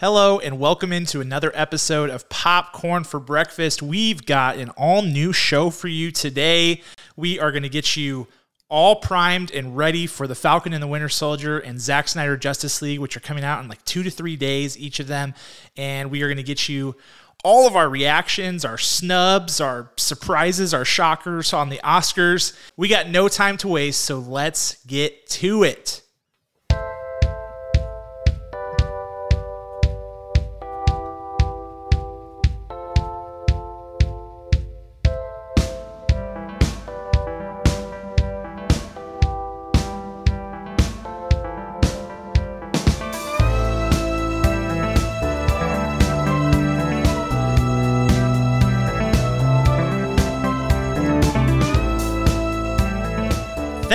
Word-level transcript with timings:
Hello, 0.00 0.38
and 0.38 0.60
welcome 0.60 0.92
into 0.92 1.20
another 1.20 1.50
episode 1.56 2.08
of 2.08 2.28
Popcorn 2.28 3.02
for 3.02 3.18
Breakfast. 3.18 3.82
We've 3.82 4.24
got 4.24 4.56
an 4.56 4.70
all 4.76 5.02
new 5.02 5.32
show 5.32 5.70
for 5.70 5.88
you 5.88 6.12
today. 6.12 6.82
We 7.16 7.40
are 7.40 7.50
going 7.50 7.64
to 7.64 7.68
get 7.68 7.96
you 7.96 8.28
all 8.68 8.94
primed 8.94 9.50
and 9.50 9.76
ready 9.76 10.06
for 10.06 10.28
The 10.28 10.36
Falcon 10.36 10.72
and 10.72 10.80
the 10.80 10.86
Winter 10.86 11.08
Soldier 11.08 11.58
and 11.58 11.80
Zack 11.80 12.06
Snyder 12.06 12.36
Justice 12.36 12.80
League, 12.80 13.00
which 13.00 13.16
are 13.16 13.20
coming 13.20 13.42
out 13.42 13.60
in 13.60 13.68
like 13.68 13.84
two 13.84 14.04
to 14.04 14.10
three 14.10 14.36
days, 14.36 14.78
each 14.78 15.00
of 15.00 15.08
them. 15.08 15.34
And 15.76 16.12
we 16.12 16.22
are 16.22 16.28
going 16.28 16.36
to 16.36 16.44
get 16.44 16.68
you 16.68 16.94
all 17.42 17.66
of 17.66 17.74
our 17.74 17.88
reactions, 17.88 18.64
our 18.64 18.78
snubs, 18.78 19.60
our 19.60 19.90
surprises, 19.96 20.72
our 20.72 20.84
shockers 20.84 21.52
on 21.52 21.70
the 21.70 21.80
Oscars. 21.82 22.56
We 22.76 22.86
got 22.86 23.08
no 23.08 23.26
time 23.26 23.56
to 23.56 23.68
waste, 23.68 24.02
so 24.02 24.20
let's 24.20 24.76
get 24.84 25.26
to 25.30 25.64
it. 25.64 26.02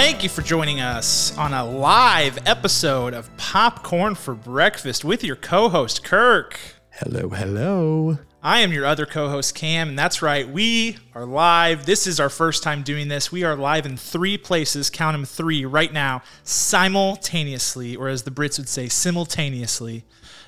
Thank 0.03 0.21
you 0.21 0.27
for 0.27 0.41
joining 0.41 0.81
us 0.81 1.35
on 1.37 1.53
a 1.53 1.63
live 1.63 2.37
episode 2.45 3.13
of 3.13 3.35
Popcorn 3.37 4.15
for 4.15 4.33
Breakfast 4.33 5.05
with 5.05 5.23
your 5.23 5.37
co 5.37 5.69
host, 5.69 6.03
Kirk. 6.03 6.59
Hello, 6.89 7.29
hello. 7.29 8.17
I 8.43 8.59
am 8.59 8.73
your 8.73 8.85
other 8.85 9.05
co 9.05 9.29
host, 9.29 9.55
Cam, 9.55 9.87
and 9.87 9.97
that's 9.97 10.21
right, 10.21 10.47
we 10.47 10.97
are 11.15 11.25
live. 11.25 11.85
This 11.85 12.05
is 12.05 12.19
our 12.19 12.27
first 12.27 12.63
time 12.63 12.83
doing 12.83 13.07
this. 13.07 13.31
We 13.31 13.45
are 13.45 13.55
live 13.55 13.85
in 13.85 13.95
three 13.95 14.37
places, 14.37 14.89
count 14.89 15.13
them 15.13 15.23
three 15.23 15.63
right 15.63 15.93
now, 15.93 16.21
simultaneously, 16.43 17.95
or 17.95 18.09
as 18.09 18.23
the 18.23 18.31
Brits 18.31 18.57
would 18.57 18.67
say, 18.67 18.89
simultaneously. 18.89 20.03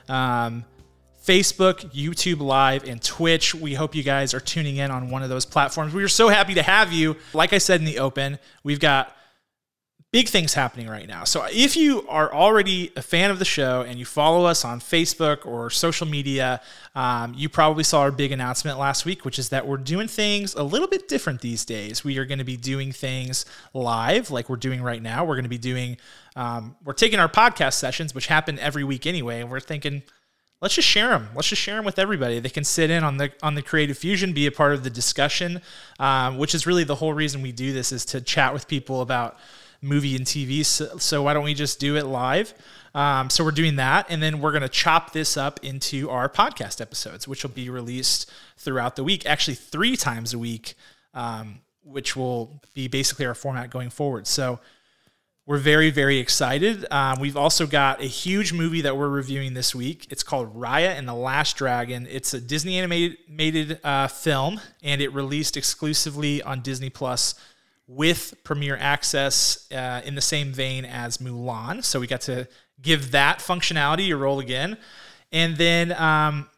Um, 0.10 0.66
Facebook, 1.26 1.94
YouTube 1.94 2.42
Live, 2.42 2.84
and 2.84 3.02
Twitch. 3.02 3.56
We 3.56 3.76
hope 3.76 3.96
you 3.96 4.04
guys 4.04 4.34
are 4.34 4.42
tuning 4.42 4.76
in 4.76 4.92
on 4.92 5.10
one 5.10 5.24
of 5.24 5.30
those 5.30 5.46
platforms. 5.46 5.94
We 5.94 6.04
are 6.04 6.10
so 6.10 6.28
happy 6.28 6.56
to 6.56 6.62
have 6.62 6.92
you. 6.92 7.16
Like 7.34 7.54
I 7.54 7.58
said 7.58 7.80
in 7.80 7.86
the 7.86 8.00
open, 8.00 8.38
we've 8.62 8.82
got 8.82 9.16
big 10.16 10.30
things 10.30 10.54
happening 10.54 10.88
right 10.88 11.10
now. 11.10 11.26
So 11.26 11.46
if 11.52 11.76
you 11.76 12.08
are 12.08 12.34
already 12.34 12.90
a 12.96 13.02
fan 13.02 13.32
of 13.32 13.38
the 13.38 13.44
show 13.44 13.82
and 13.82 14.00
you 14.00 14.06
follow 14.06 14.46
us 14.46 14.64
on 14.64 14.80
Facebook 14.80 15.46
or 15.46 15.70
social 15.70 16.08
media, 16.08 16.62
um, 16.96 17.34
you 17.36 17.50
probably 17.50 17.84
saw 17.84 18.00
our 18.00 18.12
big 18.12 18.32
announcement 18.32 18.80
last 18.80 19.04
week, 19.04 19.26
which 19.26 19.38
is 19.38 19.50
that 19.50 19.68
we're 19.68 19.76
doing 19.76 20.08
things 20.08 20.56
a 20.56 20.64
little 20.64 20.88
bit 20.88 21.10
different 21.10 21.42
these 21.42 21.66
days. 21.66 22.06
We 22.06 22.18
are 22.18 22.24
going 22.24 22.38
to 22.38 22.46
be 22.46 22.56
doing 22.56 22.94
things 22.94 23.46
live, 23.74 24.32
like 24.32 24.48
we're 24.48 24.56
doing 24.56 24.82
right 24.82 25.02
now. 25.02 25.26
We're 25.26 25.36
going 25.36 25.44
to 25.44 25.50
be 25.50 25.58
doing, 25.58 25.98
um, 26.38 26.78
we're 26.86 26.94
taking 26.94 27.20
our 27.20 27.28
podcast 27.28 27.74
sessions, 27.74 28.16
which 28.16 28.28
happen 28.28 28.58
every 28.60 28.86
week 28.86 29.06
anyway, 29.06 29.42
and 29.42 29.52
we're 29.52 29.60
thinking, 29.60 30.02
let's 30.62 30.76
just 30.76 30.88
share 30.88 31.10
them. 31.10 31.28
Let's 31.36 31.50
just 31.50 31.62
share 31.62 31.76
them 31.76 31.84
with 31.84 32.00
everybody. 32.00 32.40
They 32.40 32.48
can 32.48 32.64
sit 32.64 32.90
in 32.90 33.04
on 33.04 33.18
the 33.18 33.34
on 33.44 33.56
the 33.56 33.62
Creative 33.62 33.98
Fusion, 33.98 34.32
be 34.32 34.48
a 34.48 34.52
part 34.52 34.72
of 34.72 34.86
the 34.86 34.90
discussion, 34.90 35.62
um, 36.00 36.38
which 36.38 36.56
is 36.56 36.66
really 36.66 36.86
the 36.86 36.96
whole 36.96 37.12
reason 37.12 37.42
we 37.42 37.52
do 37.52 37.74
this 37.74 37.92
is 37.92 38.06
to 38.06 38.22
chat 38.22 38.54
with 38.54 38.70
people 38.70 39.02
about 39.02 39.38
movie 39.86 40.16
and 40.16 40.26
TV. 40.26 40.66
So, 40.66 40.98
so 40.98 41.24
why 41.24 41.34
don't 41.34 41.44
we 41.44 41.54
just 41.54 41.80
do 41.80 41.96
it 41.96 42.06
live? 42.06 42.54
Um, 42.94 43.30
so 43.30 43.44
we're 43.44 43.52
doing 43.52 43.76
that, 43.76 44.08
and 44.10 44.24
then 44.24 44.40
we're 44.40 44.52
going 44.52 44.62
to 44.62 44.70
chop 44.70 45.12
this 45.12 45.36
up 45.36 45.60
into 45.64 46.10
our 46.10 46.30
podcast 46.30 46.80
episodes, 46.80 47.28
which 47.28 47.44
will 47.44 47.52
be 47.52 47.70
released 47.70 48.32
throughout 48.58 48.96
the 48.96 49.04
week. 49.04 49.26
Actually, 49.26 49.56
three 49.56 49.98
times 49.98 50.34
a 50.34 50.40
week, 50.40 50.76
um, 51.14 51.60
which 51.84 52.16
will 52.16 52.62
be 52.74 52.88
basically 52.88 53.26
our 53.26 53.36
format 53.36 53.70
going 53.70 53.90
forward. 53.90 54.28
So 54.28 54.60
we're 55.46 55.58
very, 55.58 55.92
very 55.92 56.18
excited. 56.18 56.88
Um, 56.90 57.20
we've 57.20 57.38
also 57.38 57.68
got 57.68 58.02
a 58.02 58.06
huge 58.06 58.52
movie 58.52 58.82
that 58.82 58.98
we're 58.98 59.10
reviewing 59.10 59.54
this 59.54 59.76
week. 59.76 60.08
It's 60.10 60.24
called 60.24 60.56
Raya 60.56 60.98
and 60.98 61.08
the 61.08 61.14
Last 61.14 61.58
Dragon. 61.58 62.08
It's 62.10 62.34
a 62.34 62.42
Disney 62.42 62.80
animated 62.80 63.80
uh, 63.84 64.08
film, 64.08 64.60
and 64.82 65.02
it 65.02 65.14
released 65.14 65.56
exclusively 65.58 66.42
on 66.42 66.62
Disney 66.62 66.90
Plus 66.90 67.36
with 67.88 68.34
Premier 68.44 68.78
Access 68.78 69.72
uh, 69.72 70.02
in 70.04 70.16
the 70.16 70.22
same 70.22 70.52
vein 70.52 70.86
as 70.86 71.18
Mulan. 71.18 71.84
So 71.84 72.00
we 72.00 72.08
got 72.08 72.22
to 72.22 72.48
give 72.82 73.12
that 73.12 73.40
functionality 73.40 74.12
a 74.12 74.18
roll 74.18 74.40
again. 74.40 74.78
And 75.32 75.56
then, 75.58 75.92
um, 75.94 76.50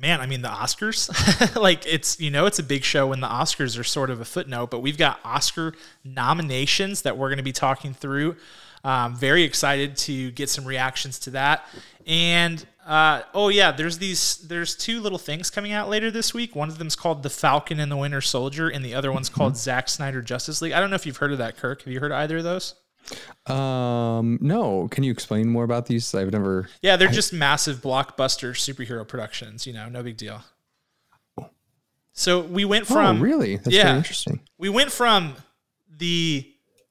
man, 0.00 0.20
I 0.20 0.26
mean, 0.26 0.42
the 0.42 0.48
Oscars, 0.48 1.56
like 1.60 1.86
it's, 1.86 2.20
you 2.20 2.30
know, 2.30 2.46
it's 2.46 2.58
a 2.58 2.62
big 2.62 2.84
show 2.84 3.06
when 3.06 3.20
the 3.20 3.28
Oscars 3.28 3.78
are 3.78 3.84
sort 3.84 4.10
of 4.10 4.20
a 4.20 4.24
footnote, 4.24 4.70
but 4.70 4.80
we've 4.80 4.98
got 4.98 5.20
Oscar 5.24 5.74
nominations 6.04 7.02
that 7.02 7.16
we're 7.16 7.28
going 7.28 7.38
to 7.38 7.42
be 7.42 7.52
talking 7.52 7.94
through. 7.94 8.36
Um, 8.84 9.14
very 9.14 9.44
excited 9.44 9.96
to 9.98 10.32
get 10.32 10.48
some 10.50 10.64
reactions 10.64 11.18
to 11.20 11.30
that. 11.30 11.66
And 12.06 12.64
uh, 12.86 13.22
oh 13.32 13.48
yeah, 13.48 13.70
there's 13.70 13.98
these 13.98 14.38
there's 14.38 14.74
two 14.74 15.00
little 15.00 15.18
things 15.18 15.50
coming 15.50 15.72
out 15.72 15.88
later 15.88 16.10
this 16.10 16.34
week. 16.34 16.56
One 16.56 16.68
of 16.68 16.78
them's 16.78 16.96
called 16.96 17.22
The 17.22 17.30
Falcon 17.30 17.78
and 17.78 17.92
the 17.92 17.96
Winter 17.96 18.20
Soldier, 18.20 18.68
and 18.68 18.84
the 18.84 18.94
other 18.94 19.12
one's 19.12 19.28
mm-hmm. 19.28 19.38
called 19.38 19.56
Zack 19.56 19.88
Snyder 19.88 20.22
Justice 20.22 20.60
League. 20.60 20.72
I 20.72 20.80
don't 20.80 20.90
know 20.90 20.96
if 20.96 21.06
you've 21.06 21.18
heard 21.18 21.32
of 21.32 21.38
that, 21.38 21.56
Kirk. 21.56 21.82
Have 21.82 21.92
you 21.92 22.00
heard 22.00 22.12
of 22.12 22.18
either 22.18 22.38
of 22.38 22.44
those? 22.44 22.74
Um, 23.46 24.38
no. 24.40 24.88
Can 24.88 25.04
you 25.04 25.12
explain 25.12 25.48
more 25.48 25.64
about 25.64 25.86
these? 25.86 26.14
I've 26.14 26.32
never. 26.32 26.68
Yeah, 26.82 26.96
they're 26.96 27.08
I... 27.08 27.12
just 27.12 27.32
massive 27.32 27.78
blockbuster 27.78 28.52
superhero 28.52 29.06
productions. 29.06 29.66
You 29.66 29.74
know, 29.74 29.88
no 29.88 30.02
big 30.02 30.16
deal. 30.16 30.42
So 32.14 32.40
we 32.40 32.64
went 32.64 32.90
oh, 32.90 32.94
from 32.94 33.18
oh, 33.18 33.20
really 33.20 33.56
that's 33.56 33.74
yeah, 33.74 33.96
interesting. 33.96 34.40
We 34.58 34.68
went 34.68 34.92
from 34.92 35.34
the 35.88 36.46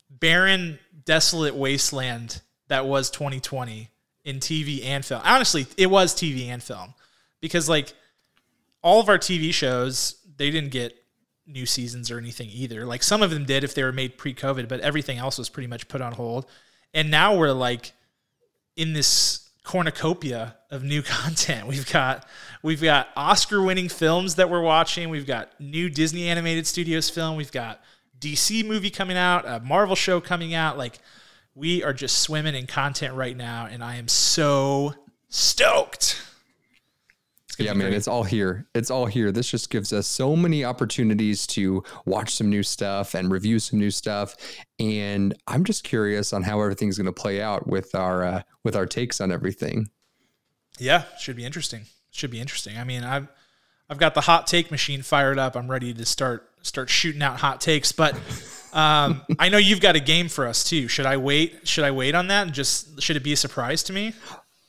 barren, 0.09 0.80
desolate 1.06 1.56
wasteland 1.56 2.41
that 2.69 2.85
was 2.85 3.09
2020 3.12 3.90
in 4.23 4.39
TV 4.39 4.83
and 4.85 5.03
film. 5.03 5.21
Honestly, 5.23 5.65
it 5.77 5.87
was 5.87 6.13
TV 6.13 6.47
and 6.47 6.61
film 6.61 6.93
because 7.39 7.67
like 7.67 7.93
all 8.81 8.99
of 8.99 9.09
our 9.09 9.17
TV 9.17 9.53
shows, 9.53 10.15
they 10.37 10.51
didn't 10.51 10.71
get 10.71 10.95
new 11.47 11.65
seasons 11.65 12.09
or 12.11 12.17
anything 12.17 12.49
either. 12.51 12.85
Like 12.85 13.03
some 13.03 13.21
of 13.21 13.31
them 13.31 13.45
did 13.45 13.63
if 13.63 13.73
they 13.75 13.83
were 13.83 13.91
made 13.91 14.17
pre-COVID, 14.17 14.67
but 14.67 14.79
everything 14.79 15.17
else 15.17 15.37
was 15.37 15.49
pretty 15.49 15.67
much 15.67 15.87
put 15.87 16.01
on 16.01 16.13
hold. 16.13 16.45
And 16.93 17.11
now 17.11 17.35
we're 17.35 17.51
like 17.51 17.91
in 18.75 18.93
this 18.93 19.49
cornucopia 19.63 20.55
of 20.69 20.83
new 20.83 21.01
content. 21.03 21.67
We've 21.67 21.91
got 21.91 22.27
we've 22.63 22.81
got 22.81 23.09
Oscar-winning 23.15 23.89
films 23.89 24.35
that 24.35 24.49
we're 24.49 24.61
watching. 24.61 25.09
We've 25.09 25.27
got 25.27 25.59
new 25.59 25.89
Disney 25.89 26.27
animated 26.27 26.67
studios 26.67 27.09
film. 27.09 27.35
We've 27.35 27.51
got 27.51 27.81
DC 28.19 28.65
movie 28.65 28.91
coming 28.91 29.17
out, 29.17 29.47
a 29.47 29.59
Marvel 29.59 29.95
show 29.95 30.21
coming 30.21 30.53
out. 30.53 30.77
Like 30.77 30.99
we 31.56 31.84
are 31.84 31.94
just 31.94 32.19
swimming 32.19 32.56
in 32.56 32.67
content 32.67 33.13
right 33.16 33.35
now, 33.35 33.67
and 33.69 33.84
I 33.84 33.97
am 33.97 34.07
so 34.07 34.94
stoked. 35.29 36.22
Yeah, 37.57 37.73
man, 37.73 37.89
great. 37.89 37.97
it's 37.97 38.07
all 38.07 38.23
here. 38.23 38.67
It's 38.73 38.89
all 38.89 39.06
here. 39.06 39.31
This 39.31 39.50
just 39.50 39.69
gives 39.69 39.94
us 39.94 40.07
so 40.07 40.35
many 40.35 40.66
opportunities 40.66 41.45
to 41.47 41.84
watch 42.06 42.34
some 42.34 42.50
new 42.50 42.63
stuff 42.63 43.13
and 43.13 43.31
review 43.31 43.59
some 43.59 43.78
new 43.78 43.91
stuff. 43.91 44.35
And 44.79 45.35
I'm 45.47 45.63
just 45.63 45.84
curious 45.84 46.34
on 46.34 46.44
how 46.44 46.62
everything's 46.62 46.97
going 46.97 47.06
to 47.06 47.12
play 47.12 47.41
out 47.41 47.68
with 47.68 47.94
our 47.94 48.23
uh, 48.23 48.41
with 48.63 48.75
our 48.75 48.85
takes 48.85 49.22
on 49.22 49.31
everything. 49.31 49.89
Yeah, 50.79 51.03
should 51.19 51.35
be 51.35 51.45
interesting. 51.45 51.81
Should 52.12 52.31
be 52.31 52.39
interesting. 52.39 52.78
I 52.78 52.83
mean, 52.83 53.03
I've 53.03 53.28
I've 53.89 54.00
got 54.00 54.13
the 54.16 54.22
hot 54.22 54.47
take 54.47 54.72
machine 54.72 55.01
fired 55.01 55.38
up. 55.38 55.56
I'm 55.56 55.69
ready 55.69 55.94
to 55.94 56.06
start 56.06 56.50
start 56.63 56.89
shooting 56.89 57.22
out 57.22 57.39
hot 57.41 57.62
takes, 57.62 57.91
but 57.91 58.16
um, 58.73 59.21
I 59.39 59.49
know 59.49 59.57
you've 59.57 59.81
got 59.81 59.95
a 59.95 59.99
game 59.99 60.29
for 60.29 60.47
us 60.47 60.63
too. 60.63 60.87
Should 60.87 61.05
I 61.05 61.17
wait? 61.17 61.67
Should 61.67 61.83
I 61.83 61.91
wait 61.91 62.15
on 62.15 62.27
that? 62.27 62.47
And 62.47 62.53
just 62.53 63.01
should 63.01 63.15
it 63.15 63.23
be 63.23 63.33
a 63.33 63.37
surprise 63.37 63.83
to 63.83 63.93
me? 63.93 64.13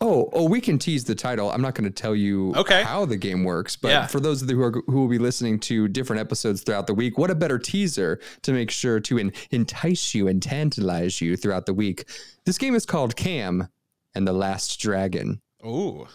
Oh, 0.04 0.28
oh, 0.32 0.48
we 0.48 0.60
can 0.60 0.80
tease 0.80 1.04
the 1.04 1.14
title. 1.14 1.48
I'm 1.48 1.62
not 1.62 1.76
going 1.76 1.84
to 1.84 2.02
tell 2.02 2.16
you 2.16 2.52
okay. 2.56 2.82
how 2.82 3.04
the 3.04 3.16
game 3.16 3.44
works, 3.44 3.76
but 3.76 3.90
yeah. 3.90 4.06
for 4.08 4.18
those 4.18 4.42
of 4.42 4.50
you 4.50 4.56
who, 4.56 4.62
are, 4.64 4.72
who 4.88 5.00
will 5.00 5.08
be 5.08 5.18
listening 5.18 5.60
to 5.60 5.86
different 5.86 6.18
episodes 6.18 6.62
throughout 6.62 6.88
the 6.88 6.94
week, 6.94 7.18
what 7.18 7.30
a 7.30 7.36
better 7.36 7.56
teaser 7.56 8.18
to 8.42 8.52
make 8.52 8.72
sure 8.72 8.98
to 8.98 9.18
in, 9.18 9.32
entice 9.52 10.12
you 10.12 10.26
and 10.26 10.42
tantalize 10.42 11.20
you 11.20 11.36
throughout 11.36 11.66
the 11.66 11.74
week. 11.74 12.08
This 12.44 12.58
game 12.58 12.74
is 12.74 12.84
called 12.84 13.14
Cam 13.14 13.68
and 14.16 14.26
the 14.26 14.32
Last 14.32 14.80
Dragon. 14.80 15.40
Oh, 15.62 16.08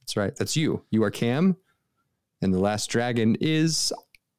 that's 0.00 0.16
right. 0.16 0.34
That's 0.34 0.56
you. 0.56 0.82
You 0.90 1.04
are 1.04 1.10
Cam, 1.12 1.56
and 2.42 2.52
the 2.52 2.58
Last 2.58 2.88
Dragon 2.88 3.36
is. 3.40 3.92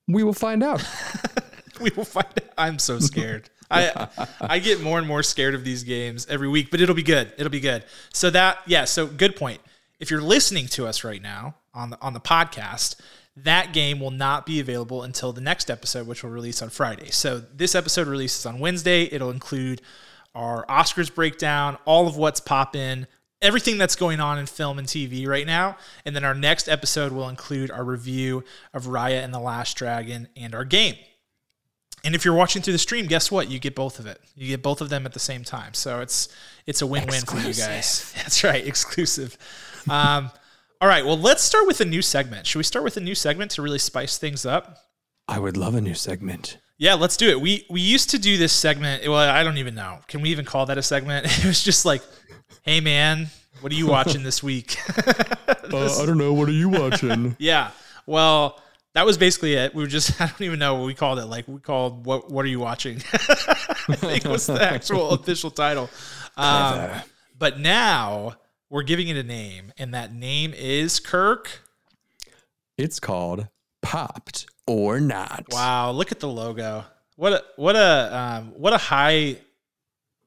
We 0.10 0.24
will 0.24 0.34
find 0.34 0.62
out. 0.62 0.84
we 1.81 1.92
will 1.96 2.06
find 2.06 2.28
out. 2.28 2.54
I'm 2.58 2.80
so 2.80 3.00
scared. 3.00 3.50
I 3.72 4.08
I 4.42 4.60
get 4.60 4.81
more 4.81 4.98
and 4.98 5.08
more 5.08 5.24
scared 5.24 5.54
of 5.56 5.64
these 5.64 5.84
games 5.84 6.26
every 6.28 6.48
week, 6.48 6.72
but 6.72 6.81
it'll 6.81 6.96
be 6.96 7.04
good. 7.04 7.31
It'll 7.38 7.52
be 7.52 7.60
good. 7.60 7.84
So 8.14 8.30
that 8.31 8.60
yeah, 8.66 8.86
so 8.86 9.06
good 9.08 9.36
point. 9.36 9.62
If 10.00 10.10
you're 10.10 10.22
listening 10.22 10.68
to 10.70 10.88
us 10.88 11.04
right 11.04 11.22
now 11.22 11.56
on 11.74 11.92
the 11.92 12.02
on 12.02 12.14
the 12.14 12.20
podcast, 12.20 12.96
that 13.36 13.74
game 13.74 14.00
will 14.00 14.12
not 14.12 14.46
be 14.46 14.60
available 14.60 15.04
until 15.04 15.34
the 15.34 15.42
next 15.42 15.70
episode, 15.70 16.08
which 16.08 16.24
will 16.24 16.31
release 16.31 16.62
on 16.62 16.70
Friday. 16.70 17.10
So 17.12 17.40
this 17.40 17.76
episode 17.76 18.08
releases 18.08 18.46
on 18.46 18.60
Wednesday. 18.60 19.04
It'll 19.04 19.31
include 19.31 19.81
our 20.36 20.66
Oscars 20.68 21.14
breakdown, 21.14 21.78
all 21.86 22.08
of 22.08 22.18
what's 22.18 22.40
popping, 22.40 23.08
everything 23.42 23.78
that's 23.78 23.96
going 23.96 24.20
on 24.20 24.38
in 24.38 24.46
film 24.46 24.80
and 24.80 24.88
TV 24.88 25.28
right 25.28 25.46
now. 25.48 25.78
And 26.06 26.16
then 26.16 26.24
our 26.24 26.36
next 26.36 26.68
episode 26.68 27.12
will 27.12 27.30
include 27.30 27.72
our 27.72 27.84
review 27.84 28.44
of 28.74 28.86
Raya 28.86 29.24
and 29.24 29.34
the 29.34 29.40
Last 29.40 29.78
Dragon 29.78 30.28
and 30.36 30.54
our 30.54 30.66
game. 30.66 30.96
And 32.04 32.16
if 32.16 32.24
you're 32.24 32.34
watching 32.34 32.62
through 32.62 32.74
the 32.74 32.80
stream, 32.80 33.07
guess 33.07 33.31
what? 33.31 33.50
You 33.50 33.60
get 33.60 33.75
both 33.75 34.00
of 34.00 34.06
it. 34.06 34.22
You 34.36 34.48
get 34.48 34.62
both 34.62 34.81
of 34.81 34.90
them 34.90 35.06
at 35.06 35.13
the 35.13 35.19
same 35.19 35.44
time. 35.44 35.74
So 35.74 36.00
it's 36.00 36.30
it's 36.66 36.81
a 36.81 36.88
win-win 36.88 37.24
for 37.24 37.38
you 37.38 37.54
guys. 37.54 38.13
That's 38.18 38.44
right, 38.44 38.66
exclusive. 38.66 39.38
Um, 39.90 40.31
all 40.81 40.88
right, 40.88 41.06
well, 41.06 41.18
let's 41.18 41.44
start 41.44 41.68
with 41.68 41.81
a 41.81 41.86
new 41.86 42.01
segment. 42.01 42.48
Should 42.48 42.60
we 42.60 42.63
start 42.63 42.86
with 42.86 42.96
a 42.96 43.01
new 43.01 43.16
segment 43.16 43.51
to 43.51 43.62
really 43.62 43.80
spice 43.80 44.18
things 44.18 44.46
up? 44.46 44.78
I 45.28 45.40
would 45.40 45.57
love 45.57 45.75
a 45.75 45.81
new 45.81 45.94
segment. 45.94 46.57
Yeah, 46.78 46.94
let's 46.94 47.18
do 47.18 47.30
it. 47.30 47.42
We 47.42 47.66
we 47.69 47.81
used 47.81 48.10
to 48.12 48.19
do 48.19 48.38
this 48.38 48.54
segment. 48.54 49.06
Well, 49.06 49.18
I 49.18 49.44
don't 49.44 49.57
even 49.57 49.75
know. 49.75 50.00
Can 50.07 50.22
we 50.22 50.30
even 50.30 50.45
call 50.45 50.66
that 50.68 50.78
a 50.78 50.81
segment? 50.84 51.25
It 51.40 51.45
was 51.45 51.62
just 51.62 51.86
like, 51.86 52.02
"Hey, 52.62 52.80
man, 52.80 53.28
what 53.60 53.74
are 53.74 53.75
you 53.75 53.88
watching 53.88 54.24
this 54.24 54.42
week?" 54.42 54.78
uh, 54.98 56.02
I 56.02 56.06
don't 56.06 56.18
know. 56.18 56.34
What 56.34 56.48
are 56.48 56.54
you 56.54 56.69
watching? 56.69 57.36
yeah. 57.38 57.72
Well, 58.06 58.62
that 58.96 59.06
was 59.06 59.18
basically 59.18 59.54
it. 59.54 59.74
We 59.74 59.84
were 59.84 59.90
just 59.90 60.20
I 60.22 60.28
don't 60.28 60.42
even 60.42 60.60
know 60.60 60.76
what 60.76 60.86
we 60.86 60.94
called 60.94 61.20
it. 61.20 61.26
Like 61.26 61.48
we 61.48 61.60
called 61.60 62.06
what 62.06 62.32
What 62.32 62.46
are 62.46 62.50
you 62.50 62.60
watching? 62.60 62.98
I 63.14 63.96
think 63.96 64.26
was 64.26 64.48
the 64.48 64.62
actual 64.62 65.10
official 65.12 65.52
title. 65.52 65.90
Um, 66.38 66.92
but 67.38 67.60
now 67.60 68.36
we're 68.70 68.84
giving 68.84 69.08
it 69.08 69.18
a 69.18 69.24
name, 69.24 69.74
and 69.78 69.94
that 69.94 70.14
name 70.14 70.54
is 70.54 71.00
Kirk. 71.00 71.62
It's 72.78 73.00
called 73.00 73.48
Popped 73.82 74.46
or 74.68 75.00
Not. 75.00 75.46
Wow! 75.52 75.92
Look 75.92 76.12
at 76.12 76.20
the 76.20 76.28
logo. 76.28 76.86
What 77.16 77.34
a 77.34 77.44
what 77.56 77.76
a 77.76 78.18
um, 78.18 78.54
what 78.56 78.74
a 78.74 78.78
high 78.78 79.38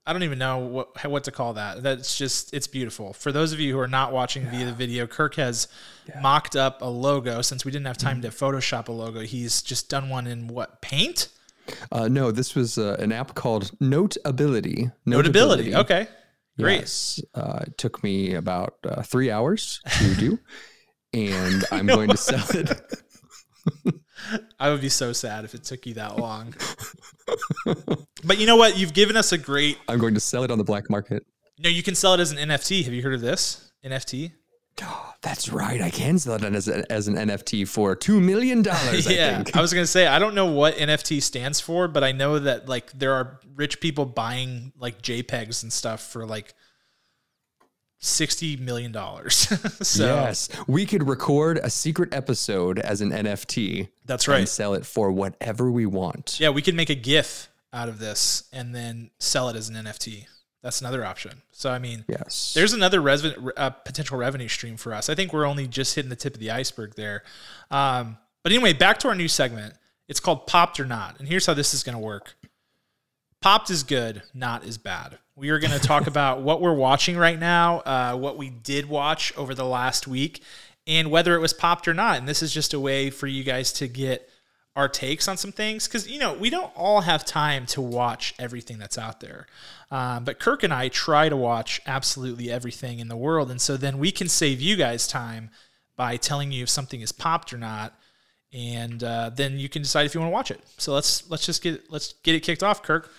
I 0.04 0.12
don't 0.12 0.24
even 0.24 0.38
know 0.38 0.58
what 0.58 1.08
what 1.08 1.24
to 1.24 1.30
call 1.30 1.54
that. 1.54 1.82
That's 1.82 2.18
just 2.18 2.52
it's 2.52 2.66
beautiful. 2.66 3.12
For 3.12 3.30
those 3.30 3.52
of 3.52 3.60
you 3.60 3.72
who 3.72 3.78
are 3.78 3.88
not 3.88 4.12
watching 4.12 4.44
yeah. 4.44 4.50
via 4.50 4.64
the 4.66 4.72
video, 4.72 5.06
Kirk 5.06 5.36
has 5.36 5.68
yeah. 6.08 6.20
mocked 6.20 6.56
up 6.56 6.82
a 6.82 6.86
logo. 6.86 7.40
Since 7.40 7.64
we 7.64 7.70
didn't 7.70 7.86
have 7.86 7.98
time 7.98 8.20
mm-hmm. 8.20 8.30
to 8.30 8.44
Photoshop 8.44 8.88
a 8.88 8.92
logo, 8.92 9.20
he's 9.20 9.62
just 9.62 9.88
done 9.88 10.08
one 10.08 10.26
in 10.26 10.48
what 10.48 10.82
paint? 10.82 11.28
Uh, 11.92 12.08
no, 12.08 12.32
this 12.32 12.56
was 12.56 12.78
uh, 12.78 12.96
an 12.98 13.12
app 13.12 13.34
called 13.36 13.70
Notability. 13.80 14.90
Notability. 15.06 15.70
Notability. 15.70 15.74
Okay, 15.76 16.08
great. 16.58 16.80
Yes, 16.80 17.20
uh, 17.36 17.60
it 17.66 17.78
took 17.78 18.02
me 18.02 18.34
about 18.34 18.74
uh, 18.84 19.02
three 19.02 19.30
hours 19.30 19.80
to 19.98 20.14
do, 20.16 20.38
and 21.14 21.64
I'm 21.70 21.86
going 21.86 22.08
to 22.08 22.16
sell 22.16 22.44
it. 22.50 22.80
I 24.58 24.70
would 24.70 24.80
be 24.80 24.88
so 24.88 25.12
sad 25.12 25.44
if 25.44 25.54
it 25.54 25.64
took 25.64 25.86
you 25.86 25.94
that 25.94 26.18
long. 26.18 26.54
but 28.24 28.38
you 28.38 28.46
know 28.46 28.56
what? 28.56 28.78
You've 28.78 28.94
given 28.94 29.16
us 29.16 29.32
a 29.32 29.38
great. 29.38 29.78
I'm 29.88 29.98
going 29.98 30.14
to 30.14 30.20
sell 30.20 30.44
it 30.44 30.50
on 30.50 30.58
the 30.58 30.64
black 30.64 30.88
market. 30.90 31.26
No, 31.58 31.68
you 31.68 31.82
can 31.82 31.94
sell 31.94 32.14
it 32.14 32.20
as 32.20 32.32
an 32.32 32.38
NFT. 32.38 32.84
Have 32.84 32.92
you 32.92 33.02
heard 33.02 33.14
of 33.14 33.20
this 33.20 33.72
NFT? 33.84 34.32
Oh, 34.82 35.12
that's 35.20 35.50
right. 35.50 35.80
I 35.82 35.90
can 35.90 36.18
sell 36.18 36.34
it 36.34 36.42
as, 36.42 36.66
a, 36.66 36.90
as 36.90 37.06
an 37.06 37.14
NFT 37.16 37.68
for 37.68 37.94
two 37.94 38.20
million 38.20 38.62
dollars. 38.62 39.10
yeah, 39.10 39.44
I, 39.54 39.58
I 39.58 39.60
was 39.60 39.72
gonna 39.72 39.86
say 39.86 40.06
I 40.06 40.18
don't 40.18 40.34
know 40.34 40.46
what 40.46 40.76
NFT 40.76 41.22
stands 41.22 41.60
for, 41.60 41.88
but 41.88 42.02
I 42.02 42.12
know 42.12 42.38
that 42.38 42.68
like 42.68 42.90
there 42.92 43.12
are 43.12 43.38
rich 43.54 43.80
people 43.80 44.06
buying 44.06 44.72
like 44.78 45.02
JPEGs 45.02 45.62
and 45.62 45.72
stuff 45.72 46.00
for 46.10 46.26
like 46.26 46.54
sixty 48.02 48.56
million 48.56 48.92
dollars. 48.92 49.34
so 49.86 50.04
yes, 50.04 50.48
we 50.66 50.84
could 50.84 51.08
record 51.08 51.58
a 51.58 51.70
secret 51.70 52.12
episode 52.12 52.78
as 52.78 53.00
an 53.00 53.10
NFT. 53.10 53.88
That's 54.04 54.28
right. 54.28 54.40
And 54.40 54.48
sell 54.48 54.74
it 54.74 54.84
for 54.84 55.10
whatever 55.10 55.70
we 55.70 55.86
want. 55.86 56.38
Yeah, 56.38 56.50
we 56.50 56.60
could 56.60 56.74
make 56.74 56.90
a 56.90 56.94
GIF 56.94 57.48
out 57.72 57.88
of 57.88 57.98
this 57.98 58.44
and 58.52 58.74
then 58.74 59.10
sell 59.18 59.48
it 59.48 59.56
as 59.56 59.68
an 59.68 59.76
NFT. 59.76 60.26
That's 60.62 60.80
another 60.80 61.04
option. 61.04 61.42
So 61.52 61.70
I 61.70 61.78
mean, 61.78 62.04
yes, 62.08 62.52
there's 62.54 62.72
another 62.72 63.08
uh, 63.56 63.70
potential 63.70 64.18
revenue 64.18 64.48
stream 64.48 64.76
for 64.76 64.92
us. 64.92 65.08
I 65.08 65.14
think 65.14 65.32
we're 65.32 65.46
only 65.46 65.66
just 65.66 65.94
hitting 65.94 66.10
the 66.10 66.16
tip 66.16 66.34
of 66.34 66.40
the 66.40 66.50
iceberg 66.50 66.94
there. 66.94 67.22
Um, 67.70 68.18
but 68.42 68.52
anyway, 68.52 68.72
back 68.72 68.98
to 68.98 69.08
our 69.08 69.14
new 69.14 69.28
segment. 69.28 69.74
It's 70.08 70.20
called 70.20 70.46
Popped 70.46 70.78
or 70.78 70.84
Not, 70.84 71.18
and 71.18 71.28
here's 71.28 71.46
how 71.46 71.54
this 71.54 71.72
is 71.72 71.82
going 71.82 71.94
to 71.94 72.02
work. 72.02 72.34
Popped 73.42 73.70
is 73.70 73.82
good, 73.82 74.22
not 74.32 74.64
as 74.64 74.78
bad. 74.78 75.18
We 75.34 75.50
are 75.50 75.58
going 75.58 75.72
to 75.72 75.80
talk 75.80 76.06
about 76.06 76.42
what 76.42 76.60
we're 76.60 76.72
watching 76.72 77.16
right 77.16 77.38
now, 77.38 77.80
uh, 77.80 78.16
what 78.16 78.38
we 78.38 78.50
did 78.50 78.88
watch 78.88 79.36
over 79.36 79.52
the 79.52 79.64
last 79.64 80.06
week, 80.06 80.42
and 80.86 81.10
whether 81.10 81.34
it 81.34 81.40
was 81.40 81.52
popped 81.52 81.88
or 81.88 81.94
not. 81.94 82.18
And 82.18 82.28
this 82.28 82.40
is 82.40 82.54
just 82.54 82.72
a 82.72 82.78
way 82.78 83.10
for 83.10 83.26
you 83.26 83.42
guys 83.42 83.72
to 83.74 83.88
get 83.88 84.30
our 84.74 84.88
takes 84.88 85.28
on 85.28 85.36
some 85.36 85.52
things 85.52 85.86
because 85.86 86.08
you 86.08 86.18
know 86.18 86.32
we 86.32 86.48
don't 86.48 86.72
all 86.74 87.02
have 87.02 87.26
time 87.26 87.66
to 87.66 87.80
watch 87.82 88.32
everything 88.38 88.78
that's 88.78 88.96
out 88.96 89.20
there. 89.20 89.46
Um, 89.90 90.24
but 90.24 90.38
kirk 90.38 90.62
and 90.62 90.72
i 90.72 90.88
try 90.88 91.28
to 91.28 91.36
watch 91.36 91.82
absolutely 91.84 92.50
everything 92.50 93.00
in 93.00 93.08
the 93.08 93.16
world. 93.16 93.50
And 93.50 93.60
so 93.60 93.76
then 93.76 93.98
we 93.98 94.12
can 94.12 94.28
save 94.28 94.60
you 94.60 94.76
guys 94.76 95.06
time 95.06 95.50
by 95.96 96.16
telling 96.16 96.52
you 96.52 96.62
if 96.62 96.70
something 96.70 97.00
is 97.00 97.12
popped 97.12 97.52
or 97.52 97.58
not. 97.58 97.92
And 98.52 99.02
uh, 99.02 99.30
then 99.34 99.58
you 99.58 99.68
can 99.68 99.82
decide 99.82 100.06
if 100.06 100.14
you 100.14 100.20
want 100.20 100.30
to 100.30 100.32
watch 100.32 100.50
it. 100.50 100.60
So 100.78 100.94
let's 100.94 101.28
let's 101.28 101.44
just 101.44 101.60
get 101.60 101.90
let's 101.90 102.14
get 102.22 102.36
it 102.36 102.40
kicked 102.40 102.62
off 102.62 102.82
kirk 102.84 103.10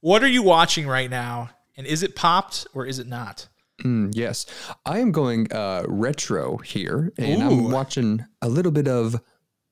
what 0.00 0.22
are 0.22 0.28
you 0.28 0.42
watching 0.42 0.86
right 0.86 1.10
now? 1.10 1.50
And 1.76 1.86
is 1.86 2.02
it 2.02 2.16
popped 2.16 2.66
or 2.74 2.86
is 2.86 2.98
it 2.98 3.06
not? 3.06 3.48
Mm, 3.82 4.12
yes, 4.14 4.46
I 4.84 4.98
am 4.98 5.10
going 5.10 5.50
uh, 5.52 5.84
retro 5.88 6.58
here, 6.58 7.12
and 7.16 7.42
Ooh. 7.42 7.46
I'm 7.46 7.70
watching 7.70 8.24
a 8.42 8.48
little 8.48 8.72
bit 8.72 8.86
of 8.86 9.18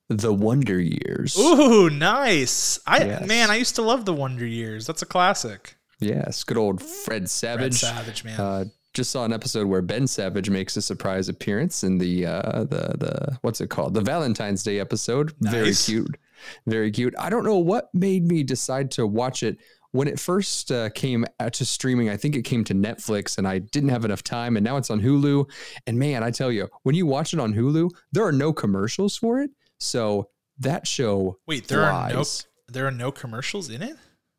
the 0.09 0.33
Wonder 0.33 0.79
Years. 0.79 1.37
Ooh, 1.37 1.91
nice! 1.91 2.79
I 2.87 3.03
yes. 3.03 3.27
man, 3.27 3.51
I 3.51 3.57
used 3.57 3.75
to 3.75 3.83
love 3.83 4.05
the 4.05 4.13
Wonder 4.13 4.47
Years. 4.47 4.87
That's 4.87 5.03
a 5.03 5.05
classic. 5.05 5.75
Yes, 5.99 6.43
good 6.43 6.57
old 6.57 6.81
Fred 6.81 7.29
Savage. 7.29 7.79
Fred 7.79 7.95
Savage, 7.95 8.23
man. 8.23 8.39
Uh, 8.39 8.65
just 8.93 9.11
saw 9.11 9.25
an 9.25 9.33
episode 9.33 9.67
where 9.67 9.83
Ben 9.83 10.07
Savage 10.07 10.49
makes 10.49 10.75
a 10.75 10.81
surprise 10.81 11.29
appearance 11.29 11.83
in 11.83 11.99
the 11.99 12.25
uh, 12.25 12.63
the 12.63 12.95
the 12.97 13.37
what's 13.41 13.61
it 13.61 13.69
called 13.69 13.93
the 13.93 14.01
Valentine's 14.01 14.63
Day 14.63 14.79
episode. 14.79 15.33
Nice. 15.39 15.53
Very 15.53 15.73
cute, 15.73 16.17
very 16.65 16.91
cute. 16.91 17.13
I 17.19 17.29
don't 17.29 17.43
know 17.43 17.59
what 17.59 17.93
made 17.93 18.25
me 18.25 18.43
decide 18.43 18.89
to 18.91 19.05
watch 19.05 19.43
it 19.43 19.59
when 19.91 20.07
it 20.07 20.19
first 20.19 20.71
uh, 20.71 20.89
came 20.91 21.25
to 21.51 21.65
streaming, 21.65 22.09
I 22.09 22.17
think 22.17 22.35
it 22.35 22.43
came 22.43 22.63
to 22.65 22.73
Netflix 22.75 23.37
and 23.37 23.47
I 23.47 23.59
didn't 23.59 23.89
have 23.89 24.05
enough 24.05 24.23
time 24.23 24.55
and 24.55 24.63
now 24.63 24.77
it's 24.77 24.89
on 24.89 25.01
Hulu. 25.01 25.49
And 25.87 25.97
man, 25.97 26.23
I 26.23 26.31
tell 26.31 26.51
you, 26.51 26.67
when 26.83 26.95
you 26.95 27.05
watch 27.05 27.33
it 27.33 27.39
on 27.39 27.53
Hulu, 27.53 27.89
there 28.11 28.23
are 28.23 28.31
no 28.31 28.53
commercials 28.53 29.17
for 29.17 29.39
it. 29.41 29.49
So 29.79 30.29
that 30.59 30.85
show 30.85 31.39
Wait, 31.47 31.67
there 31.67 31.79
flies. 31.79 32.11
are 32.11 32.15
no 32.15 32.23
there 32.71 32.85
are 32.87 32.91
no 32.91 33.11
commercials 33.11 33.69
in 33.69 33.81
it? 33.81 33.95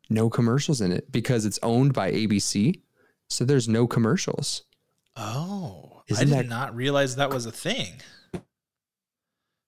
No 0.09 0.29
commercials 0.29 0.79
in 0.79 0.91
it 0.91 1.11
because 1.11 1.45
it's 1.45 1.59
owned 1.63 1.93
by 1.93 2.11
ABC. 2.11 2.81
So 3.29 3.43
there's 3.43 3.67
no 3.67 3.87
commercials. 3.87 4.63
Oh, 5.17 6.03
Isn't 6.07 6.31
I 6.33 6.37
did 6.37 6.45
that, 6.45 6.49
not 6.49 6.75
realize 6.75 7.17
that 7.17 7.29
was 7.29 7.45
a 7.45 7.51
thing. 7.51 7.93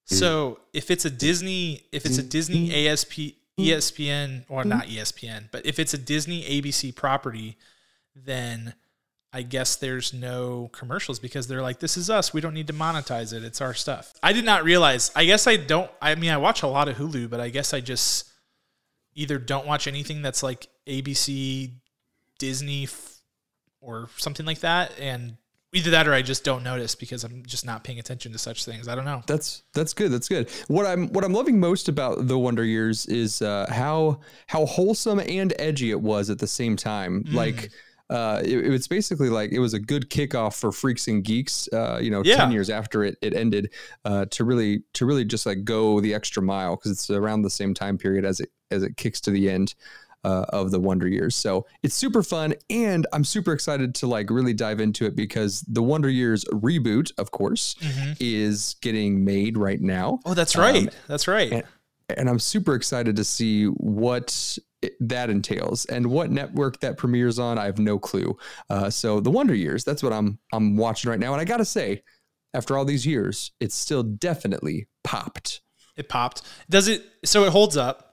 So 0.06 0.60
if 0.74 0.92
it's 0.92 1.06
a 1.06 1.10
Disney, 1.10 1.86
if 1.92 2.06
it's 2.06 2.18
a 2.18 2.24
Disney 2.24 2.88
ASP 2.88 3.36
Mm-hmm. 3.60 3.70
ESPN 3.70 4.46
or 4.50 4.62
mm-hmm. 4.62 4.70
not 4.70 4.86
ESPN, 4.88 5.50
but 5.52 5.66
if 5.66 5.78
it's 5.78 5.94
a 5.94 5.98
Disney 5.98 6.44
ABC 6.44 6.96
property, 6.96 7.58
then 8.16 8.74
I 9.32 9.42
guess 9.42 9.76
there's 9.76 10.14
no 10.14 10.70
commercials 10.74 11.20
because 11.20 11.48
they're 11.48 11.62
like, 11.62 11.80
this 11.80 11.98
is 11.98 12.10
us. 12.10 12.34
We 12.34 12.42
don't 12.42 12.54
need 12.54 12.68
to 12.68 12.74
monetize 12.74 13.34
it. 13.34 13.44
It's 13.44 13.62
our 13.62 13.74
stuff. 13.74 14.14
I 14.22 14.32
did 14.32 14.46
not 14.46 14.64
realize. 14.64 15.12
I 15.16 15.26
guess 15.26 15.48
I 15.48 15.58
don't. 15.58 15.90
I 16.02 16.14
mean, 16.16 16.30
I 16.30 16.38
watch 16.38 16.62
a 16.62 16.68
lot 16.68 16.88
of 16.88 16.98
Hulu, 16.98 17.30
but 17.30 17.40
I 17.40 17.50
guess 17.50 17.74
I 17.74 17.80
just 17.80 18.32
either 19.16 19.40
don't 19.40 19.66
watch 19.66 19.88
anything 19.88 20.22
that's 20.22 20.44
like 20.44 20.68
ABC, 20.88 21.72
Disney, 22.38 22.88
or 23.82 24.10
something 24.18 24.46
like 24.46 24.60
that, 24.60 24.92
and 25.00 25.38
either 25.74 25.90
that 25.92 26.08
or 26.08 26.14
I 26.14 26.22
just 26.22 26.44
don't 26.44 26.64
notice 26.64 26.96
because 26.96 27.24
I'm 27.24 27.44
just 27.46 27.66
not 27.66 27.84
paying 27.84 28.00
attention 28.00 28.32
to 28.32 28.38
such 28.38 28.64
things. 28.64 28.88
I 28.88 28.96
don't 28.96 29.06
know. 29.06 29.24
That's 29.28 29.64
that's 29.74 29.94
good. 29.94 30.12
That's 30.12 30.30
good. 30.30 30.50
What 30.68 30.86
I'm 30.86 31.10
what 31.10 31.24
I'm 31.24 31.34
loving 31.34 31.60
most 31.60 31.90
about 31.90 32.28
the 32.28 32.38
Wonder 32.38 32.64
Years 32.64 33.06
is 33.08 33.42
uh, 33.42 33.66
how 33.70 34.22
how 34.48 34.66
wholesome 34.66 35.20
and 35.20 35.54
edgy 35.60 35.92
it 35.92 36.00
was 36.00 36.30
at 36.30 36.40
the 36.40 36.48
same 36.48 36.76
time. 36.76 37.24
Mm. 37.24 37.34
Like. 37.34 37.72
Uh, 38.10 38.42
it, 38.44 38.66
it, 38.66 38.70
was 38.70 38.88
basically 38.88 39.30
like 39.30 39.52
it 39.52 39.60
was 39.60 39.74
a 39.74 39.80
good 39.80 40.08
kickoff 40.10 40.60
for 40.60 40.72
freaks 40.72 41.08
and 41.08 41.24
geeks. 41.24 41.68
Uh, 41.74 41.98
you 42.00 42.12
know, 42.12 42.22
yeah. 42.24 42.36
ten 42.36 42.52
years 42.52 42.70
after 42.70 43.04
it 43.04 43.18
it 43.22 43.34
ended, 43.34 43.72
uh, 44.06 44.26
to 44.26 44.44
really 44.44 44.84
to 44.94 45.06
really 45.06 45.26
just 45.26 45.48
like 45.48 45.64
go 45.64 46.00
the 46.00 46.14
extra 46.14 46.44
mile 46.44 46.76
because 46.76 46.92
it's 46.92 47.10
around 47.10 47.42
the 47.42 47.50
same 47.50 47.74
time 47.74 47.98
period 47.98 48.24
as 48.24 48.40
it 48.40 48.52
as 48.70 48.84
it 48.84 48.98
kicks 48.98 49.20
to 49.22 49.32
the 49.32 49.50
end 49.50 49.74
uh, 50.24 50.46
of 50.50 50.72
the 50.72 50.80
Wonder 50.80 51.08
Years. 51.08 51.36
So 51.36 51.66
it's 51.82 51.96
super 51.96 52.24
fun, 52.24 52.54
and 52.70 53.08
I'm 53.14 53.24
super 53.24 53.54
excited 53.54 53.96
to 53.96 54.08
like 54.08 54.30
really 54.30 54.54
dive 54.54 54.80
into 54.80 55.06
it 55.06 55.16
because 55.16 55.62
the 55.62 55.84
Wonder 55.84 56.10
Years 56.10 56.46
reboot, 56.46 57.12
of 57.18 57.32
course, 57.32 57.76
mm-hmm. 57.80 58.14
is 58.20 58.76
getting 58.82 59.24
made 59.26 59.58
right 59.58 59.82
now. 59.82 60.20
Oh, 60.26 60.34
that's 60.34 60.56
right. 60.56 60.88
Um, 60.88 60.90
that's 61.08 61.28
right. 61.28 61.52
And, 61.52 61.64
and 62.18 62.30
I'm 62.30 62.40
super 62.40 62.76
excited 62.76 63.16
to 63.16 63.24
see 63.24 63.66
what 63.66 64.58
that 65.00 65.30
entails 65.30 65.86
and 65.86 66.08
what 66.08 66.30
network 66.30 66.80
that 66.82 66.98
premieres 66.98 67.40
on. 67.40 67.58
I 67.58 67.66
have 67.66 67.80
no 67.80 67.98
clue. 67.98 68.38
Uh, 68.70 68.90
so 68.90 69.20
the 69.20 69.32
Wonder 69.32 69.56
Years, 69.56 69.84
that's 69.84 70.04
what 70.04 70.14
I'm 70.14 70.40
I'm 70.52 70.78
watching 70.78 71.10
right 71.10 71.20
now, 71.20 71.34
and 71.34 71.42
I 71.42 71.46
gotta 71.46 71.66
say, 71.66 72.04
after 72.54 72.78
all 72.78 72.86
these 72.86 73.06
years, 73.06 73.52
it's 73.60 73.76
still 73.76 74.04
definitely 74.04 74.88
popped. 75.04 75.62
It 75.96 76.10
popped. 76.10 76.44
Does 76.70 76.88
it? 76.88 77.04
So 77.26 77.46
it 77.46 77.52
holds 77.52 77.78
up. 77.78 78.13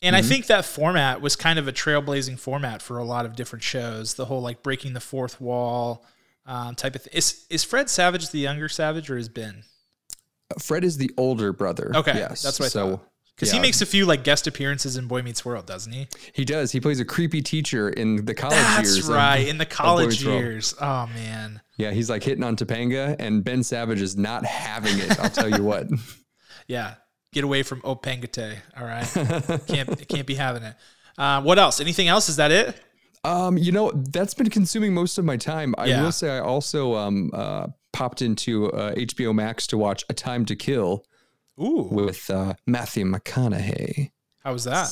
And 0.00 0.14
mm-hmm. 0.14 0.24
I 0.24 0.28
think 0.28 0.46
that 0.46 0.64
format 0.64 1.20
was 1.20 1.34
kind 1.34 1.58
of 1.58 1.66
a 1.66 1.72
trailblazing 1.72 2.38
format 2.38 2.82
for 2.82 2.98
a 2.98 3.04
lot 3.04 3.26
of 3.26 3.34
different 3.34 3.64
shows. 3.64 4.14
The 4.14 4.26
whole 4.26 4.40
like 4.40 4.62
breaking 4.62 4.92
the 4.92 5.00
fourth 5.00 5.40
wall, 5.40 6.04
um, 6.46 6.74
type 6.74 6.94
of 6.94 7.02
thing. 7.02 7.12
Is 7.14 7.46
is 7.50 7.64
Fred 7.64 7.90
Savage 7.90 8.30
the 8.30 8.38
younger 8.38 8.68
Savage 8.68 9.10
or 9.10 9.16
is 9.16 9.28
Ben? 9.28 9.64
Fred 10.58 10.84
is 10.84 10.96
the 10.96 11.10
older 11.16 11.52
brother. 11.52 11.92
Okay, 11.94 12.14
yes. 12.14 12.42
that's 12.42 12.58
what 12.58 12.66
I 12.66 12.68
so, 12.68 12.90
thought. 12.90 13.08
Because 13.34 13.50
yeah. 13.52 13.60
he 13.60 13.62
makes 13.62 13.80
a 13.82 13.86
few 13.86 14.04
like 14.04 14.24
guest 14.24 14.48
appearances 14.48 14.96
in 14.96 15.06
Boy 15.06 15.22
Meets 15.22 15.44
World, 15.44 15.66
doesn't 15.66 15.92
he? 15.92 16.08
He 16.32 16.44
does. 16.44 16.72
He 16.72 16.80
plays 16.80 16.98
a 16.98 17.04
creepy 17.04 17.40
teacher 17.40 17.88
in 17.88 18.24
the 18.24 18.34
college 18.34 18.56
That's 18.56 18.88
years. 18.88 18.96
That's 18.96 19.08
right, 19.08 19.36
of, 19.36 19.48
in 19.48 19.58
the 19.58 19.66
college 19.66 20.24
years. 20.24 20.74
Oh 20.80 21.08
man. 21.14 21.60
Yeah, 21.76 21.92
he's 21.92 22.10
like 22.10 22.24
hitting 22.24 22.42
on 22.42 22.56
Topanga, 22.56 23.14
and 23.20 23.44
Ben 23.44 23.62
Savage 23.62 24.00
is 24.00 24.16
not 24.16 24.44
having 24.44 24.98
it. 24.98 25.20
I'll 25.20 25.30
tell 25.30 25.48
you 25.48 25.62
what. 25.62 25.86
yeah, 26.66 26.94
get 27.32 27.44
away 27.44 27.62
from 27.62 27.80
Topanga. 27.82 28.56
All 28.78 28.84
right, 28.84 29.62
can't 29.66 30.08
can't 30.08 30.26
be 30.26 30.34
having 30.34 30.62
it. 30.62 30.74
Uh, 31.16 31.42
what 31.42 31.58
else? 31.58 31.80
Anything 31.80 32.08
else? 32.08 32.28
Is 32.28 32.36
that 32.36 32.50
it? 32.50 32.80
Um, 33.24 33.58
you 33.58 33.72
know, 33.72 33.90
that's 33.90 34.34
been 34.34 34.48
consuming 34.48 34.94
most 34.94 35.18
of 35.18 35.24
my 35.24 35.36
time. 35.36 35.74
I 35.76 35.86
yeah. 35.86 36.02
will 36.02 36.12
say 36.12 36.30
I 36.30 36.40
also 36.40 36.94
um 36.94 37.30
uh, 37.32 37.66
popped 37.92 38.22
into 38.22 38.70
uh, 38.72 38.94
HBO 38.94 39.34
Max 39.34 39.66
to 39.68 39.78
watch 39.78 40.04
A 40.08 40.14
Time 40.14 40.44
to 40.46 40.56
Kill. 40.56 41.04
Ooh. 41.60 41.88
with 41.90 42.30
uh, 42.30 42.54
Matthew 42.66 43.04
McConaughey. 43.04 44.10
How 44.44 44.52
was 44.52 44.64
that? 44.64 44.88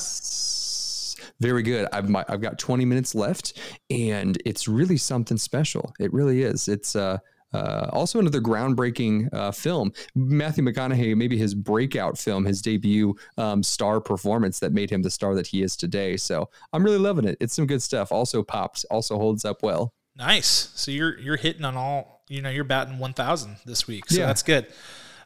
Very 1.39 1.63
good. 1.63 1.87
I've 1.93 2.09
my, 2.09 2.25
I've 2.27 2.41
got 2.41 2.59
20 2.59 2.85
minutes 2.85 3.15
left, 3.15 3.57
and 3.89 4.37
it's 4.45 4.67
really 4.67 4.97
something 4.97 5.37
special. 5.37 5.93
It 5.99 6.11
really 6.13 6.41
is. 6.41 6.67
It's 6.67 6.95
uh, 6.95 7.19
uh, 7.53 7.89
also 7.93 8.19
another 8.19 8.41
groundbreaking 8.41 9.33
uh, 9.33 9.51
film. 9.51 9.91
Matthew 10.15 10.63
McConaughey, 10.63 11.15
maybe 11.15 11.37
his 11.37 11.53
breakout 11.53 12.17
film, 12.17 12.45
his 12.45 12.61
debut 12.61 13.15
um, 13.37 13.63
star 13.63 14.01
performance 14.01 14.59
that 14.59 14.73
made 14.73 14.89
him 14.89 15.01
the 15.01 15.11
star 15.11 15.35
that 15.35 15.47
he 15.47 15.61
is 15.61 15.75
today. 15.75 16.17
So 16.17 16.49
I'm 16.73 16.83
really 16.83 16.97
loving 16.97 17.25
it. 17.25 17.37
It's 17.39 17.55
some 17.55 17.67
good 17.67 17.81
stuff. 17.81 18.11
Also 18.11 18.43
pops. 18.43 18.83
Also 18.85 19.17
holds 19.17 19.45
up 19.45 19.63
well. 19.63 19.93
Nice. 20.15 20.71
So 20.75 20.91
you're 20.91 21.17
you're 21.19 21.37
hitting 21.37 21.63
on 21.63 21.77
all. 21.77 22.23
You 22.29 22.41
know, 22.41 22.49
you're 22.49 22.65
batting 22.65 22.99
1,000 22.99 23.55
this 23.65 23.87
week. 23.87 24.09
So 24.09 24.19
yeah. 24.19 24.25
that's 24.25 24.43
good. 24.43 24.67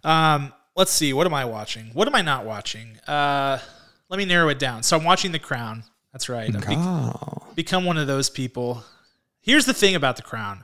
Um, 0.03 0.53
let's 0.75 0.91
see. 0.91 1.13
What 1.13 1.25
am 1.25 1.33
I 1.33 1.45
watching? 1.45 1.87
What 1.93 2.07
am 2.07 2.13
I 2.13 2.21
not 2.21 2.45
watching? 2.45 2.95
Uh, 3.07 3.57
let 4.09 4.17
me 4.17 4.25
narrow 4.25 4.49
it 4.49 4.59
down. 4.59 4.83
So 4.83 4.97
I'm 4.97 5.03
watching 5.03 5.31
The 5.31 5.39
Crown. 5.39 5.83
That's 6.11 6.29
right. 6.29 6.53
Oh. 6.69 7.47
become 7.55 7.85
one 7.85 7.97
of 7.97 8.05
those 8.05 8.29
people. 8.29 8.83
Here's 9.41 9.65
the 9.65 9.73
thing 9.73 9.95
about 9.95 10.17
The 10.17 10.21
Crown. 10.21 10.63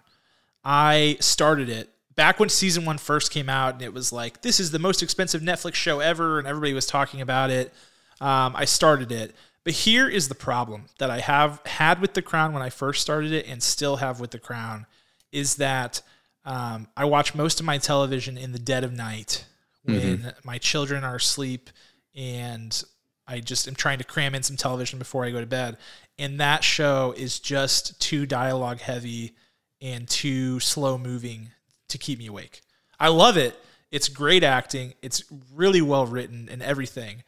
I 0.70 1.16
started 1.22 1.70
it 1.70 1.90
back 2.18 2.42
when 2.42 2.50
season 2.50 2.84
one 2.84 2.98
first 2.98 3.32
came 3.32 3.48
out, 3.48 3.76
and 3.76 3.82
it 3.82 3.94
was 3.94 4.12
like, 4.12 4.42
this 4.42 4.60
is 4.60 4.72
the 4.72 4.80
most 4.80 5.02
expensive 5.02 5.42
Netflix 5.42 5.76
show 5.76 6.02
ever, 6.02 6.40
and 6.40 6.48
everybody 6.48 6.74
was 6.74 6.86
talking 6.86 7.22
about 7.22 7.50
it. 7.50 7.74
Um, 8.20 8.54
I 8.54 8.66
started 8.66 9.10
it. 9.10 9.34
But 9.64 9.74
here 9.74 10.10
is 10.10 10.28
the 10.28 10.36
problem 10.36 10.88
that 11.00 11.10
I 11.10 11.20
have 11.20 11.62
had 11.66 12.02
with 12.02 12.16
The 12.16 12.22
Crown 12.22 12.52
when 12.52 12.62
I 12.62 12.70
first 12.70 13.02
started 13.02 13.32
it 13.32 13.48
and 13.48 13.64
still 13.64 13.98
have 13.98 14.20
with 14.20 14.32
The 14.32 14.40
Crown 14.40 14.88
is 15.32 15.56
that 15.56 16.02
um, 16.44 16.88
I 16.98 17.06
watch 17.06 17.34
most 17.34 17.62
of 17.62 17.66
my 17.66 17.78
television 17.78 18.38
in 18.38 18.52
the 18.52 18.60
dead 18.60 18.84
of 18.84 18.94
night 18.94 19.46
when 19.84 20.20
mm-hmm. 20.20 20.30
my 20.44 20.58
children 20.58 21.04
are 21.04 21.16
asleep 21.16 21.70
and 22.14 22.84
I 23.26 23.40
just 23.40 23.68
am 23.68 23.76
trying 23.76 23.98
to 24.00 24.06
cram 24.06 24.36
in 24.36 24.44
some 24.44 24.58
television 24.58 25.00
before 25.00 25.26
I 25.26 25.32
go 25.32 25.42
to 25.42 25.46
bed. 25.46 25.78
And 26.18 26.40
that 26.40 26.64
show 26.64 27.14
is 27.18 27.40
just 27.40 28.02
too 28.02 28.26
dialogue 28.26 28.80
heavy 28.80 29.34
and 29.82 30.08
too 30.08 30.60
slow 30.60 30.98
moving 30.98 31.50
to 31.90 31.98
keep 31.98 32.20
me 32.20 32.28
awake. 32.28 32.62
I 33.00 33.10
love 33.10 33.38
it. 33.38 33.58
It's 33.92 34.10
great 34.10 34.44
acting. 34.44 34.94
It's 35.02 35.24
really 35.54 35.82
well 35.82 36.06
written 36.06 36.50
and 36.52 36.62
everything. 36.62 37.24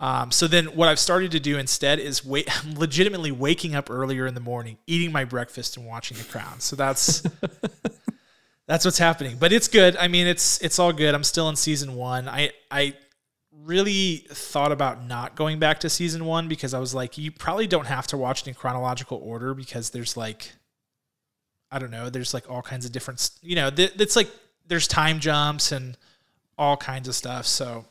Um, 0.00 0.30
so 0.30 0.46
then 0.46 0.66
what 0.66 0.88
I've 0.88 0.98
started 0.98 1.32
to 1.32 1.40
do 1.40 1.58
instead 1.58 1.98
is 1.98 2.24
wait, 2.24 2.48
I'm 2.64 2.74
legitimately 2.78 3.32
waking 3.32 3.74
up 3.74 3.90
earlier 3.90 4.26
in 4.26 4.34
the 4.34 4.40
morning, 4.40 4.78
eating 4.86 5.12
my 5.12 5.24
breakfast 5.24 5.76
and 5.76 5.86
watching 5.86 6.16
The 6.16 6.24
Crown. 6.24 6.60
So 6.60 6.76
that's 6.76 7.22
that's 8.66 8.84
what's 8.84 8.98
happening. 8.98 9.36
But 9.38 9.52
it's 9.52 9.68
good. 9.68 9.96
I 9.96 10.08
mean, 10.08 10.26
it's 10.26 10.60
it's 10.62 10.78
all 10.78 10.92
good. 10.92 11.14
I'm 11.14 11.24
still 11.24 11.48
in 11.48 11.56
season 11.56 11.94
one. 11.94 12.28
I 12.28 12.50
I 12.70 12.94
really 13.62 14.26
thought 14.28 14.72
about 14.72 15.06
not 15.06 15.36
going 15.36 15.58
back 15.58 15.80
to 15.80 15.90
season 15.90 16.24
one 16.24 16.48
because 16.48 16.74
I 16.74 16.78
was 16.78 16.94
like, 16.94 17.16
you 17.16 17.30
probably 17.30 17.66
don't 17.66 17.86
have 17.86 18.06
to 18.08 18.16
watch 18.16 18.42
it 18.42 18.48
in 18.48 18.54
chronological 18.54 19.20
order 19.22 19.54
because 19.54 19.90
there's 19.90 20.16
like, 20.16 20.52
I 21.74 21.80
don't 21.80 21.90
know, 21.90 22.08
there's 22.08 22.32
like 22.32 22.48
all 22.48 22.62
kinds 22.62 22.86
of 22.86 22.92
different, 22.92 23.30
you 23.42 23.56
know, 23.56 23.68
th- 23.68 23.94
it's 23.98 24.14
like 24.14 24.30
there's 24.68 24.86
time 24.86 25.18
jumps 25.18 25.72
and 25.72 25.98
all 26.56 26.76
kinds 26.76 27.08
of 27.08 27.16
stuff. 27.16 27.46
So 27.46 27.84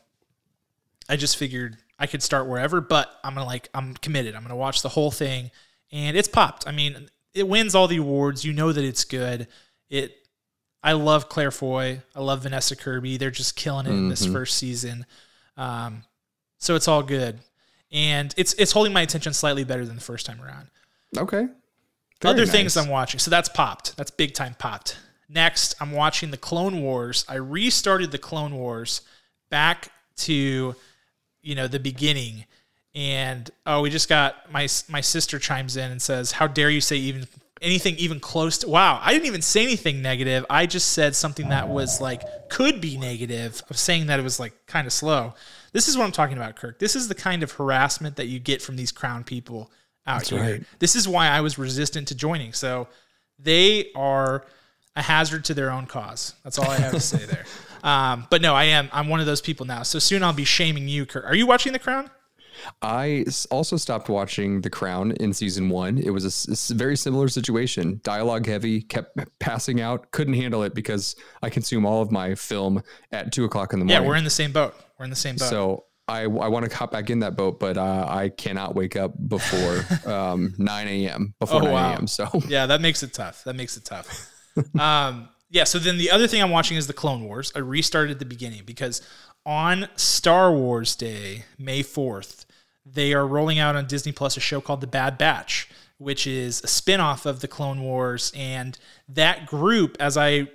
I 1.10 1.18
just 1.18 1.36
figured 1.36 1.76
I 2.00 2.08
could 2.08 2.24
start 2.24 2.48
wherever, 2.48 2.80
but 2.80 3.14
I'm 3.26 3.34
gonna 3.34 3.46
like, 3.46 3.68
I'm 3.74 3.94
committed. 3.96 4.36
I'm 4.36 4.42
gonna 4.42 4.56
watch 4.56 4.84
the 4.84 4.90
whole 4.90 5.12
thing, 5.12 5.52
and 5.92 6.16
it's 6.16 6.30
popped. 6.30 6.66
I 6.66 6.72
mean, 6.72 7.10
it 7.34 7.46
wins 7.46 7.76
all 7.76 7.90
the 7.90 7.98
awards. 7.98 8.46
You 8.46 8.54
know 8.54 8.72
that 8.72 8.86
it's 8.86 9.04
good. 9.04 9.48
It 9.90 10.16
I 10.82 10.94
love 10.94 11.28
Claire 11.28 11.52
Foy. 11.52 12.02
I 12.16 12.22
love 12.22 12.44
Vanessa 12.44 12.78
Kirby. 12.78 13.18
They're 13.18 13.32
just 13.32 13.58
killing 13.58 13.86
it 13.86 13.90
mm-hmm. 13.90 13.98
in 13.98 14.10
this 14.10 14.24
mm-hmm. 14.24 14.34
first 14.34 14.56
season. 14.56 15.06
Um, 15.58 16.04
so 16.58 16.76
it's 16.76 16.88
all 16.88 17.04
good, 17.04 17.40
and 17.92 18.34
it's 18.38 18.54
it's 18.54 18.72
holding 18.72 18.94
my 18.94 19.02
attention 19.02 19.34
slightly 19.34 19.66
better 19.66 19.86
than 19.86 19.96
the 19.96 20.02
first 20.02 20.26
time 20.26 20.42
around. 20.42 20.70
Okay. 21.18 21.48
Very 22.22 22.34
Other 22.34 22.46
nice. 22.46 22.52
things 22.52 22.78
I'm 22.78 22.90
watching. 22.90 23.20
So 23.20 23.30
that's 23.30 23.50
popped. 23.50 23.98
That's 23.98 24.12
big 24.12 24.34
time 24.34 24.56
popped. 24.58 24.98
Next, 25.30 25.76
I'm 25.80 25.92
watching 25.92 26.32
the 26.32 26.38
Clone 26.38 26.82
Wars. 26.82 27.26
I 27.28 27.36
restarted 27.36 28.12
the 28.12 28.18
Clone 28.18 28.56
Wars 28.56 29.02
back 29.50 29.90
to, 30.18 30.76
you 31.42 31.56
know, 31.56 31.68
the 31.68 31.80
beginning. 31.80 32.46
And 32.96 33.50
oh, 33.66 33.82
we 33.82 33.90
just 33.90 34.08
got 34.08 34.52
my 34.52 34.68
my 34.88 35.02
sister 35.02 35.40
chimes 35.40 35.76
in 35.76 35.92
and 35.92 36.02
says, 36.02 36.34
"How 36.34 36.46
dare 36.46 36.70
you 36.70 36.82
say 36.82 36.98
even 36.98 37.28
anything 37.64 37.96
even 37.96 38.20
close 38.20 38.58
to 38.58 38.68
wow 38.68 39.00
i 39.02 39.14
didn't 39.14 39.26
even 39.26 39.42
say 39.42 39.64
anything 39.64 40.02
negative 40.02 40.46
i 40.50 40.66
just 40.66 40.92
said 40.92 41.16
something 41.16 41.48
that 41.48 41.70
was 41.70 42.02
like 42.02 42.22
could 42.50 42.82
be 42.82 42.98
negative 42.98 43.64
of 43.70 43.78
saying 43.78 44.08
that 44.08 44.20
it 44.20 44.24
was 44.24 44.38
like 44.38 44.54
kind 44.68 44.86
of 44.86 44.92
slow 44.92 45.34
this 45.72 45.88
is 45.88 45.98
what 45.98 46.04
i'm 46.04 46.12
talking 46.12 46.36
about 46.36 46.58
kirk 46.58 46.78
this 46.80 46.94
is 46.94 47.08
the 47.08 47.16
kind 47.16 47.42
of 47.42 47.54
harassment 47.54 48.18
that 48.18 48.28
you 48.28 48.38
get 48.38 48.62
from 48.62 48.76
these 48.76 48.92
crown 48.92 49.24
people 49.24 49.72
out 50.06 50.20
That's 50.20 50.30
here 50.30 50.42
right. 50.42 50.64
this 50.80 50.96
is 50.96 51.08
why 51.08 51.28
i 51.28 51.42
was 51.42 51.58
resistant 51.58 52.08
to 52.10 52.16
joining 52.16 52.54
so 52.54 52.88
they 53.40 53.92
are 53.96 54.46
a 54.96 55.02
hazard 55.02 55.46
to 55.46 55.54
their 55.54 55.72
own 55.72 55.86
cause 55.86 56.34
that's 56.44 56.60
all 56.60 56.70
i 56.70 56.78
have 56.78 56.94
to 56.94 57.00
say 57.00 57.26
there 57.26 57.46
um, 57.84 58.28
but 58.30 58.42
no 58.42 58.54
i 58.54 58.66
am 58.66 58.90
i'm 58.92 59.08
one 59.08 59.20
of 59.20 59.26
those 59.26 59.42
people 59.42 59.66
now 59.66 59.84
so 59.84 60.00
soon 60.00 60.24
i'll 60.24 60.34
be 60.34 60.46
shaming 60.46 60.88
you 60.88 61.06
kirk 61.06 61.26
are 61.26 61.36
you 61.36 61.48
watching 61.48 61.74
the 61.74 61.80
crown 61.80 62.10
I 62.82 63.26
also 63.52 63.78
stopped 63.78 64.10
watching 64.10 64.62
The 64.62 64.70
Crown 64.70 65.12
in 65.14 65.34
season 65.34 65.70
one. 65.70 65.98
It 65.98 66.12
was 66.12 66.48
a, 66.48 66.74
a, 66.74 66.76
very 66.76 66.96
similar 66.96 67.28
situation, 67.28 68.00
dialogue 68.04 68.46
heavy, 68.46 68.82
kept 68.82 69.18
passing 69.40 69.82
out, 69.82 70.12
couldn't 70.12 70.36
handle 70.36 70.64
it 70.64 70.74
because 70.74 71.16
I 71.42 71.50
consume 71.50 71.86
all 71.86 72.02
of 72.02 72.12
my 72.12 72.36
film 72.36 72.82
at 73.12 73.32
two 73.32 73.46
o'clock 73.46 73.74
in 73.74 73.80
the 73.80 73.86
morning. 73.86 74.04
Yeah, 74.04 74.08
we're 74.08 74.16
in 74.16 74.24
the 74.24 74.30
same 74.30 74.52
boat. 74.52 74.76
We're 74.98 75.06
in 75.06 75.10
the 75.10 75.16
same 75.16 75.36
boat. 75.36 75.50
So 75.50 75.86
I, 76.08 76.24
I 76.24 76.26
want 76.26 76.70
to 76.70 76.76
hop 76.76 76.92
back 76.92 77.10
in 77.10 77.20
that 77.20 77.38
boat, 77.38 77.60
but 77.60 77.78
uh, 77.78 78.06
I 78.08 78.30
cannot 78.30 78.76
wake 78.76 78.96
up 78.96 79.14
before 79.28 79.86
um, 80.12 80.54
9 80.58 80.88
a.m. 80.88 81.34
Before 81.40 81.62
oh, 81.62 81.66
9 81.66 81.74
wow. 81.74 81.92
a.m. 81.94 82.08
So 82.08 82.30
yeah, 82.48 82.66
that 82.66 82.82
makes 82.82 83.04
it 83.04 83.14
tough. 83.14 83.44
That 83.46 83.56
makes 83.56 83.78
it 83.78 83.86
tough. 83.86 84.30
um, 84.80 85.30
yeah. 85.50 85.64
So 85.64 85.80
then 85.80 85.98
the 85.98 86.12
other 86.12 86.28
thing 86.28 86.42
I'm 86.42 86.52
watching 86.52 86.78
is 86.78 86.88
the 86.88 86.94
Clone 86.94 87.24
Wars. 87.24 87.52
I 87.56 87.60
restarted 87.60 88.12
at 88.12 88.20
the 88.20 88.26
beginning 88.26 88.64
because 88.66 89.02
on 89.46 89.88
Star 89.96 90.52
Wars 90.52 90.96
Day, 90.96 91.46
May 91.58 91.84
4th, 91.84 92.46
they 92.86 93.14
are 93.14 93.26
rolling 93.26 93.60
out 93.60 93.76
on 93.76 93.88
Disney 93.88 94.12
Plus 94.12 94.36
a 94.38 94.40
show 94.40 94.62
called 94.62 94.82
The 94.82 94.88
Bad 94.88 95.18
Batch, 95.18 95.70
which 95.98 96.28
is 96.28 96.62
a 96.64 96.68
spinoff 96.68 97.26
of 97.26 97.40
the 97.40 97.48
Clone 97.48 97.82
Wars. 97.82 98.32
And 98.36 98.78
that 99.08 99.46
group, 99.46 99.96
as 100.00 100.18
I 100.18 100.48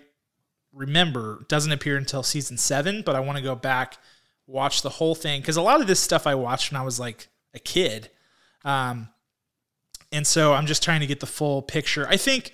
remember, 0.73 1.47
doesn't 1.49 1.73
appear 1.73 1.97
until 1.97 2.23
season 2.23 2.59
seven, 2.59 3.03
but 3.05 3.17
I 3.17 3.21
want 3.21 3.39
to 3.39 3.45
go 3.45 3.55
back, 3.55 3.97
watch 4.49 4.83
the 4.83 4.89
whole 4.89 5.15
thing. 5.15 5.41
Because 5.41 5.57
a 5.57 5.63
lot 5.63 5.81
of 5.81 5.87
this 5.87 6.01
stuff 6.01 6.27
I 6.27 6.35
watched 6.35 6.73
when 6.73 6.81
I 6.81 6.85
was 6.85 6.99
like 6.99 7.29
a 7.55 7.61
kid. 7.61 8.11
Um, 8.65 9.09
and 10.11 10.27
so 10.27 10.55
I'm 10.55 10.67
just 10.67 10.83
trying 10.83 11.01
to 11.01 11.07
get 11.07 11.21
the 11.21 11.27
full 11.27 11.63
picture. 11.63 12.09
I 12.09 12.17
think 12.17 12.53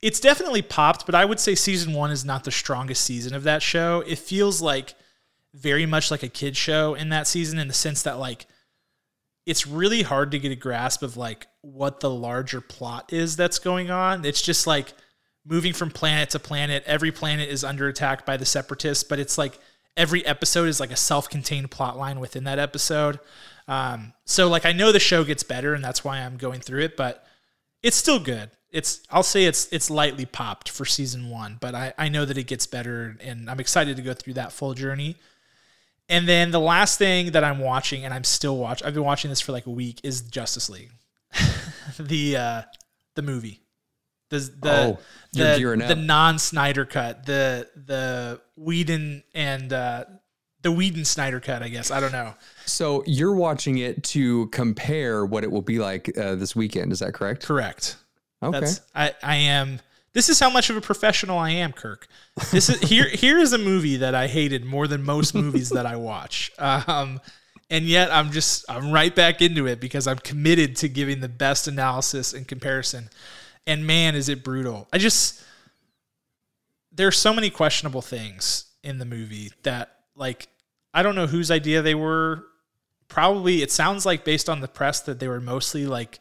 it's 0.00 0.20
definitely 0.20 0.62
popped, 0.62 1.06
but 1.06 1.14
I 1.14 1.24
would 1.24 1.40
say 1.40 1.54
season 1.54 1.94
one 1.94 2.10
is 2.10 2.24
not 2.24 2.44
the 2.44 2.50
strongest 2.50 3.04
season 3.04 3.34
of 3.34 3.44
that 3.44 3.62
show. 3.62 4.04
It 4.06 4.18
feels 4.18 4.60
like 4.60 4.94
very 5.54 5.86
much 5.86 6.10
like 6.10 6.22
a 6.22 6.28
kid 6.28 6.56
show 6.56 6.94
in 6.94 7.08
that 7.08 7.26
season 7.26 7.58
in 7.58 7.68
the 7.68 7.74
sense 7.74 8.02
that 8.02 8.18
like 8.18 8.46
it's 9.44 9.66
really 9.66 10.02
hard 10.02 10.30
to 10.30 10.38
get 10.38 10.52
a 10.52 10.56
grasp 10.56 11.02
of 11.02 11.16
like 11.16 11.46
what 11.62 12.00
the 12.00 12.10
larger 12.10 12.60
plot 12.60 13.12
is 13.12 13.36
that's 13.36 13.58
going 13.58 13.90
on. 13.90 14.24
It's 14.24 14.42
just 14.42 14.66
like 14.66 14.92
moving 15.44 15.72
from 15.72 15.90
planet 15.90 16.30
to 16.30 16.38
planet. 16.38 16.84
Every 16.86 17.10
planet 17.10 17.48
is 17.48 17.64
under 17.64 17.88
attack 17.88 18.24
by 18.24 18.36
the 18.36 18.44
separatists, 18.44 19.04
but 19.04 19.18
it's 19.18 19.38
like 19.38 19.58
every 19.96 20.24
episode 20.26 20.68
is 20.68 20.80
like 20.80 20.90
a 20.90 20.96
self-contained 20.96 21.70
plot 21.70 21.98
line 21.98 22.20
within 22.20 22.44
that 22.44 22.58
episode. 22.58 23.20
Um, 23.68 24.12
so 24.24 24.48
like 24.48 24.66
I 24.66 24.72
know 24.72 24.92
the 24.92 25.00
show 25.00 25.24
gets 25.24 25.42
better, 25.42 25.74
and 25.74 25.84
that's 25.84 26.04
why 26.04 26.18
I'm 26.18 26.36
going 26.36 26.60
through 26.60 26.82
it, 26.82 26.96
but 26.96 27.26
it's 27.82 27.96
still 27.96 28.18
good. 28.18 28.50
It's 28.70 29.02
I'll 29.10 29.22
say 29.22 29.44
it's 29.44 29.68
it's 29.72 29.90
lightly 29.90 30.24
popped 30.24 30.68
for 30.68 30.84
season 30.84 31.28
one, 31.28 31.58
but 31.60 31.74
I, 31.74 31.92
I 31.98 32.08
know 32.08 32.24
that 32.24 32.38
it 32.38 32.46
gets 32.46 32.66
better, 32.66 33.16
and 33.20 33.50
I'm 33.50 33.60
excited 33.60 33.96
to 33.96 34.02
go 34.02 34.14
through 34.14 34.34
that 34.34 34.52
full 34.52 34.74
journey. 34.74 35.16
And 36.08 36.28
then 36.28 36.50
the 36.50 36.60
last 36.60 36.98
thing 36.98 37.32
that 37.32 37.44
I'm 37.44 37.58
watching, 37.58 38.04
and 38.04 38.12
I'm 38.12 38.24
still 38.24 38.56
watching, 38.56 38.86
I've 38.86 38.94
been 38.94 39.04
watching 39.04 39.30
this 39.30 39.40
for 39.40 39.52
like 39.52 39.66
a 39.66 39.70
week, 39.70 40.00
is 40.02 40.22
Justice 40.22 40.68
League, 40.68 40.90
the 41.98 42.36
uh, 42.36 42.62
the 43.14 43.22
movie, 43.22 43.61
The 44.32 44.38
the 44.38 44.72
oh, 44.72 44.98
the, 45.34 45.84
the 45.88 45.94
non 45.94 46.38
Snyder 46.38 46.86
cut, 46.86 47.26
the 47.26 47.68
the 47.76 48.40
Whedon 48.56 49.22
and 49.34 49.70
uh, 49.70 50.06
the 50.62 50.72
Whedon 50.72 51.04
Snyder 51.04 51.38
cut, 51.38 51.62
I 51.62 51.68
guess. 51.68 51.90
I 51.90 52.00
don't 52.00 52.12
know. 52.12 52.32
So 52.64 53.04
you're 53.06 53.34
watching 53.34 53.76
it 53.76 54.02
to 54.04 54.46
compare 54.46 55.26
what 55.26 55.44
it 55.44 55.50
will 55.50 55.60
be 55.60 55.78
like 55.78 56.16
uh, 56.16 56.36
this 56.36 56.56
weekend. 56.56 56.92
Is 56.92 57.00
that 57.00 57.12
correct? 57.12 57.44
Correct. 57.44 57.96
Okay. 58.42 58.60
That's, 58.60 58.80
I 58.94 59.12
I 59.22 59.36
am. 59.36 59.80
This 60.14 60.30
is 60.30 60.40
how 60.40 60.48
much 60.48 60.70
of 60.70 60.78
a 60.78 60.80
professional 60.80 61.38
I 61.38 61.50
am, 61.50 61.72
Kirk. 61.74 62.06
This 62.50 62.70
is 62.70 62.80
here. 62.80 63.08
Here 63.12 63.38
is 63.38 63.52
a 63.52 63.58
movie 63.58 63.98
that 63.98 64.14
I 64.14 64.28
hated 64.28 64.64
more 64.64 64.86
than 64.86 65.02
most 65.02 65.34
movies 65.34 65.68
that 65.70 65.84
I 65.84 65.96
watch. 65.96 66.52
Um, 66.58 67.20
and 67.68 67.84
yet 67.84 68.10
I'm 68.10 68.30
just 68.30 68.64
I'm 68.66 68.92
right 68.92 69.14
back 69.14 69.42
into 69.42 69.66
it 69.66 69.78
because 69.78 70.06
I'm 70.06 70.18
committed 70.18 70.76
to 70.76 70.88
giving 70.88 71.20
the 71.20 71.28
best 71.28 71.68
analysis 71.68 72.32
and 72.32 72.48
comparison. 72.48 73.10
And 73.66 73.86
man, 73.86 74.14
is 74.14 74.28
it 74.28 74.42
brutal. 74.42 74.88
I 74.92 74.98
just 74.98 75.42
there's 76.90 77.16
so 77.16 77.32
many 77.32 77.48
questionable 77.48 78.02
things 78.02 78.66
in 78.82 78.98
the 78.98 79.04
movie 79.04 79.50
that 79.62 79.96
like 80.16 80.48
I 80.92 81.02
don't 81.02 81.14
know 81.14 81.26
whose 81.26 81.50
idea 81.50 81.82
they 81.82 81.94
were. 81.94 82.44
Probably 83.08 83.62
it 83.62 83.70
sounds 83.70 84.04
like 84.04 84.24
based 84.24 84.48
on 84.48 84.60
the 84.60 84.68
press 84.68 85.00
that 85.00 85.20
they 85.20 85.28
were 85.28 85.40
mostly 85.40 85.86
like 85.86 86.18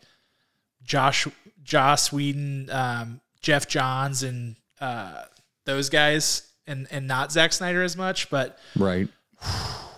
Josh 0.84 1.28
Joss 1.64 2.12
Whedon, 2.12 2.70
um, 2.70 3.22
Geoff 3.42 3.68
Johns 3.68 4.24
and 4.24 4.56
uh, 4.80 5.24
those 5.66 5.90
guys 5.90 6.52
and 6.68 6.88
and 6.92 7.08
not 7.08 7.32
Zack 7.32 7.54
Snyder 7.54 7.82
as 7.82 7.96
much, 7.98 8.30
but 8.30 8.60
right 8.78 9.08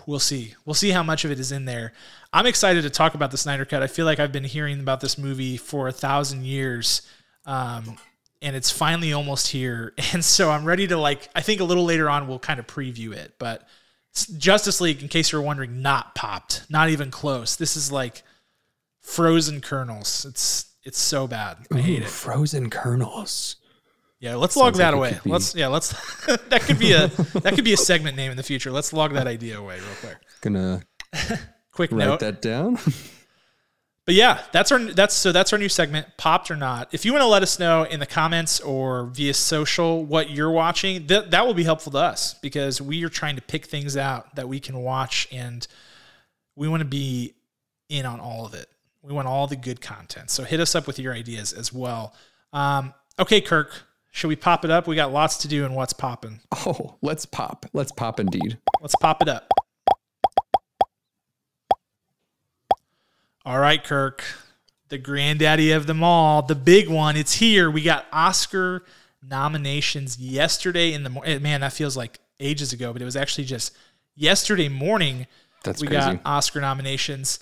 we'll 0.06 0.18
see. 0.18 0.54
We'll 0.64 0.74
see 0.74 0.90
how 0.90 1.02
much 1.02 1.24
of 1.24 1.30
it 1.30 1.40
is 1.40 1.52
in 1.52 1.64
there. 1.64 1.92
I'm 2.32 2.46
excited 2.46 2.82
to 2.82 2.90
talk 2.90 3.14
about 3.14 3.30
the 3.30 3.38
Snyder 3.38 3.64
Cut. 3.64 3.82
I 3.82 3.86
feel 3.86 4.06
like 4.06 4.18
I've 4.18 4.32
been 4.32 4.44
hearing 4.44 4.80
about 4.80 5.00
this 5.00 5.16
movie 5.18 5.56
for 5.56 5.88
a 5.88 5.92
thousand 5.92 6.44
years, 6.44 7.02
um, 7.46 7.96
and 8.42 8.54
it's 8.54 8.70
finally 8.70 9.12
almost 9.12 9.48
here. 9.48 9.94
And 10.12 10.24
so 10.24 10.50
I'm 10.50 10.64
ready 10.64 10.86
to 10.88 10.96
like. 10.96 11.28
I 11.34 11.40
think 11.40 11.60
a 11.60 11.64
little 11.64 11.84
later 11.84 12.08
on 12.08 12.28
we'll 12.28 12.38
kind 12.38 12.60
of 12.60 12.66
preview 12.66 13.12
it, 13.12 13.34
but 13.38 13.66
Justice 14.38 14.80
League, 14.80 15.02
in 15.02 15.08
case 15.08 15.32
you're 15.32 15.42
wondering, 15.42 15.82
not 15.82 16.14
popped, 16.14 16.64
not 16.70 16.88
even 16.88 17.10
close. 17.10 17.56
This 17.56 17.76
is 17.76 17.90
like 17.90 18.22
frozen 19.00 19.60
kernels. 19.60 20.24
It's 20.24 20.66
it's 20.84 20.98
so 20.98 21.26
bad. 21.26 21.58
I 21.72 21.78
hate 21.78 22.02
it. 22.02 22.08
Frozen 22.08 22.70
kernels. 22.70 23.56
Yeah, 24.20 24.36
let's 24.36 24.56
log 24.56 24.74
that 24.76 24.94
like 24.94 24.96
away. 24.96 25.20
Let's 25.24 25.54
yeah, 25.54 25.66
let's 25.66 25.90
that 26.48 26.62
could 26.62 26.78
be 26.78 26.92
a 26.92 27.08
that 27.08 27.54
could 27.54 27.64
be 27.64 27.72
a 27.72 27.76
segment 27.76 28.16
name 28.16 28.30
in 28.30 28.36
the 28.36 28.42
future. 28.42 28.70
Let's 28.70 28.92
log 28.92 29.12
that 29.14 29.26
idea 29.36 29.58
away 29.58 29.76
real 29.76 29.94
quick. 30.00 30.16
Gonna 30.40 30.82
quick 31.72 31.90
write 31.90 32.06
note. 32.06 32.20
that 32.20 32.40
down. 32.40 32.78
But 34.06 34.14
yeah, 34.14 34.42
that's 34.52 34.70
our 34.70 34.78
that's 34.78 35.14
so 35.14 35.32
that's 35.32 35.52
our 35.52 35.58
new 35.58 35.68
segment, 35.68 36.06
popped 36.18 36.50
or 36.50 36.56
not. 36.56 36.88
If 36.92 37.04
you 37.04 37.12
want 37.12 37.22
to 37.22 37.28
let 37.28 37.42
us 37.42 37.58
know 37.58 37.84
in 37.84 38.00
the 38.00 38.06
comments 38.06 38.60
or 38.60 39.06
via 39.06 39.32
social 39.32 40.04
what 40.04 40.30
you're 40.30 40.50
watching, 40.50 41.06
that 41.06 41.30
that 41.30 41.46
will 41.46 41.54
be 41.54 41.64
helpful 41.64 41.92
to 41.92 41.98
us 41.98 42.34
because 42.34 42.82
we 42.82 43.02
are 43.04 43.08
trying 43.08 43.36
to 43.36 43.42
pick 43.42 43.64
things 43.64 43.96
out 43.96 44.34
that 44.36 44.48
we 44.48 44.60
can 44.60 44.76
watch 44.78 45.26
and 45.32 45.66
we 46.54 46.68
want 46.68 46.80
to 46.80 46.86
be 46.86 47.34
in 47.88 48.04
on 48.04 48.20
all 48.20 48.44
of 48.44 48.52
it. 48.52 48.68
We 49.02 49.12
want 49.12 49.26
all 49.26 49.46
the 49.46 49.56
good 49.56 49.80
content. 49.80 50.30
So 50.30 50.44
hit 50.44 50.60
us 50.60 50.74
up 50.74 50.86
with 50.86 50.98
your 50.98 51.14
ideas 51.14 51.52
as 51.52 51.72
well. 51.72 52.14
Um, 52.52 52.94
okay, 53.18 53.40
Kirk, 53.40 53.72
should 54.10 54.28
we 54.28 54.36
pop 54.36 54.64
it 54.64 54.70
up? 54.70 54.86
We 54.86 54.96
got 54.96 55.12
lots 55.12 55.38
to 55.38 55.48
do 55.48 55.64
and 55.64 55.74
what's 55.74 55.92
popping. 55.92 56.40
Oh, 56.66 56.96
let's 57.02 57.26
pop. 57.26 57.66
Let's 57.72 57.92
pop 57.92 58.20
indeed. 58.20 58.58
Let's 58.80 58.94
pop 59.00 59.20
it 59.20 59.28
up. 59.28 59.48
All 63.46 63.58
right, 63.58 63.82
Kirk. 63.82 64.24
The 64.88 64.96
granddaddy 64.96 65.72
of 65.72 65.86
them 65.86 66.02
all, 66.02 66.42
the 66.42 66.54
big 66.54 66.88
one. 66.88 67.16
It's 67.16 67.34
here. 67.34 67.70
We 67.70 67.82
got 67.82 68.06
Oscar 68.12 68.84
nominations 69.22 70.18
yesterday 70.18 70.92
in 70.92 71.02
the 71.02 71.10
morning. 71.10 71.42
Man, 71.42 71.60
that 71.60 71.72
feels 71.72 71.96
like 71.96 72.20
ages 72.40 72.72
ago, 72.72 72.92
but 72.92 73.02
it 73.02 73.04
was 73.04 73.16
actually 73.16 73.44
just 73.44 73.76
yesterday 74.14 74.68
morning. 74.68 75.26
That's 75.62 75.82
we 75.82 75.88
crazy. 75.88 76.12
got 76.12 76.20
Oscar 76.24 76.60
nominations. 76.60 77.38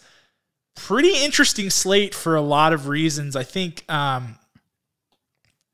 Pretty 0.74 1.22
interesting 1.22 1.70
slate 1.70 2.14
for 2.14 2.34
a 2.34 2.40
lot 2.40 2.72
of 2.72 2.88
reasons. 2.88 3.36
I 3.36 3.44
think 3.44 3.84
um, 3.88 4.38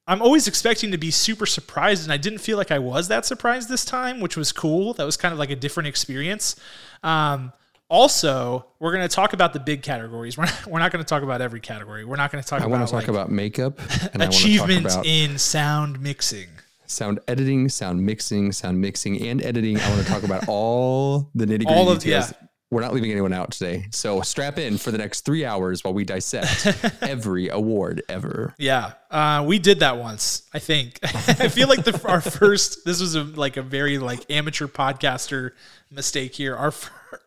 I'm 0.07 0.21
always 0.21 0.49
expecting 0.49 0.91
to 0.91 0.99
be 0.99 1.11
super 1.11 1.47
surprised, 1.47 2.03
and 2.05 2.13
I 2.13 2.17
didn't 2.17 2.41
feel 2.41 2.59
like 2.59 2.71
I 2.71 2.79
was 2.79 3.09
that 3.09 3.25
surprised 3.25 3.69
this 3.69 3.85
time, 3.85 4.21
which 4.21 4.37
was 4.37 4.53
cool. 4.53 4.95
That 4.95 5.05
was 5.05 5.17
kind 5.17 5.33
of 5.33 5.39
like 5.39 5.51
a 5.51 5.57
different 5.57 5.87
experience. 5.87 6.57
Um, 7.03 7.53
also, 7.91 8.67
we're 8.79 8.93
going 8.93 9.09
to 9.09 9.15
talk 9.15 9.33
about 9.33 9.53
the 9.53 9.61
big 9.61 9.83
categories. 9.83 10.37
We're 10.37 10.45
not, 10.45 10.67
we're 10.67 10.79
not 10.79 10.93
going 10.93 11.05
to 11.05 11.09
talk 11.09 11.23
about 11.23 11.41
every 11.41 11.61
category. 11.61 12.05
We're 12.05 12.17
not 12.17 12.31
going 12.31 12.43
to 12.43 12.49
talk 12.49 12.61
I 12.61 12.67
about. 12.67 12.75
I 12.75 12.79
want 12.79 12.89
to 12.89 12.93
talk 12.93 13.03
like 13.03 13.09
about 13.09 13.31
makeup 13.31 13.81
and 14.13 14.23
achievement 14.23 14.87
about 14.87 15.07
in 15.07 15.39
sound 15.39 16.01
mixing, 16.01 16.49
sound 16.87 17.21
editing, 17.29 17.69
sound 17.69 18.05
mixing, 18.05 18.53
sound 18.53 18.81
mixing, 18.81 19.21
and 19.27 19.43
editing. 19.43 19.79
I 19.79 19.91
want 19.91 20.03
to 20.03 20.09
talk 20.09 20.23
about 20.23 20.49
all 20.49 21.31
the 21.35 21.47
nitty 21.47 21.67
gritty 21.67 21.95
details. 21.99 22.05
Yeah 22.05 22.47
we're 22.71 22.83
not 22.83 22.93
leaving 22.93 23.11
anyone 23.11 23.33
out 23.33 23.53
today. 23.53 23.87
So 23.91 24.21
strap 24.21 24.59
in 24.59 24.77
for 24.77 24.91
the 24.91 24.99
next 24.99 25.23
three 25.23 25.45
hours 25.45 25.83
while 25.83 25.95
we 25.95 26.05
dissect 26.05 26.67
every 27.03 27.49
award 27.49 28.03
ever. 28.09 28.55
Yeah, 28.59 28.93
uh, 29.11 29.45
we 29.47 29.59
did 29.59 29.81
that 29.81 29.97
once. 29.97 30.43
I 30.53 30.59
think. 30.59 30.99
I 31.03 31.49
feel 31.49 31.69
like 31.69 31.85
the, 31.85 32.01
our 32.07 32.21
first. 32.21 32.85
This 32.85 33.01
was 33.01 33.15
a, 33.15 33.23
like 33.23 33.57
a 33.57 33.63
very 33.63 33.99
like 33.99 34.31
amateur 34.31 34.67
podcaster 34.67 35.53
mistake 35.91 36.35
here. 36.35 36.55
Our 36.57 36.75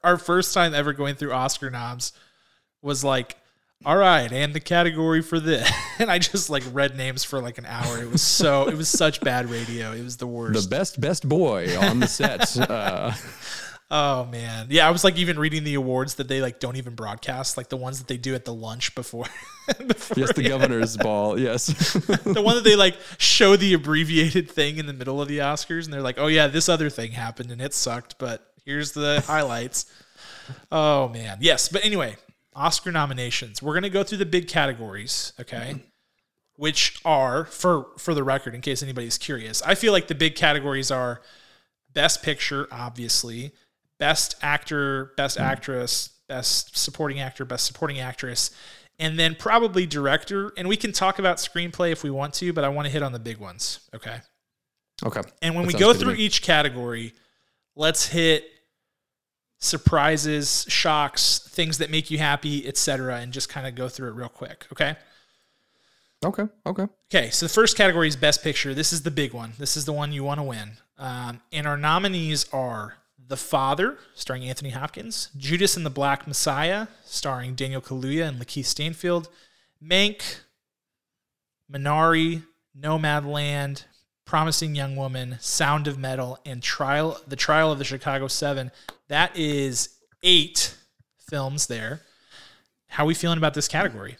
our 0.03 0.17
first 0.17 0.53
time 0.53 0.73
ever 0.73 0.93
going 0.93 1.15
through 1.15 1.33
Oscar 1.33 1.71
noms 1.71 2.13
was 2.83 3.03
like, 3.03 3.35
all 3.83 3.97
right, 3.97 4.31
and 4.31 4.53
the 4.53 4.59
category 4.59 5.23
for 5.23 5.39
this, 5.39 5.71
and 5.99 6.11
I 6.11 6.19
just 6.19 6.51
like 6.51 6.63
read 6.71 6.95
names 6.95 7.23
for 7.23 7.41
like 7.41 7.57
an 7.57 7.65
hour. 7.65 7.99
It 7.99 8.11
was 8.11 8.21
so 8.21 8.67
it 8.67 8.77
was 8.77 8.89
such 8.89 9.21
bad 9.21 9.49
radio. 9.49 9.91
It 9.91 10.03
was 10.03 10.17
the 10.17 10.27
worst. 10.27 10.69
The 10.69 10.75
best 10.75 11.01
best 11.01 11.27
boy 11.27 11.75
on 11.79 11.99
the 11.99 12.07
set. 12.07 12.55
Uh, 12.57 13.13
Oh 13.93 14.23
man, 14.23 14.67
yeah. 14.69 14.87
I 14.87 14.91
was 14.91 15.03
like 15.03 15.17
even 15.17 15.37
reading 15.37 15.65
the 15.65 15.73
awards 15.73 16.15
that 16.15 16.29
they 16.29 16.41
like 16.41 16.61
don't 16.61 16.77
even 16.77 16.95
broadcast, 16.95 17.57
like 17.57 17.67
the 17.67 17.75
ones 17.75 17.99
that 17.99 18.07
they 18.07 18.15
do 18.15 18.33
at 18.33 18.45
the 18.45 18.53
lunch 18.53 18.95
before. 18.95 19.25
before 19.85 20.17
yes, 20.17 20.33
the 20.33 20.47
governor's 20.47 20.95
ball. 21.03 21.37
Yes, 21.37 21.65
the 21.65 22.41
one 22.41 22.55
that 22.55 22.63
they 22.63 22.77
like 22.77 22.95
show 23.17 23.57
the 23.57 23.73
abbreviated 23.73 24.49
thing 24.49 24.77
in 24.77 24.85
the 24.85 24.93
middle 24.93 25.21
of 25.21 25.27
the 25.27 25.39
Oscars, 25.39 25.83
and 25.83 25.93
they're 25.93 26.01
like, 26.01 26.17
"Oh 26.17 26.27
yeah, 26.27 26.47
this 26.47 26.69
other 26.69 26.89
thing 26.89 27.11
happened 27.11 27.51
and 27.51 27.61
it 27.61 27.73
sucked, 27.73 28.17
but 28.17 28.53
here's 28.63 28.93
the 28.93 29.21
highlights." 29.27 29.91
oh 30.71 31.09
man, 31.09 31.39
yes. 31.41 31.67
But 31.67 31.83
anyway, 31.83 32.15
Oscar 32.55 32.93
nominations. 32.93 33.61
We're 33.61 33.73
gonna 33.73 33.89
go 33.89 34.05
through 34.05 34.19
the 34.19 34.25
big 34.25 34.47
categories, 34.47 35.33
okay? 35.37 35.83
Which 36.55 37.01
are 37.03 37.43
for 37.43 37.87
for 37.97 38.13
the 38.13 38.23
record, 38.23 38.55
in 38.55 38.61
case 38.61 38.81
anybody's 38.81 39.17
curious. 39.17 39.61
I 39.63 39.75
feel 39.75 39.91
like 39.91 40.07
the 40.07 40.15
big 40.15 40.35
categories 40.35 40.91
are 40.91 41.21
Best 41.93 42.23
Picture, 42.23 42.69
obviously 42.71 43.51
best 44.01 44.35
actor, 44.41 45.13
best 45.15 45.37
mm. 45.37 45.41
actress, 45.41 46.09
best 46.27 46.75
supporting 46.75 47.19
actor, 47.19 47.45
best 47.45 47.67
supporting 47.67 47.99
actress, 47.99 48.49
and 48.97 49.17
then 49.17 49.35
probably 49.35 49.85
director. 49.85 50.51
And 50.57 50.67
we 50.67 50.75
can 50.75 50.91
talk 50.91 51.19
about 51.19 51.37
screenplay 51.37 51.91
if 51.91 52.03
we 52.03 52.09
want 52.09 52.33
to, 52.35 52.51
but 52.51 52.63
I 52.63 52.69
want 52.69 52.87
to 52.87 52.91
hit 52.91 53.03
on 53.03 53.11
the 53.11 53.19
big 53.19 53.37
ones. 53.37 53.87
Okay. 53.93 54.17
Okay. 55.05 55.21
And 55.43 55.53
when 55.53 55.65
that 55.65 55.73
we 55.73 55.79
go 55.79 55.93
through 55.93 56.15
each 56.15 56.41
category, 56.41 57.13
let's 57.75 58.07
hit 58.07 58.43
surprises, 59.59 60.65
shocks, 60.67 61.47
things 61.47 61.77
that 61.77 61.91
make 61.91 62.09
you 62.09 62.17
happy, 62.17 62.67
etc., 62.67 63.17
and 63.17 63.31
just 63.31 63.49
kind 63.49 63.67
of 63.67 63.75
go 63.75 63.87
through 63.87 64.09
it 64.09 64.15
real 64.15 64.29
quick. 64.29 64.65
Okay. 64.71 64.95
Okay. 66.25 66.45
Okay. 66.65 66.87
Okay. 67.13 67.29
So 67.29 67.45
the 67.45 67.53
first 67.53 67.77
category 67.77 68.07
is 68.07 68.15
Best 68.15 68.43
Picture. 68.43 68.73
This 68.73 68.93
is 68.93 69.03
the 69.03 69.11
big 69.11 69.33
one. 69.33 69.53
This 69.59 69.77
is 69.77 69.85
the 69.85 69.93
one 69.93 70.11
you 70.11 70.23
want 70.23 70.39
to 70.39 70.43
win. 70.43 70.71
Um, 70.97 71.41
and 71.51 71.67
our 71.67 71.77
nominees 71.77 72.47
are 72.51 72.95
the 73.31 73.37
Father, 73.37 73.97
starring 74.13 74.43
Anthony 74.43 74.71
Hopkins, 74.71 75.29
Judas 75.37 75.77
and 75.77 75.85
the 75.85 75.89
Black 75.89 76.27
Messiah, 76.27 76.87
starring 77.05 77.55
Daniel 77.55 77.81
Kaluuya 77.81 78.27
and 78.27 78.39
Lakeith 78.39 78.65
Stanfield, 78.65 79.29
Mank, 79.81 80.41
Minari, 81.71 82.43
Nomadland, 82.77 83.85
Promising 84.25 84.75
Young 84.75 84.97
Woman, 84.97 85.37
Sound 85.39 85.87
of 85.87 85.97
Metal, 85.97 86.39
and 86.45 86.61
Trial 86.61 87.19
the 87.25 87.37
Trial 87.37 87.71
of 87.71 87.79
the 87.79 87.85
Chicago 87.85 88.27
Seven. 88.27 88.69
That 89.07 89.35
is 89.35 89.97
eight 90.23 90.75
films 91.17 91.67
there. 91.67 92.01
How 92.87 93.05
are 93.05 93.07
we 93.07 93.13
feeling 93.13 93.37
about 93.37 93.53
this 93.53 93.69
category? 93.69 94.17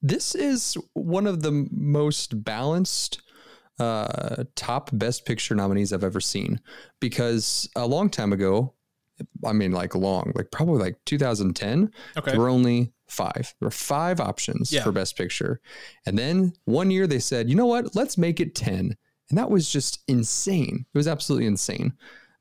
This 0.00 0.36
is 0.36 0.76
one 0.92 1.26
of 1.26 1.42
the 1.42 1.66
most 1.72 2.44
balanced 2.44 3.20
uh, 3.78 4.44
top 4.54 4.90
Best 4.92 5.26
Picture 5.26 5.54
nominees 5.54 5.92
I've 5.92 6.04
ever 6.04 6.20
seen 6.20 6.60
because 7.00 7.68
a 7.76 7.86
long 7.86 8.08
time 8.08 8.32
ago, 8.32 8.74
I 9.44 9.52
mean, 9.52 9.72
like 9.72 9.94
long, 9.94 10.32
like 10.34 10.50
probably 10.50 10.80
like 10.80 10.96
2010, 11.06 11.90
okay. 12.16 12.30
there 12.30 12.40
were 12.40 12.48
only 12.48 12.92
five. 13.08 13.54
There 13.60 13.66
were 13.66 13.70
five 13.70 14.20
options 14.20 14.72
yeah. 14.72 14.82
for 14.82 14.92
Best 14.92 15.16
Picture. 15.16 15.60
And 16.06 16.18
then 16.18 16.52
one 16.64 16.90
year 16.90 17.06
they 17.06 17.18
said, 17.18 17.48
you 17.48 17.54
know 17.54 17.66
what, 17.66 17.94
let's 17.94 18.18
make 18.18 18.40
it 18.40 18.54
10. 18.54 18.96
And 19.30 19.38
that 19.38 19.50
was 19.50 19.70
just 19.70 20.02
insane. 20.08 20.86
It 20.92 20.98
was 20.98 21.08
absolutely 21.08 21.46
insane. 21.46 21.94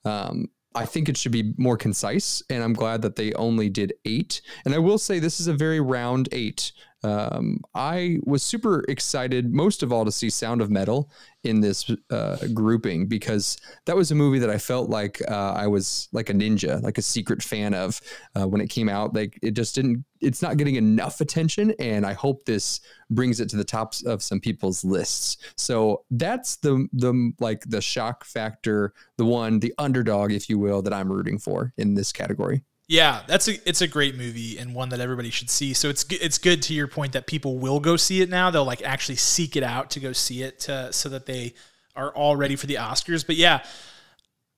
Um, 0.06 0.50
I 0.76 0.86
think 0.86 1.08
it 1.08 1.18
should 1.18 1.32
be 1.32 1.54
more 1.58 1.78
concise, 1.78 2.42
and 2.50 2.64
I'm 2.64 2.74
glad 2.74 3.04
that 3.04 3.16
they 3.16 3.32
only 3.34 3.70
did 3.70 3.94
eight. 4.06 4.42
And 4.66 4.74
I 4.74 4.80
will 4.80 4.98
say 4.98 5.20
this 5.20 5.40
is 5.40 5.48
a 5.48 5.54
very 5.54 5.80
round 5.80 6.30
eight. 6.32 6.72
Um, 7.04 7.60
I 7.76 8.20
was 8.24 8.44
super 8.44 8.86
excited, 8.88 9.54
most 9.54 9.84
of 9.84 9.92
all, 9.92 10.06
to 10.06 10.12
see 10.12 10.30
Sound 10.30 10.62
of 10.62 10.70
Metal 10.70 11.10
in 11.44 11.60
this 11.60 11.92
uh, 12.10 12.38
grouping 12.54 13.08
because 13.08 13.58
that 13.86 13.96
was 13.96 14.12
a 14.12 14.16
movie 14.16 14.40
that 14.40 14.50
I 14.50 14.58
felt 14.58 14.90
like 14.90 15.22
uh, 15.30 15.54
I 15.54 15.68
was 15.68 16.08
like 16.14 16.30
a 16.30 16.34
ninja, 16.34 16.82
like 16.82 16.98
a 16.98 17.02
secret 17.02 17.44
fan 17.44 17.74
of 17.74 18.00
uh, 18.36 18.48
when 18.48 18.62
it 18.62 18.70
came 18.70 18.88
out. 18.88 19.14
Like 19.14 19.38
it 19.42 19.52
just 19.52 19.76
didn't, 19.76 20.06
it's 20.22 20.42
not 20.42 20.56
getting 20.56 20.76
enough 20.76 21.20
attention, 21.20 21.74
and 21.80 22.06
I 22.06 22.14
hope 22.14 22.46
this 22.46 22.80
brings 23.10 23.42
it 23.42 23.50
to 23.50 23.58
the 23.58 23.66
tops 23.66 24.06
of 24.06 24.24
some 24.24 24.40
people's 24.40 24.86
lists. 24.86 25.38
So 25.58 26.06
that's 26.12 26.56
the 26.58 26.88
the 26.94 27.34
like 27.40 27.64
the 27.68 27.82
shock 27.82 28.24
factor, 28.24 28.94
the 29.18 29.26
one, 29.26 29.60
the 29.60 29.74
underdog, 29.78 30.32
if 30.32 30.50
you 30.50 30.58
will, 30.58 30.82
that 30.84 30.94
I'm 30.94 31.12
rooting 31.12 31.38
for 31.38 31.74
in 31.78 31.96
this 31.96 32.14
category. 32.14 32.64
Yeah, 32.88 33.22
that's 33.28 33.48
a 33.48 33.68
it's 33.68 33.82
a 33.82 33.88
great 33.88 34.16
movie 34.16 34.58
and 34.58 34.76
one 34.76 34.90
that 34.90 35.00
everybody 35.00 35.30
should 35.30 35.50
see. 35.50 35.74
So 35.74 35.90
it's 35.90 36.06
it's 36.10 36.38
good 36.38 36.62
to 36.64 36.74
your 36.74 36.88
point 36.88 37.14
that 37.14 37.28
people 37.28 37.58
will 37.58 37.80
go 37.80 37.96
see 37.96 38.22
it 38.22 38.30
now. 38.30 38.52
They'll 38.52 38.66
like 38.66 38.82
actually 38.82 39.16
seek 39.16 39.56
it 39.56 39.64
out 39.64 39.90
to 39.92 40.00
go 40.00 40.12
see 40.12 40.44
it 40.44 40.60
to, 40.62 40.92
so 40.92 41.10
that 41.10 41.26
they 41.26 41.54
are 41.96 42.12
all 42.12 42.36
ready 42.36 42.56
for 42.56 42.68
the 42.68 42.76
Oscars. 42.76 43.26
But 43.26 43.38
yeah, 43.38 43.64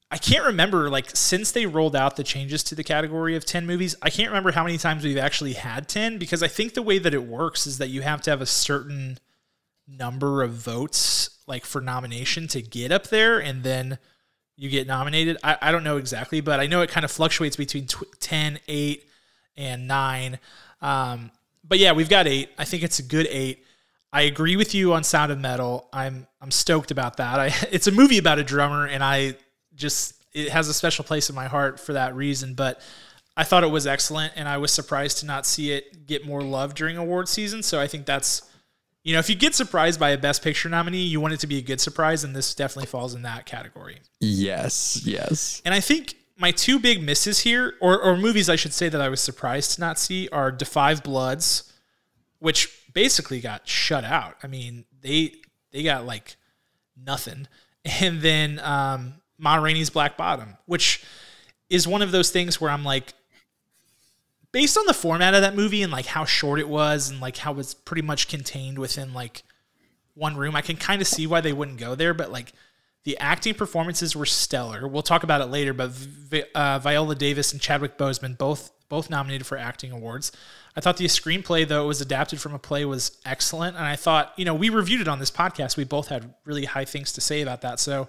I 0.09 0.17
can't 0.17 0.45
remember 0.45 0.89
like 0.89 1.15
since 1.15 1.51
they 1.51 1.65
rolled 1.65 1.95
out 1.95 2.15
the 2.15 2.23
changes 2.23 2.63
to 2.65 2.75
the 2.75 2.83
category 2.83 3.35
of 3.35 3.45
10 3.45 3.65
movies, 3.65 3.95
I 4.01 4.09
can't 4.09 4.29
remember 4.29 4.51
how 4.51 4.63
many 4.63 4.77
times 4.77 5.03
we've 5.03 5.17
actually 5.17 5.53
had 5.53 5.87
10 5.87 6.17
because 6.17 6.41
I 6.41 6.47
think 6.47 6.73
the 6.73 6.81
way 6.81 6.97
that 6.99 7.13
it 7.13 7.23
works 7.23 7.67
is 7.67 7.77
that 7.79 7.89
you 7.89 8.01
have 8.01 8.21
to 8.21 8.31
have 8.31 8.41
a 8.41 8.45
certain 8.45 9.19
number 9.87 10.41
of 10.41 10.51
votes 10.51 11.41
like 11.47 11.65
for 11.65 11.81
nomination 11.81 12.47
to 12.47 12.61
get 12.61 12.91
up 12.91 13.07
there 13.07 13.39
and 13.39 13.63
then 13.63 13.99
you 14.57 14.69
get 14.69 14.87
nominated. 14.87 15.37
I, 15.43 15.57
I 15.61 15.71
don't 15.71 15.83
know 15.83 15.97
exactly, 15.97 16.41
but 16.41 16.59
I 16.59 16.67
know 16.67 16.81
it 16.81 16.89
kind 16.89 17.03
of 17.03 17.11
fluctuates 17.11 17.55
between 17.55 17.87
tw- 17.87 18.19
10, 18.19 18.59
8, 18.67 19.09
and 19.57 19.87
9. 19.87 20.39
Um, 20.81 21.31
but 21.63 21.79
yeah, 21.79 21.91
we've 21.91 22.09
got 22.09 22.27
8. 22.27 22.49
I 22.57 22.65
think 22.65 22.83
it's 22.83 22.99
a 22.99 23.03
good 23.03 23.27
8. 23.29 23.63
I 24.15 24.21
agree 24.21 24.55
with 24.55 24.73
you 24.73 24.93
on 24.93 25.03
Sound 25.03 25.33
of 25.33 25.39
Metal. 25.39 25.89
I'm 25.91 26.25
I'm 26.39 26.49
stoked 26.49 26.89
about 26.89 27.17
that. 27.17 27.37
I, 27.37 27.47
it's 27.71 27.87
a 27.87 27.91
movie 27.91 28.17
about 28.17 28.39
a 28.39 28.43
drummer, 28.43 28.85
and 28.85 29.03
I 29.03 29.35
just 29.75 30.13
it 30.33 30.49
has 30.49 30.69
a 30.69 30.73
special 30.73 31.03
place 31.03 31.29
in 31.29 31.35
my 31.35 31.47
heart 31.47 31.81
for 31.81 31.93
that 31.93 32.15
reason. 32.15 32.53
But 32.53 32.79
I 33.35 33.43
thought 33.43 33.65
it 33.65 33.71
was 33.71 33.85
excellent, 33.85 34.31
and 34.37 34.47
I 34.47 34.57
was 34.57 34.71
surprised 34.71 35.17
to 35.17 35.25
not 35.25 35.45
see 35.45 35.73
it 35.73 36.07
get 36.07 36.25
more 36.25 36.41
love 36.41 36.75
during 36.75 36.95
award 36.95 37.27
season. 37.27 37.61
So 37.61 37.81
I 37.81 37.87
think 37.87 38.05
that's 38.05 38.43
you 39.05 39.13
know, 39.13 39.19
if 39.19 39.29
you 39.29 39.35
get 39.35 39.53
surprised 39.53 39.99
by 39.99 40.09
a 40.09 40.17
Best 40.17 40.41
Picture 40.41 40.67
nominee, 40.67 41.03
you 41.03 41.21
want 41.21 41.35
it 41.35 41.39
to 41.41 41.47
be 41.47 41.59
a 41.59 41.61
good 41.61 41.79
surprise, 41.79 42.23
and 42.23 42.35
this 42.35 42.55
definitely 42.55 42.87
falls 42.87 43.13
in 43.13 43.21
that 43.21 43.45
category. 43.45 43.99
Yes, 44.19 44.99
yes. 45.05 45.61
And 45.63 45.75
I 45.75 45.79
think 45.79 46.15
my 46.39 46.49
two 46.49 46.79
big 46.79 47.03
misses 47.03 47.41
here, 47.41 47.75
or, 47.81 48.01
or 48.01 48.17
movies 48.17 48.49
I 48.49 48.55
should 48.55 48.73
say 48.73 48.89
that 48.89 48.99
I 48.99 49.09
was 49.09 49.21
surprised 49.21 49.75
to 49.75 49.81
not 49.81 49.99
see, 49.99 50.27
are 50.31 50.57
Five 50.57 51.03
Bloods, 51.03 51.71
which 52.39 52.75
basically 52.95 53.41
got 53.41 53.67
shut 53.67 54.03
out. 54.03 54.37
I 54.41 54.47
mean, 54.47 54.85
they 55.01 55.35
they 55.71 55.83
got 55.83 56.07
like 56.07 56.35
nothing, 56.97 57.47
and 58.01 58.21
then 58.23 58.57
um, 58.57 59.21
Ma 59.37 59.57
Rainey's 59.57 59.91
Black 59.91 60.17
Bottom, 60.17 60.57
which 60.65 61.03
is 61.69 61.87
one 61.87 62.01
of 62.01 62.11
those 62.11 62.31
things 62.31 62.59
where 62.59 62.71
I'm 62.71 62.83
like, 62.83 63.13
based 64.55 64.77
on 64.77 64.85
the 64.85 64.93
format 64.93 65.33
of 65.33 65.41
that 65.41 65.53
movie 65.53 65.83
and 65.83 65.91
like 65.91 66.05
how 66.05 66.23
short 66.23 66.61
it 66.61 66.69
was 66.69 67.09
and 67.09 67.19
like 67.19 67.35
how 67.35 67.59
it's 67.59 67.73
pretty 67.73 68.01
much 68.01 68.29
contained 68.29 68.79
within 68.79 69.13
like 69.13 69.43
one 70.13 70.37
room, 70.37 70.55
I 70.55 70.61
can 70.61 70.77
kind 70.77 71.01
of 71.01 71.09
see 71.09 71.27
why 71.27 71.41
they 71.41 71.51
wouldn't 71.51 71.77
go 71.77 71.93
there. 71.93 72.13
But 72.13 72.31
like 72.31 72.53
the 73.03 73.17
acting 73.17 73.55
performances 73.55 74.15
were 74.15 74.25
stellar. 74.25 74.87
We'll 74.87 75.03
talk 75.03 75.23
about 75.23 75.41
it 75.41 75.47
later. 75.47 75.73
But 75.73 75.91
uh, 76.55 76.79
Viola 76.79 77.15
Davis 77.15 77.51
and 77.51 77.61
Chadwick 77.61 77.97
Boseman 77.97 78.37
both 78.37 78.71
both 78.87 79.09
nominated 79.09 79.45
for 79.45 79.57
acting 79.57 79.91
awards. 79.91 80.31
I 80.73 80.79
thought 80.79 80.95
the 80.95 81.05
screenplay, 81.07 81.67
though 81.67 81.83
it 81.83 81.87
was 81.87 81.99
adapted 81.99 82.39
from 82.39 82.53
a 82.53 82.59
play, 82.59 82.85
was 82.85 83.17
excellent. 83.25 83.75
And 83.75 83.83
I 83.83 83.97
thought, 83.97 84.31
you 84.37 84.45
know, 84.45 84.53
we 84.53 84.69
reviewed 84.69 85.01
it 85.01 85.09
on 85.09 85.19
this 85.19 85.31
podcast. 85.31 85.75
We 85.75 85.83
both 85.83 86.07
had 86.07 86.33
really 86.45 86.63
high 86.63 86.85
things 86.85 87.11
to 87.11 87.19
say 87.19 87.41
about 87.41 87.59
that. 87.63 87.81
So 87.81 88.07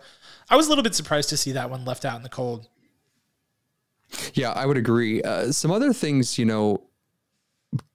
I 0.49 0.55
was 0.55 0.67
a 0.67 0.69
little 0.69 0.85
bit 0.85 0.95
surprised 0.95 1.29
to 1.31 1.37
see 1.37 1.51
that 1.53 1.71
one 1.71 1.85
left 1.85 2.05
out 2.05 2.19
in 2.19 2.23
the 2.23 2.29
cold. 2.29 2.69
Yeah, 4.35 4.53
I 4.53 4.67
would 4.67 4.77
agree. 4.77 5.23
Uh, 5.23 5.53
some 5.53 5.71
other 5.71 5.93
things, 5.93 6.39
you 6.39 6.45
know, 6.45 6.83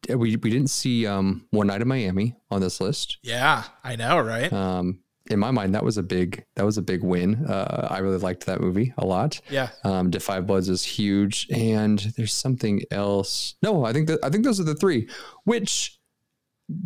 we 0.10 0.36
we 0.36 0.50
didn't 0.50 0.70
see 0.70 1.08
um, 1.08 1.48
One 1.52 1.68
Night 1.68 1.82
in 1.82 1.88
Miami 1.88 2.36
on 2.50 2.62
this 2.62 2.82
list. 2.82 3.18
Yeah, 3.24 3.64
I 3.84 3.96
know, 3.96 4.20
right? 4.20 4.52
Um, 4.52 5.00
in 5.30 5.40
my 5.40 5.52
mind, 5.52 5.74
that 5.76 5.84
was 5.84 5.98
a 5.98 6.04
big 6.04 6.46
that 6.56 6.66
was 6.66 6.78
a 6.78 6.82
big 6.82 7.04
win. 7.04 7.46
Uh, 7.46 7.88
I 7.90 8.00
really 8.00 8.18
liked 8.18 8.46
that 8.48 8.60
movie 8.60 8.94
a 8.98 9.06
lot. 9.06 9.40
Yeah. 9.50 9.70
Um, 9.84 10.12
Five 10.12 10.48
Bloods 10.48 10.70
is 10.70 10.84
huge, 10.84 11.48
and 11.52 12.00
there's 12.18 12.34
something 12.34 12.82
else. 12.92 13.56
No, 13.62 13.86
I 13.86 13.94
think 13.94 14.08
that 14.08 14.20
I 14.24 14.30
think 14.30 14.44
those 14.44 14.60
are 14.60 14.66
the 14.66 14.76
three. 14.76 15.08
Which 15.46 16.00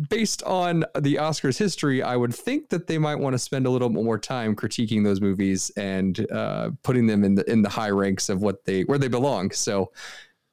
based 0.08 0.42
on 0.44 0.84
the 0.98 1.14
Oscars 1.16 1.58
history, 1.58 2.02
I 2.02 2.16
would 2.16 2.34
think 2.34 2.68
that 2.70 2.86
they 2.86 2.98
might 2.98 3.16
want 3.16 3.34
to 3.34 3.38
spend 3.38 3.66
a 3.66 3.70
little 3.70 3.88
bit 3.88 4.02
more 4.02 4.18
time 4.18 4.54
critiquing 4.54 5.04
those 5.04 5.20
movies 5.20 5.70
and 5.76 6.30
uh, 6.30 6.70
putting 6.82 7.06
them 7.06 7.24
in 7.24 7.34
the 7.34 7.50
in 7.50 7.62
the 7.62 7.68
high 7.68 7.90
ranks 7.90 8.28
of 8.28 8.42
what 8.42 8.64
they 8.64 8.82
where 8.82 8.98
they 8.98 9.08
belong. 9.08 9.50
So, 9.50 9.92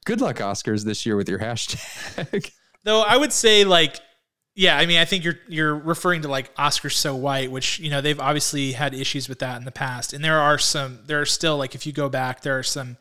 good 0.05 0.21
luck 0.21 0.37
Oscars 0.37 0.83
this 0.85 1.05
year 1.05 1.15
with 1.15 1.29
your 1.29 1.39
hashtag. 1.39 2.51
Though 2.83 3.01
I 3.01 3.17
would 3.17 3.31
say 3.31 3.63
like 3.63 3.99
yeah, 4.55 4.77
I 4.77 4.85
mean, 4.85 4.99
I 4.99 5.05
think 5.05 5.23
you're 5.23 5.39
you're 5.47 5.75
referring 5.75 6.21
to 6.23 6.27
like 6.27 6.53
Oscars 6.55 6.93
so 6.93 7.15
white, 7.15 7.49
which 7.49 7.79
you 7.79 7.89
know 7.89 8.01
they've 8.01 8.19
obviously 8.19 8.73
had 8.73 8.93
issues 8.93 9.27
with 9.27 9.39
that 9.39 9.57
in 9.57 9.65
the 9.65 9.71
past, 9.71 10.13
and 10.13 10.23
there 10.23 10.39
are 10.39 10.59
some. 10.59 10.99
There 11.07 11.19
are 11.19 11.25
still 11.25 11.57
like 11.57 11.73
if 11.73 11.87
you 11.87 11.91
go 11.91 12.07
back, 12.07 12.41
there 12.41 12.57
are 12.59 12.63
some 12.63 12.97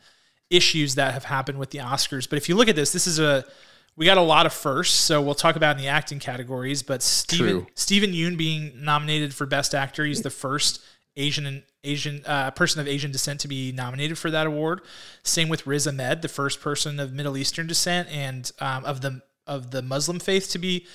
issues 0.49 0.95
that 0.95 1.13
have 1.13 1.25
happened 1.25 1.59
with 1.59 1.69
the 1.69 1.77
Oscars. 1.79 2.27
But 2.27 2.37
if 2.37 2.49
you 2.49 2.55
look 2.55 2.69
at 2.69 2.75
this, 2.75 2.91
this 2.91 3.05
is 3.05 3.19
a 3.19 3.45
we 3.95 4.05
got 4.05 4.17
a 4.17 4.21
lot 4.21 4.45
of 4.45 4.53
firsts, 4.53 4.97
so 4.97 5.21
we'll 5.21 5.35
talk 5.35 5.55
about 5.55 5.77
in 5.77 5.81
the 5.81 5.87
acting 5.87 6.19
categories. 6.19 6.81
But 6.81 7.03
Steven 7.03 7.67
Steven 7.75 8.11
Yeun 8.11 8.37
being 8.37 8.73
nominated 8.83 9.33
for 9.33 9.45
Best 9.45 9.75
Actor, 9.75 10.05
he's 10.05 10.21
the 10.21 10.29
first 10.29 10.81
Asian 11.15 11.45
and 11.45 11.63
Asian 11.83 12.23
uh, 12.25 12.51
person 12.51 12.81
of 12.81 12.87
Asian 12.87 13.11
descent 13.11 13.39
to 13.41 13.47
be 13.47 13.71
nominated 13.71 14.17
for 14.17 14.31
that 14.31 14.47
award. 14.47 14.81
Same 15.23 15.49
with 15.49 15.67
Riz 15.67 15.87
Ahmed, 15.87 16.21
the 16.21 16.27
first 16.27 16.61
person 16.61 16.99
of 16.99 17.13
Middle 17.13 17.37
Eastern 17.37 17.67
descent 17.67 18.09
and 18.09 18.51
um, 18.59 18.85
of 18.85 19.01
the 19.01 19.21
of 19.45 19.71
the 19.71 19.81
Muslim 19.81 20.19
faith 20.19 20.49
to 20.51 20.57
be 20.57 20.87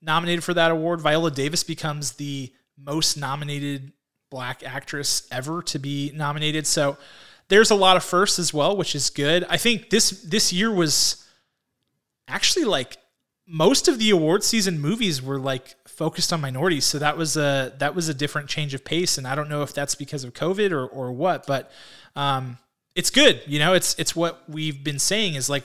nominated 0.00 0.44
for 0.44 0.54
that 0.54 0.70
award. 0.70 1.00
Viola 1.00 1.30
Davis 1.30 1.64
becomes 1.64 2.12
the 2.12 2.52
most 2.78 3.16
nominated 3.16 3.92
black 4.30 4.62
actress 4.64 5.26
ever 5.30 5.60
to 5.62 5.78
be 5.78 6.12
nominated. 6.14 6.66
So 6.66 6.96
there's 7.48 7.70
a 7.70 7.74
lot 7.74 7.96
of 7.96 8.04
firsts 8.04 8.38
as 8.38 8.54
well, 8.54 8.76
which 8.76 8.94
is 8.94 9.10
good. 9.10 9.44
I 9.50 9.56
think 9.56 9.90
this 9.90 10.22
this 10.22 10.52
year 10.52 10.72
was 10.72 11.26
actually 12.30 12.64
like 12.64 12.98
most 13.46 13.88
of 13.88 13.98
the 13.98 14.10
award 14.10 14.44
season 14.44 14.80
movies 14.80 15.20
were 15.20 15.38
like 15.38 15.74
focused 15.88 16.32
on 16.32 16.40
minorities. 16.40 16.84
So 16.84 16.98
that 16.98 17.16
was 17.16 17.36
a 17.36 17.74
that 17.78 17.94
was 17.94 18.08
a 18.08 18.14
different 18.14 18.48
change 18.48 18.72
of 18.74 18.84
pace, 18.84 19.18
and 19.18 19.26
I 19.26 19.34
don't 19.34 19.48
know 19.48 19.62
if 19.62 19.74
that's 19.74 19.94
because 19.94 20.24
of 20.24 20.32
COVID 20.32 20.72
or 20.72 20.86
or 20.86 21.12
what, 21.12 21.46
but 21.46 21.70
um, 22.16 22.58
it's 22.94 23.10
good. 23.10 23.42
You 23.46 23.58
know, 23.58 23.74
it's 23.74 23.94
it's 23.98 24.16
what 24.16 24.42
we've 24.48 24.82
been 24.82 24.98
saying 24.98 25.34
is 25.34 25.50
like 25.50 25.64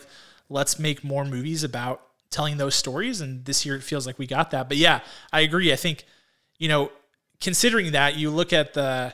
let's 0.49 0.78
make 0.78 1.04
more 1.04 1.25
movies 1.25 1.63
about 1.63 2.01
telling 2.32 2.58
those 2.58 2.75
stories, 2.75 3.21
and 3.21 3.45
this 3.45 3.65
year 3.65 3.75
it 3.75 3.84
feels 3.84 4.06
like 4.06 4.19
we 4.19 4.28
got 4.28 4.51
that. 4.51 4.67
But 4.67 4.78
yeah, 4.78 4.99
I 5.32 5.41
agree. 5.41 5.71
I 5.71 5.78
think 5.78 6.06
you 6.58 6.67
know, 6.67 6.91
considering 7.39 7.91
that, 7.91 8.15
you 8.15 8.30
look 8.30 8.51
at 8.51 8.73
the 8.73 9.13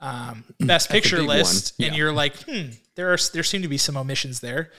um, 0.00 0.44
best 0.60 0.90
picture 0.90 1.22
list, 1.22 1.74
yeah. 1.76 1.88
and 1.88 1.96
you're 1.96 2.12
like, 2.12 2.36
hmm, 2.42 2.70
there 2.94 3.12
are 3.12 3.18
there 3.32 3.42
seem 3.42 3.62
to 3.62 3.68
be 3.68 3.78
some 3.78 3.96
omissions 3.96 4.40
there. 4.40 4.70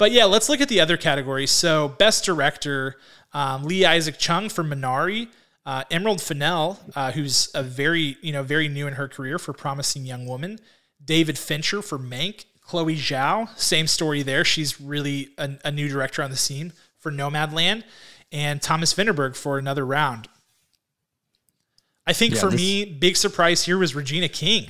But 0.00 0.12
yeah, 0.12 0.24
let's 0.24 0.48
look 0.48 0.62
at 0.62 0.70
the 0.70 0.80
other 0.80 0.96
categories. 0.96 1.50
So, 1.50 1.88
best 1.88 2.24
director, 2.24 2.96
um, 3.34 3.64
Lee 3.64 3.84
Isaac 3.84 4.16
Chung 4.16 4.48
for 4.48 4.64
Minari, 4.64 5.28
uh, 5.66 5.84
Emerald 5.90 6.22
Fennell, 6.22 6.80
uh, 6.96 7.12
who's 7.12 7.50
a 7.54 7.62
very 7.62 8.16
you 8.22 8.32
know 8.32 8.42
very 8.42 8.66
new 8.66 8.86
in 8.86 8.94
her 8.94 9.08
career 9.08 9.38
for 9.38 9.52
Promising 9.52 10.06
Young 10.06 10.24
Woman, 10.24 10.58
David 11.04 11.36
Fincher 11.36 11.82
for 11.82 11.98
Mank, 11.98 12.46
Chloe 12.62 12.96
Zhao, 12.96 13.50
same 13.58 13.86
story 13.86 14.22
there. 14.22 14.42
She's 14.42 14.80
really 14.80 15.34
a, 15.36 15.50
a 15.66 15.70
new 15.70 15.86
director 15.86 16.22
on 16.22 16.30
the 16.30 16.36
scene 16.36 16.72
for 16.96 17.12
Nomadland, 17.12 17.82
and 18.32 18.62
Thomas 18.62 18.94
Vinterberg 18.94 19.36
for 19.36 19.58
another 19.58 19.84
round. 19.84 20.28
I 22.06 22.14
think 22.14 22.36
yeah, 22.36 22.40
for 22.40 22.48
this... 22.48 22.58
me, 22.58 22.86
big 22.86 23.18
surprise 23.18 23.64
here 23.64 23.76
was 23.76 23.94
Regina 23.94 24.30
King. 24.30 24.68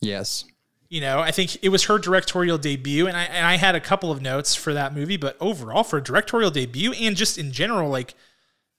Yes. 0.00 0.44
You 0.88 1.02
know, 1.02 1.20
I 1.20 1.32
think 1.32 1.62
it 1.62 1.68
was 1.68 1.84
her 1.84 1.98
directorial 1.98 2.56
debut, 2.56 3.06
and 3.06 3.16
I 3.16 3.24
and 3.24 3.46
I 3.46 3.56
had 3.56 3.74
a 3.74 3.80
couple 3.80 4.10
of 4.10 4.22
notes 4.22 4.54
for 4.54 4.72
that 4.72 4.94
movie, 4.94 5.18
but 5.18 5.36
overall, 5.38 5.84
for 5.84 5.98
a 5.98 6.02
directorial 6.02 6.50
debut 6.50 6.92
and 6.92 7.14
just 7.14 7.36
in 7.36 7.52
general, 7.52 7.90
like 7.90 8.14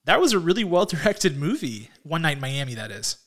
that 0.05 0.19
was 0.19 0.33
a 0.33 0.39
really 0.39 0.63
well 0.63 0.85
directed 0.85 1.37
movie. 1.37 1.91
One 2.01 2.23
Night 2.23 2.37
in 2.37 2.41
Miami, 2.41 2.73
that 2.73 2.89
is. 2.89 3.17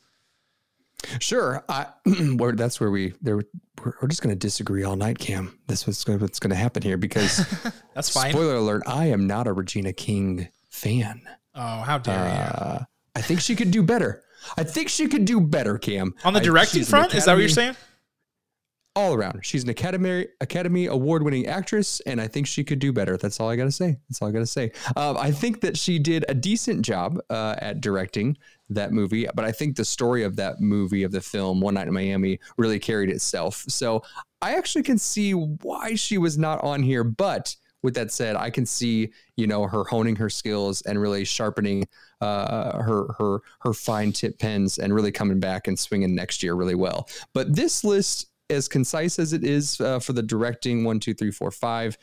Sure, 1.20 1.64
I, 1.68 1.86
where 2.36 2.52
that's 2.52 2.80
where 2.80 2.90
we 2.90 3.14
there 3.22 3.36
we're, 3.36 3.94
we're 4.00 4.08
just 4.08 4.22
going 4.22 4.34
to 4.34 4.38
disagree 4.38 4.84
all 4.84 4.96
night, 4.96 5.18
Cam. 5.18 5.58
That's 5.66 5.86
what's 5.86 6.02
gonna, 6.04 6.18
what's 6.18 6.38
going 6.38 6.50
to 6.50 6.56
happen 6.56 6.82
here 6.82 6.96
because 6.96 7.46
that's 7.94 8.08
fine. 8.08 8.32
Spoiler 8.32 8.56
alert: 8.56 8.82
I 8.86 9.06
am 9.06 9.26
not 9.26 9.46
a 9.46 9.52
Regina 9.52 9.92
King 9.92 10.48
fan. 10.70 11.22
Oh, 11.54 11.80
how 11.82 11.98
dare 11.98 12.18
uh, 12.18 12.78
you! 12.80 12.86
I 13.14 13.20
think 13.20 13.40
she 13.40 13.56
could 13.56 13.70
do 13.70 13.82
better. 13.82 14.22
I 14.56 14.64
think 14.64 14.88
she 14.88 15.06
could 15.06 15.24
do 15.24 15.40
better, 15.40 15.78
Cam. 15.78 16.14
On 16.24 16.32
the 16.32 16.40
directing 16.40 16.84
front, 16.84 17.14
is 17.14 17.26
that 17.26 17.32
what 17.34 17.40
you're 17.40 17.48
saying? 17.48 17.76
All 18.94 19.14
around. 19.14 19.44
She's 19.44 19.64
an 19.64 19.70
Academy 19.70 20.26
Academy 20.40 20.86
Award 20.86 21.22
winning 21.22 21.46
actress, 21.46 22.00
and 22.00 22.20
I 22.20 22.28
think 22.28 22.46
she 22.46 22.62
could 22.62 22.78
do 22.78 22.92
better. 22.92 23.16
That's 23.16 23.40
all 23.40 23.48
I 23.48 23.56
gotta 23.56 23.72
say. 23.72 23.96
That's 24.08 24.20
all 24.20 24.28
I 24.28 24.32
gotta 24.32 24.46
say. 24.46 24.72
Uh, 24.96 25.14
I 25.18 25.30
think 25.30 25.60
that 25.62 25.76
she 25.76 25.98
did 25.98 26.24
a 26.28 26.34
decent 26.34 26.82
job 26.82 27.18
uh, 27.30 27.56
at 27.58 27.80
directing 27.80 28.36
that 28.68 28.92
movie, 28.92 29.26
but 29.34 29.44
I 29.44 29.52
think 29.52 29.76
the 29.76 29.84
story 29.84 30.22
of 30.22 30.36
that 30.36 30.60
movie 30.60 31.02
of 31.02 31.12
the 31.12 31.20
film 31.20 31.60
One 31.60 31.74
Night 31.74 31.88
in 31.88 31.94
Miami 31.94 32.38
really 32.58 32.78
carried 32.78 33.10
itself. 33.10 33.64
So 33.68 34.02
I 34.40 34.54
actually 34.54 34.82
can 34.82 34.98
see 34.98 35.32
why 35.32 35.94
she 35.94 36.18
was 36.18 36.36
not 36.36 36.62
on 36.62 36.82
here, 36.82 37.04
but 37.04 37.54
with 37.82 37.94
that 37.94 38.12
said, 38.12 38.36
I 38.36 38.50
can 38.50 38.66
see 38.66 39.10
you 39.36 39.46
know 39.46 39.66
her 39.66 39.84
honing 39.84 40.16
her 40.16 40.30
skills 40.30 40.82
and 40.82 41.00
really 41.00 41.24
sharpening 41.24 41.88
uh, 42.20 42.80
her 42.82 43.12
her 43.18 43.40
her 43.60 43.72
fine 43.72 44.12
tip 44.12 44.38
pens 44.38 44.78
and 44.78 44.94
really 44.94 45.12
coming 45.12 45.40
back 45.40 45.66
and 45.66 45.78
swinging 45.78 46.14
next 46.14 46.42
year 46.42 46.54
really 46.54 46.74
well. 46.74 47.08
But 47.32 47.56
this 47.56 47.84
list 47.84 48.28
as 48.52 48.68
concise 48.68 49.18
as 49.18 49.32
it 49.32 49.44
is 49.44 49.80
uh, 49.80 49.98
for 49.98 50.12
the 50.12 50.22
directing 50.22 50.84
one, 50.84 51.00
two, 51.00 51.14
three, 51.14 51.30
four, 51.30 51.50
five, 51.50 51.98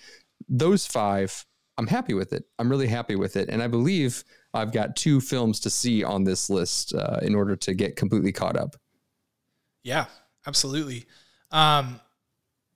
those 0.48 0.86
five, 0.86 1.46
I'm 1.78 1.88
happy 1.88 2.14
with 2.14 2.34
it. 2.34 2.44
I'm 2.58 2.70
really 2.70 2.88
happy 2.88 3.16
with 3.16 3.38
it. 3.38 3.50
And 3.50 3.64
I 3.64 3.68
believe 3.68 4.24
I've 4.54 4.74
got 4.74 4.96
two 4.96 5.22
films 5.22 5.60
to 5.62 5.70
see 5.70 6.04
on 6.04 6.24
this 6.24 6.50
list 6.50 6.94
uh, 6.94 7.20
in 7.22 7.36
order 7.36 7.56
to 7.56 7.74
get 7.74 7.96
completely 7.96 8.32
caught 8.32 8.58
up. 8.58 8.76
Yeah, 9.84 10.06
absolutely. 10.46 11.06
Um, 11.52 12.00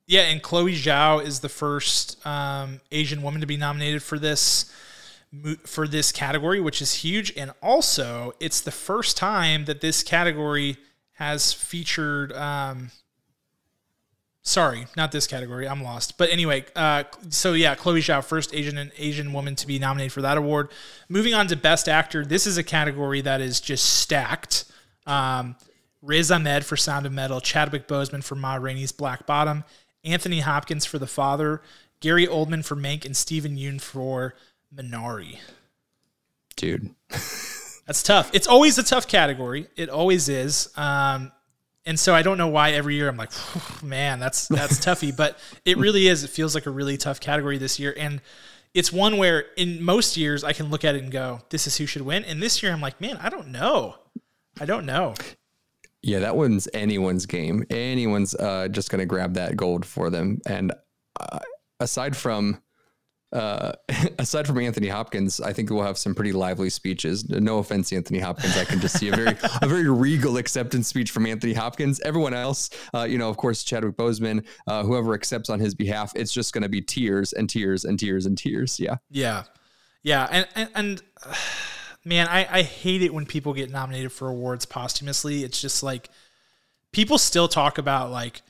yeah, 0.07 0.21
and 0.21 0.41
Chloe 0.41 0.73
Zhao 0.73 1.23
is 1.23 1.39
the 1.39 1.49
first 1.49 2.25
um, 2.25 2.81
Asian 2.91 3.21
woman 3.21 3.41
to 3.41 3.47
be 3.47 3.57
nominated 3.57 4.03
for 4.03 4.19
this 4.19 4.71
for 5.65 5.87
this 5.87 6.11
category, 6.11 6.61
which 6.61 6.79
is 6.79 6.93
huge. 6.93 7.33
And 7.35 7.51
also, 7.61 8.33
it's 8.39 8.61
the 8.61 8.71
first 8.71 9.17
time 9.17 9.65
that 9.65 9.81
this 9.81 10.03
category 10.03 10.77
has 11.13 11.51
featured 11.51 12.31
um, 12.33 12.91
Sorry, 14.45 14.87
not 14.97 15.13
this 15.13 15.25
category. 15.25 15.67
I'm 15.67 15.81
lost. 15.81 16.17
But 16.17 16.29
anyway, 16.29 16.65
uh, 16.75 17.05
so 17.29 17.53
yeah, 17.53 17.75
Chloe 17.75 18.01
Zhao, 18.01 18.21
first 18.21 18.53
Asian 18.53 18.77
and 18.77 18.91
Asian 18.97 19.31
woman 19.31 19.55
to 19.55 19.65
be 19.65 19.79
nominated 19.79 20.11
for 20.11 20.21
that 20.21 20.37
award. 20.37 20.69
Moving 21.07 21.33
on 21.33 21.47
to 21.47 21.55
Best 21.55 21.87
Actor, 21.87 22.25
this 22.25 22.45
is 22.45 22.57
a 22.57 22.63
category 22.63 23.21
that 23.21 23.39
is 23.39 23.61
just 23.61 23.85
stacked. 23.85 24.65
Um, 25.05 25.55
Riz 26.01 26.29
Ahmed 26.29 26.65
for 26.65 26.75
Sound 26.75 27.05
of 27.05 27.13
Metal, 27.13 27.39
Chadwick 27.39 27.87
Boseman 27.87 28.21
for 28.21 28.35
Ma 28.35 28.55
Rainey's 28.55 28.91
Black 28.91 29.25
Bottom, 29.25 29.63
Anthony 30.03 30.41
Hopkins 30.41 30.85
for 30.85 30.99
The 30.99 31.07
Father, 31.07 31.61
Gary 32.01 32.27
Oldman 32.27 32.65
for 32.65 32.75
Mank, 32.75 33.05
and 33.05 33.15
Steven 33.15 33.55
Yeun 33.55 33.79
for 33.79 34.35
Minari. 34.75 35.39
Dude. 36.57 36.93
That's 37.09 38.03
tough. 38.03 38.29
It's 38.33 38.47
always 38.47 38.77
a 38.77 38.83
tough 38.83 39.07
category. 39.07 39.67
It 39.77 39.89
always 39.89 40.27
is. 40.27 40.69
Um, 40.75 41.31
and 41.85 41.99
so 41.99 42.15
I 42.15 42.21
don't 42.21 42.37
know 42.37 42.47
why 42.47 42.71
every 42.71 42.95
year 42.95 43.09
I'm 43.09 43.17
like, 43.17 43.31
man, 43.83 44.19
that's 44.19 44.47
that's 44.47 44.79
toughy, 44.83 45.11
but 45.11 45.37
it 45.65 45.77
really 45.77 46.07
is. 46.07 46.23
It 46.23 46.29
feels 46.29 46.55
like 46.55 46.65
a 46.65 46.69
really 46.69 46.97
tough 46.97 47.19
category 47.19 47.57
this 47.57 47.79
year, 47.79 47.93
and 47.97 48.21
it's 48.73 48.91
one 48.91 49.17
where 49.17 49.45
in 49.57 49.83
most 49.83 50.17
years 50.17 50.43
I 50.43 50.53
can 50.53 50.69
look 50.69 50.83
at 50.83 50.95
it 50.95 51.03
and 51.03 51.11
go, 51.11 51.41
this 51.49 51.67
is 51.67 51.77
who 51.77 51.85
should 51.85 52.01
win, 52.03 52.23
and 52.23 52.41
this 52.41 52.63
year 52.63 52.71
I'm 52.71 52.81
like, 52.81 52.99
man, 53.01 53.17
I 53.17 53.29
don't 53.29 53.49
know, 53.49 53.95
I 54.59 54.65
don't 54.65 54.85
know. 54.85 55.15
Yeah, 56.01 56.19
that 56.19 56.35
one's 56.35 56.67
anyone's 56.73 57.25
game. 57.25 57.65
Anyone's 57.69 58.35
uh, 58.35 58.67
just 58.69 58.89
gonna 58.89 59.05
grab 59.05 59.35
that 59.35 59.55
gold 59.55 59.85
for 59.85 60.09
them, 60.09 60.41
and 60.45 60.73
uh, 61.19 61.39
aside 61.79 62.15
from 62.15 62.61
uh, 63.33 63.73
aside 64.19 64.47
from 64.47 64.59
Anthony 64.59 64.87
Hopkins, 64.87 65.41
I 65.41 65.51
think 65.51 65.69
we'll 65.69 65.83
have 65.83 65.97
some 65.97 66.13
pretty 66.15 66.31
lively 66.31 66.69
speeches. 66.69 67.27
No 67.29 67.57
offense, 67.57 67.91
Anthony 67.91 68.19
Hopkins. 68.19 68.55
I 68.55 68.63
can 68.63 68.79
just 68.79 68.97
see 68.97 69.09
a 69.09 69.15
very 69.15 69.35
a 69.61 69.67
very 69.67 69.89
regal 69.89 70.37
acceptance 70.37 70.87
speech 70.87 71.11
from 71.11 71.25
Anthony 71.25 71.53
Hopkins. 71.53 71.99
Everyone 72.01 72.33
else, 72.33 72.69
uh, 72.93 73.03
you 73.03 73.17
know, 73.17 73.29
of 73.29 73.37
course, 73.37 73.63
Chadwick 73.63 73.97
Boseman, 73.97 74.45
uh, 74.67 74.83
whoever 74.83 75.13
accepts 75.13 75.49
on 75.49 75.59
his 75.59 75.73
behalf, 75.73 76.13
it's 76.15 76.31
just 76.31 76.53
going 76.53 76.61
to 76.61 76.69
be 76.69 76.81
tears 76.81 77.33
and 77.33 77.49
tears 77.49 77.85
and 77.85 77.99
tears 77.99 78.25
and 78.25 78.37
tears. 78.37 78.79
Yeah. 78.79 78.97
Yeah. 79.09 79.43
Yeah. 80.03 80.27
And 80.31 80.47
and, 80.55 80.69
and 80.75 81.01
man, 82.05 82.27
I, 82.27 82.47
I 82.49 82.61
hate 82.61 83.01
it 83.01 83.13
when 83.13 83.25
people 83.25 83.53
get 83.53 83.71
nominated 83.71 84.11
for 84.11 84.29
awards 84.29 84.65
posthumously. 84.65 85.43
It's 85.43 85.59
just 85.59 85.81
like 85.81 86.09
people 86.91 87.17
still 87.17 87.47
talk 87.47 87.79
about 87.79 88.11
like, 88.11 88.43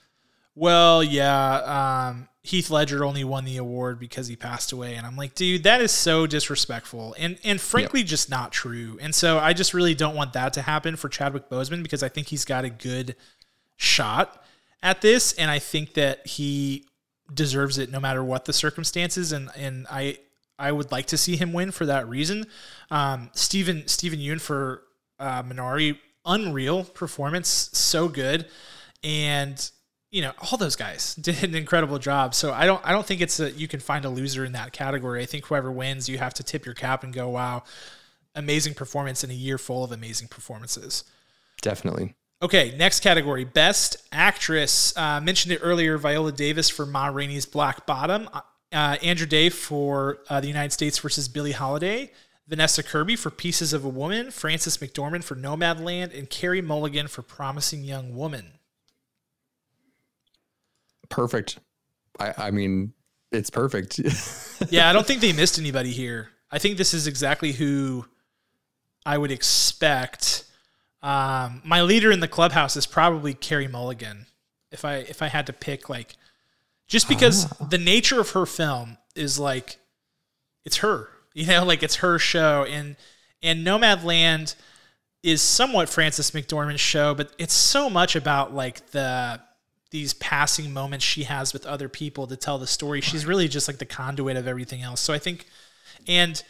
well, 0.55 1.03
yeah, 1.03 2.09
um, 2.09 2.27
Heath 2.45 2.69
Ledger 2.69 3.05
only 3.05 3.23
won 3.23 3.45
the 3.45 3.55
award 3.55 3.99
because 3.99 4.27
he 4.27 4.35
passed 4.35 4.73
away. 4.73 4.95
And 4.95 5.07
I'm 5.07 5.15
like, 5.15 5.33
dude, 5.33 5.63
that 5.63 5.79
is 5.79 5.93
so 5.93 6.27
disrespectful 6.27 7.15
and, 7.17 7.37
and 7.45 7.59
frankly, 7.59 8.01
yep. 8.01 8.09
just 8.09 8.29
not 8.29 8.51
true. 8.51 8.99
And 9.01 9.15
so 9.15 9.39
I 9.39 9.53
just 9.53 9.73
really 9.73 9.95
don't 9.95 10.13
want 10.13 10.33
that 10.33 10.51
to 10.53 10.61
happen 10.61 10.97
for 10.97 11.07
Chadwick 11.07 11.49
Boseman 11.49 11.83
because 11.83 12.03
I 12.03 12.09
think 12.09 12.27
he's 12.27 12.43
got 12.43 12.65
a 12.65 12.69
good 12.69 13.15
shot 13.77 14.43
at 14.81 14.99
this. 14.99 15.31
And 15.33 15.49
I 15.49 15.59
think 15.59 15.93
that 15.93 16.27
he 16.27 16.85
deserves 17.33 17.77
it 17.77 17.89
no 17.89 18.01
matter 18.01 18.21
what 18.21 18.43
the 18.43 18.53
circumstances. 18.53 19.31
And, 19.31 19.49
and 19.55 19.87
I, 19.89 20.17
I 20.59 20.73
would 20.73 20.91
like 20.91 21.05
to 21.07 21.17
see 21.17 21.37
him 21.37 21.53
win 21.53 21.71
for 21.71 21.85
that 21.85 22.09
reason. 22.09 22.45
Um, 22.91 23.29
Steven, 23.33 23.87
Steven 23.87 24.19
Yeun 24.19 24.41
for 24.41 24.83
uh, 25.17 25.43
Minari, 25.43 25.97
unreal 26.25 26.83
performance. 26.83 27.69
So 27.71 28.09
good. 28.09 28.47
And 29.01 29.71
you 30.13 30.21
know 30.21 30.31
all 30.39 30.57
those 30.57 30.77
guys 30.77 31.15
did 31.21 31.43
an 31.43 31.55
incredible 31.55 31.99
job. 31.99 32.33
So 32.33 32.53
i 32.53 32.65
don't 32.65 32.81
i 32.85 32.93
don't 32.93 33.05
think 33.05 33.19
it's 33.19 33.41
a 33.41 33.51
you 33.51 33.67
can 33.67 33.81
find 33.81 34.05
a 34.05 34.09
loser 34.09 34.45
in 34.45 34.53
that 34.53 34.71
category. 34.71 35.21
I 35.21 35.25
think 35.25 35.47
whoever 35.47 35.71
wins 35.71 36.07
you 36.07 36.19
have 36.19 36.33
to 36.35 36.43
tip 36.43 36.65
your 36.65 36.75
cap 36.75 37.03
and 37.03 37.11
go 37.11 37.27
wow 37.29 37.63
amazing 38.35 38.73
performance 38.75 39.23
in 39.23 39.29
a 39.29 39.33
year 39.33 39.57
full 39.57 39.83
of 39.83 39.91
amazing 39.91 40.27
performances. 40.29 41.03
Definitely. 41.61 42.15
Okay 42.41 42.73
next 42.77 43.01
category 43.01 43.43
best 43.43 43.97
actress. 44.11 44.95
Uh, 44.95 45.19
mentioned 45.19 45.51
it 45.51 45.59
earlier 45.61 45.97
viola 45.97 46.31
davis 46.31 46.69
for 46.69 46.85
ma 46.85 47.07
rainey's 47.07 47.45
black 47.45 47.85
bottom. 47.85 48.29
Uh, 48.31 48.41
uh 48.71 48.97
andra 49.03 49.27
day 49.27 49.49
for 49.49 50.19
uh, 50.29 50.39
the 50.39 50.47
united 50.47 50.71
states 50.71 50.99
versus 50.99 51.27
billie 51.27 51.51
holiday. 51.51 52.11
Vanessa 52.45 52.83
Kirby 52.83 53.15
for 53.15 53.29
Pieces 53.29 53.71
of 53.71 53.85
a 53.85 53.89
Woman, 53.89 54.29
Frances 54.29 54.77
McDormand 54.77 55.23
for 55.23 55.33
Nomadland, 55.33 56.15
and 56.15 56.29
Carey 56.29 56.61
Mulligan 56.61 57.07
for 57.07 57.21
Promising 57.21 57.85
Young 57.85 58.13
Woman 58.17 58.59
perfect. 61.13 61.59
I, 62.19 62.33
I 62.37 62.51
mean, 62.51 62.93
it's 63.31 63.49
perfect. 63.49 63.99
yeah, 64.69 64.89
I 64.89 64.93
don't 64.93 65.05
think 65.05 65.21
they 65.21 65.33
missed 65.33 65.59
anybody 65.59 65.91
here. 65.91 66.29
I 66.51 66.59
think 66.59 66.77
this 66.77 66.93
is 66.93 67.07
exactly 67.07 67.51
who 67.51 68.05
I 69.05 69.17
would 69.17 69.31
expect. 69.31 70.45
Um, 71.01 71.61
my 71.65 71.81
leader 71.81 72.11
in 72.11 72.19
the 72.19 72.27
clubhouse 72.27 72.75
is 72.75 72.85
probably 72.85 73.33
Carey 73.33 73.67
Mulligan. 73.67 74.27
If 74.71 74.85
I 74.85 74.95
if 74.95 75.21
I 75.21 75.27
had 75.27 75.47
to 75.47 75.53
pick, 75.53 75.89
like, 75.89 76.15
just 76.87 77.07
because 77.07 77.51
ah. 77.51 77.67
the 77.69 77.77
nature 77.77 78.19
of 78.19 78.31
her 78.31 78.45
film 78.45 78.97
is 79.15 79.37
like, 79.39 79.77
it's 80.65 80.77
her. 80.77 81.09
You 81.35 81.47
know, 81.47 81.65
like 81.65 81.81
it's 81.81 81.95
her 81.95 82.19
show, 82.19 82.63
and 82.63 82.95
and 83.41 83.65
Nomadland 83.65 84.53
is 85.23 85.41
somewhat 85.41 85.89
Frances 85.89 86.29
McDormand's 86.29 86.79
show, 86.79 87.15
but 87.15 87.33
it's 87.39 87.55
so 87.55 87.89
much 87.89 88.15
about 88.15 88.53
like 88.53 88.91
the 88.91 89.41
these 89.93 90.15
passing 90.15 90.73
moments 90.73 91.05
she 91.05 91.23
has 91.23 91.53
with 91.53 91.67
other 91.67 91.87
people 91.87 92.25
to 92.25 92.35
tell 92.35 92.57
the 92.57 92.65
story. 92.65 92.99
She's 92.99 93.27
really 93.27 93.47
just 93.47 93.67
like 93.67 93.77
the 93.77 93.85
conduit 93.85 94.35
of 94.35 94.47
everything 94.47 94.81
else. 94.81 94.99
So 94.99 95.13
I 95.13 95.19
think, 95.19 95.45
and 96.07 96.43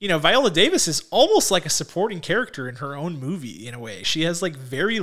you 0.00 0.08
know, 0.08 0.18
Viola 0.18 0.50
Davis 0.50 0.88
is 0.88 1.04
almost 1.12 1.52
like 1.52 1.64
a 1.64 1.70
supporting 1.70 2.20
character 2.20 2.68
in 2.68 2.74
her 2.76 2.96
own 2.96 3.18
movie 3.20 3.68
in 3.68 3.74
a 3.74 3.78
way. 3.78 4.02
She 4.02 4.22
has 4.22 4.42
like 4.42 4.56
very, 4.56 5.00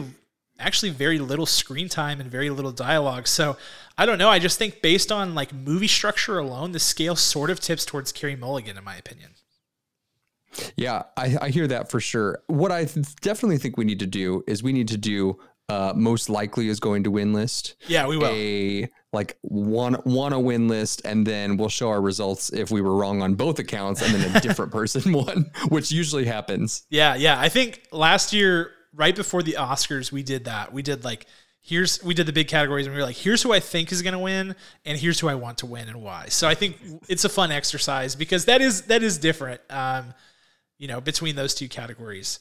actually 0.59 0.91
very 0.91 1.17
little 1.17 1.45
screen 1.45 1.87
time 1.87 2.19
and 2.19 2.29
very 2.29 2.49
little 2.49 2.73
dialogue. 2.73 3.25
So 3.25 3.55
I 3.97 4.05
don't 4.05 4.17
know. 4.17 4.29
I 4.29 4.37
just 4.37 4.59
think 4.59 4.81
based 4.81 5.09
on 5.09 5.33
like 5.33 5.53
movie 5.53 5.87
structure 5.87 6.39
alone, 6.39 6.73
the 6.73 6.79
scale 6.79 7.15
sort 7.15 7.49
of 7.49 7.61
tips 7.61 7.85
towards 7.85 8.11
Carey 8.11 8.35
Mulligan, 8.35 8.77
in 8.77 8.83
my 8.83 8.97
opinion. 8.97 9.31
Yeah, 10.75 11.03
I, 11.15 11.37
I 11.41 11.49
hear 11.49 11.67
that 11.67 11.89
for 11.89 12.01
sure. 12.01 12.43
What 12.47 12.73
I 12.73 12.83
th- 12.83 13.15
definitely 13.21 13.59
think 13.59 13.77
we 13.77 13.85
need 13.85 13.99
to 13.99 14.07
do 14.07 14.43
is 14.45 14.61
we 14.61 14.73
need 14.73 14.89
to 14.89 14.97
do 14.97 15.39
uh, 15.71 15.93
most 15.95 16.29
likely 16.29 16.67
is 16.67 16.81
going 16.81 17.03
to 17.03 17.11
win 17.11 17.31
list. 17.31 17.75
Yeah, 17.87 18.05
we 18.05 18.17
will. 18.17 18.27
A 18.27 18.89
like 19.13 19.37
one 19.41 19.93
one 20.03 20.33
a 20.33 20.39
win 20.39 20.67
list, 20.67 21.01
and 21.05 21.25
then 21.25 21.55
we'll 21.55 21.69
show 21.69 21.89
our 21.89 22.01
results 22.01 22.51
if 22.51 22.71
we 22.71 22.81
were 22.81 22.93
wrong 22.93 23.21
on 23.21 23.35
both 23.35 23.57
accounts, 23.57 24.01
and 24.01 24.13
then 24.13 24.35
a 24.35 24.41
different 24.41 24.71
person 24.79 25.13
won, 25.13 25.49
which 25.69 25.89
usually 25.89 26.25
happens. 26.25 26.83
Yeah, 26.89 27.15
yeah. 27.15 27.39
I 27.39 27.47
think 27.47 27.83
last 27.91 28.33
year, 28.33 28.71
right 28.93 29.15
before 29.15 29.43
the 29.43 29.53
Oscars, 29.53 30.11
we 30.11 30.23
did 30.23 30.43
that. 30.45 30.73
We 30.73 30.81
did 30.81 31.05
like 31.05 31.25
here's 31.61 32.03
we 32.03 32.13
did 32.13 32.25
the 32.25 32.33
big 32.33 32.49
categories, 32.49 32.85
and 32.85 32.93
we 32.93 32.99
were 32.99 33.07
like, 33.07 33.15
here's 33.15 33.41
who 33.41 33.53
I 33.53 33.61
think 33.61 33.93
is 33.93 34.01
going 34.01 34.13
to 34.13 34.19
win, 34.19 34.55
and 34.83 34.97
here's 34.97 35.21
who 35.21 35.29
I 35.29 35.35
want 35.35 35.59
to 35.59 35.67
win, 35.67 35.87
and 35.87 36.01
why. 36.01 36.25
So 36.27 36.49
I 36.49 36.55
think 36.55 36.79
it's 37.07 37.23
a 37.23 37.29
fun 37.29 37.49
exercise 37.49 38.13
because 38.15 38.43
that 38.45 38.59
is 38.59 38.83
that 38.83 39.03
is 39.03 39.17
different. 39.17 39.61
Um, 39.69 40.13
you 40.77 40.89
know, 40.89 40.99
between 40.99 41.37
those 41.37 41.53
two 41.53 41.69
categories. 41.69 42.39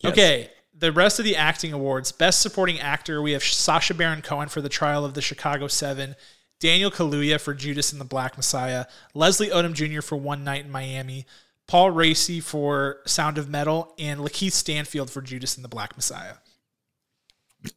Yes. 0.00 0.12
Okay, 0.12 0.50
the 0.78 0.92
rest 0.92 1.18
of 1.18 1.24
the 1.24 1.36
acting 1.36 1.72
awards 1.72 2.12
best 2.12 2.40
supporting 2.40 2.78
actor 2.80 3.20
we 3.22 3.32
have 3.32 3.42
sacha 3.42 3.94
baron 3.94 4.22
cohen 4.22 4.48
for 4.48 4.60
the 4.60 4.68
trial 4.68 5.04
of 5.04 5.14
the 5.14 5.22
chicago 5.22 5.66
seven 5.66 6.14
daniel 6.60 6.90
kaluuya 6.90 7.40
for 7.40 7.54
judas 7.54 7.92
and 7.92 8.00
the 8.00 8.04
black 8.04 8.36
messiah 8.36 8.86
leslie 9.14 9.48
odom 9.48 9.72
jr 9.72 10.00
for 10.00 10.16
one 10.16 10.44
night 10.44 10.64
in 10.64 10.70
miami 10.70 11.26
paul 11.66 11.90
raci 11.92 12.42
for 12.42 12.98
sound 13.06 13.38
of 13.38 13.48
metal 13.48 13.94
and 13.98 14.20
lakeith 14.20 14.52
stanfield 14.52 15.10
for 15.10 15.22
judas 15.22 15.56
and 15.56 15.64
the 15.64 15.68
black 15.68 15.96
messiah 15.96 16.34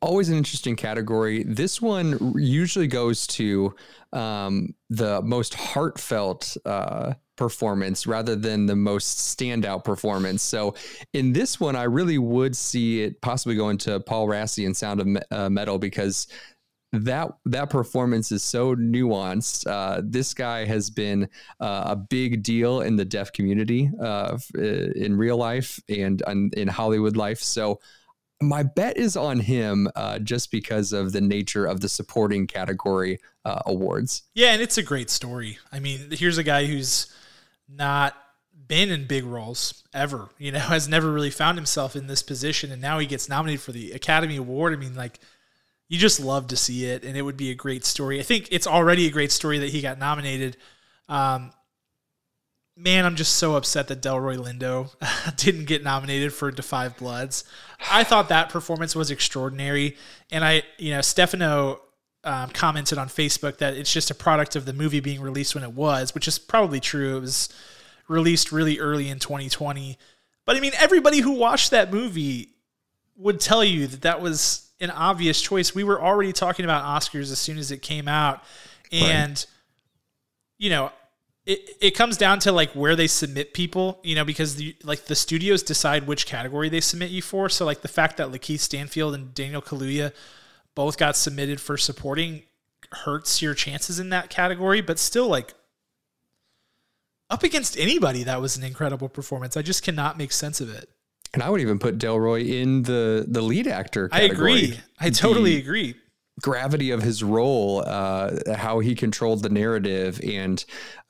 always 0.01 0.29
an 0.29 0.37
interesting 0.37 0.75
category. 0.75 1.43
This 1.43 1.81
one 1.81 2.33
usually 2.37 2.87
goes 2.87 3.25
to 3.27 3.75
um, 4.13 4.75
the 4.89 5.21
most 5.21 5.53
heartfelt 5.53 6.57
uh, 6.65 7.13
performance 7.39 8.05
rather 8.05 8.35
than 8.35 8.67
the 8.67 8.75
most 8.75 9.35
standout 9.35 9.83
performance. 9.83 10.43
So 10.43 10.75
in 11.13 11.33
this 11.33 11.59
one, 11.59 11.75
I 11.75 11.83
really 11.83 12.19
would 12.19 12.55
see 12.55 13.01
it 13.01 13.21
possibly 13.21 13.55
going 13.55 13.79
to 13.79 13.99
Paul 14.01 14.27
Raci 14.27 14.65
and 14.65 14.77
Sound 14.77 14.99
of 14.99 15.23
uh, 15.31 15.49
Metal 15.49 15.79
because 15.79 16.27
that 16.91 17.31
that 17.45 17.69
performance 17.69 18.31
is 18.31 18.43
so 18.43 18.75
nuanced. 18.75 19.65
Uh, 19.67 20.01
this 20.03 20.33
guy 20.33 20.65
has 20.65 20.89
been 20.89 21.29
uh, 21.59 21.83
a 21.87 21.95
big 21.95 22.43
deal 22.43 22.81
in 22.81 22.95
the 22.95 23.05
deaf 23.05 23.31
community 23.31 23.89
uh, 24.01 24.37
in 24.55 25.15
real 25.15 25.37
life 25.37 25.79
and 25.87 26.21
in 26.53 26.67
Hollywood 26.67 27.15
life. 27.15 27.39
So 27.39 27.79
my 28.41 28.63
bet 28.63 28.97
is 28.97 29.17
on 29.17 29.39
him 29.39 29.89
uh, 29.95 30.19
just 30.19 30.51
because 30.51 30.93
of 30.93 31.11
the 31.11 31.21
nature 31.21 31.65
of 31.65 31.81
the 31.81 31.89
supporting 31.89 32.47
category 32.47 33.19
uh, 33.45 33.61
awards. 33.65 34.23
Yeah, 34.33 34.53
and 34.53 34.61
it's 34.61 34.77
a 34.77 34.83
great 34.83 35.09
story. 35.09 35.57
I 35.71 35.79
mean, 35.79 36.09
here's 36.11 36.37
a 36.37 36.43
guy 36.43 36.65
who's 36.65 37.13
not 37.71 38.15
been 38.67 38.89
in 38.89 39.05
big 39.05 39.25
roles 39.25 39.83
ever, 39.93 40.29
you 40.37 40.51
know, 40.51 40.59
has 40.59 40.87
never 40.87 41.11
really 41.11 41.29
found 41.29 41.57
himself 41.57 41.95
in 41.95 42.07
this 42.07 42.23
position. 42.23 42.71
And 42.71 42.81
now 42.81 42.99
he 42.99 43.05
gets 43.05 43.29
nominated 43.29 43.61
for 43.61 43.71
the 43.71 43.91
Academy 43.91 44.37
Award. 44.37 44.73
I 44.73 44.77
mean, 44.77 44.95
like, 44.95 45.19
you 45.89 45.97
just 45.97 46.19
love 46.19 46.47
to 46.47 46.55
see 46.55 46.85
it, 46.85 47.03
and 47.03 47.17
it 47.17 47.23
would 47.23 47.35
be 47.35 47.49
a 47.49 47.55
great 47.55 47.83
story. 47.83 48.19
I 48.19 48.23
think 48.23 48.47
it's 48.51 48.67
already 48.67 49.07
a 49.07 49.11
great 49.11 49.31
story 49.31 49.57
that 49.57 49.69
he 49.69 49.81
got 49.81 49.97
nominated. 49.97 50.55
Um, 51.09 51.51
man, 52.77 53.07
I'm 53.07 53.15
just 53.15 53.33
so 53.37 53.55
upset 53.55 53.87
that 53.87 54.01
Delroy 54.01 54.37
Lindo 54.37 54.91
didn't 55.35 55.65
get 55.65 55.83
nominated 55.83 56.31
for 56.31 56.51
5 56.51 56.97
Bloods. 56.97 57.43
I 57.91 58.03
thought 58.03 58.29
that 58.29 58.49
performance 58.49 58.95
was 58.95 59.09
extraordinary, 59.09 59.97
and 60.31 60.45
I, 60.45 60.61
you 60.77 60.91
know, 60.91 61.01
Stefano 61.01 61.81
um, 62.23 62.49
commented 62.49 62.97
on 62.97 63.07
Facebook 63.07 63.57
that 63.57 63.75
it's 63.75 63.91
just 63.91 64.11
a 64.11 64.15
product 64.15 64.55
of 64.55 64.65
the 64.65 64.73
movie 64.73 64.99
being 64.99 65.21
released 65.21 65.55
when 65.55 65.63
it 65.63 65.73
was, 65.73 66.13
which 66.13 66.27
is 66.27 66.37
probably 66.37 66.79
true. 66.79 67.17
It 67.17 67.21
was 67.21 67.49
released 68.07 68.51
really 68.51 68.79
early 68.79 69.09
in 69.09 69.19
2020, 69.19 69.97
but 70.45 70.57
I 70.57 70.59
mean, 70.59 70.73
everybody 70.77 71.19
who 71.19 71.31
watched 71.31 71.71
that 71.71 71.93
movie 71.93 72.49
would 73.15 73.39
tell 73.39 73.63
you 73.63 73.87
that 73.87 74.01
that 74.01 74.21
was 74.21 74.69
an 74.79 74.89
obvious 74.91 75.41
choice. 75.41 75.75
We 75.75 75.83
were 75.83 76.01
already 76.01 76.33
talking 76.33 76.65
about 76.65 76.83
Oscars 76.83 77.31
as 77.31 77.39
soon 77.39 77.57
as 77.57 77.71
it 77.71 77.81
came 77.81 78.07
out, 78.07 78.43
and 78.91 79.31
right. 79.31 79.45
you 80.57 80.69
know, 80.69 80.91
it, 81.45 81.69
it 81.81 81.91
comes 81.91 82.17
down 82.17 82.39
to 82.39 82.51
like 82.51 82.71
where 82.71 82.95
they 82.95 83.07
submit 83.07 83.53
people, 83.53 83.99
you 84.03 84.15
know, 84.15 84.25
because 84.25 84.55
the 84.55 84.75
like 84.83 85.05
the 85.05 85.15
studios 85.15 85.63
decide 85.63 86.07
which 86.07 86.25
category 86.25 86.69
they 86.69 86.81
submit 86.81 87.09
you 87.11 87.21
for. 87.21 87.49
So 87.49 87.65
like 87.65 87.81
the 87.81 87.87
fact 87.87 88.17
that 88.17 88.29
Lakeith 88.29 88.59
Stanfield 88.59 89.15
and 89.15 89.33
Daniel 89.33 89.61
Kaluuya 89.61 90.13
both 90.75 90.97
got 90.97 91.15
submitted 91.15 91.59
for 91.59 91.77
supporting 91.77 92.43
hurts 92.91 93.41
your 93.41 93.53
chances 93.53 93.99
in 93.99 94.09
that 94.09 94.29
category, 94.29 94.81
but 94.81 94.99
still 94.99 95.27
like 95.27 95.53
up 97.29 97.43
against 97.43 97.77
anybody 97.77 98.23
that 98.23 98.41
was 98.41 98.57
an 98.57 98.63
incredible 98.63 99.09
performance. 99.09 99.55
I 99.55 99.61
just 99.61 99.83
cannot 99.83 100.17
make 100.17 100.31
sense 100.31 100.61
of 100.61 100.73
it. 100.73 100.89
And 101.33 101.43
I 101.43 101.49
would 101.49 101.61
even 101.61 101.77
put 101.77 101.99
Delroy 101.99 102.47
in 102.47 102.83
the 102.83 103.25
the 103.27 103.41
lead 103.41 103.67
actor 103.67 104.09
category. 104.09 104.51
I 104.51 104.55
agree. 104.55 104.79
I 104.99 105.09
totally 105.11 105.55
the 105.55 105.61
agree. 105.61 105.95
Gravity 106.41 106.91
of 106.91 107.03
his 107.03 107.21
role, 107.21 107.83
uh, 107.85 108.55
how 108.55 108.79
he 108.79 108.95
controlled 108.95 109.43
the 109.43 109.49
narrative, 109.49 110.21
and 110.23 110.63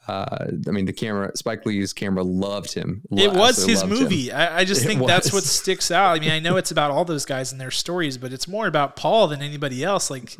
uh, 0.09 0.47
I 0.67 0.71
mean, 0.71 0.85
the 0.85 0.93
camera, 0.93 1.31
Spike 1.37 1.65
Lee's 1.67 1.93
camera 1.93 2.23
loved 2.23 2.73
him. 2.73 3.03
It 3.11 3.31
was 3.31 3.63
his 3.63 3.85
movie. 3.85 4.31
I, 4.31 4.59
I, 4.59 4.65
just 4.65 4.81
it 4.83 4.87
think 4.87 5.01
was. 5.01 5.07
that's 5.07 5.31
what 5.31 5.43
sticks 5.43 5.91
out. 5.91 6.17
I 6.17 6.19
mean, 6.19 6.31
I 6.31 6.39
know 6.39 6.57
it's 6.57 6.71
about 6.71 6.89
all 6.89 7.05
those 7.05 7.25
guys 7.25 7.51
and 7.51 7.61
their 7.61 7.69
stories, 7.69 8.17
but 8.17 8.33
it's 8.33 8.47
more 8.47 8.65
about 8.65 8.95
Paul 8.95 9.27
than 9.27 9.43
anybody 9.43 9.83
else. 9.83 10.09
Like, 10.09 10.35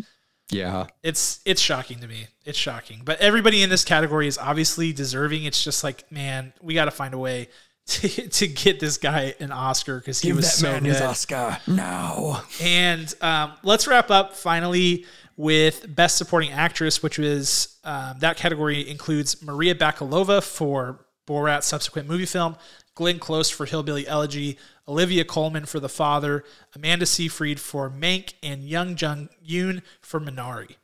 yeah, 0.50 0.88
it's 1.04 1.40
it's 1.46 1.62
shocking 1.62 2.00
to 2.00 2.08
me. 2.08 2.28
It's 2.46 2.58
shocking. 2.58 3.04
But 3.06 3.20
everybody 3.20 3.62
in 3.62 3.70
this 3.70 3.86
category 3.86 4.28
is 4.28 4.40
obviously 4.40 4.92
deserving. 4.92 5.44
It's 5.44 5.64
just 5.64 5.84
like, 5.84 6.12
man, 6.12 6.52
we 6.62 6.74
got 6.74 6.86
to 6.86 6.92
find 6.92 7.14
a 7.14 7.20
way 7.20 7.50
to, 7.86 8.08
to 8.08 8.48
get 8.48 8.80
this 8.80 8.98
guy 8.98 9.36
an 9.40 9.52
Oscar 9.52 10.00
because 10.00 10.20
he 10.20 10.30
Give 10.30 10.38
was 10.38 10.46
that 10.46 10.52
so 10.52 10.72
man 10.72 10.84
good. 10.84 10.94
his 10.94 11.02
Oscar 11.02 11.60
now. 11.68 12.44
And 12.60 13.14
um, 13.22 13.54
let's 13.62 13.86
wrap 13.88 14.10
up 14.10 14.36
finally 14.36 15.06
with 15.38 15.86
Best 15.96 16.18
Supporting 16.18 16.52
Actress, 16.52 17.02
which 17.04 17.18
was 17.18 17.78
um, 17.90 18.20
that 18.20 18.38
category 18.38 18.88
includes 18.88 19.42
Maria 19.42 19.74
Bakalova 19.74 20.44
for 20.44 21.00
Borat 21.28 21.64
subsequent 21.64 22.08
movie 22.08 22.28
film, 22.28 22.56
Glenn 22.94 23.18
Close 23.18 23.50
for 23.50 23.66
Hillbilly 23.66 24.08
Elegy, 24.08 24.60
Olivia 24.88 25.26
Colman 25.26 25.66
for 25.66 25.80
The 25.80 25.90
Father, 25.90 26.44
Amanda 26.76 27.08
Seyfried 27.08 27.60
for 27.60 27.90
Mank, 27.90 28.34
and 28.44 28.64
Young 28.64 28.96
Jung 28.96 29.30
Yoon 29.44 29.82
for 30.02 30.20
Minari. 30.20 30.76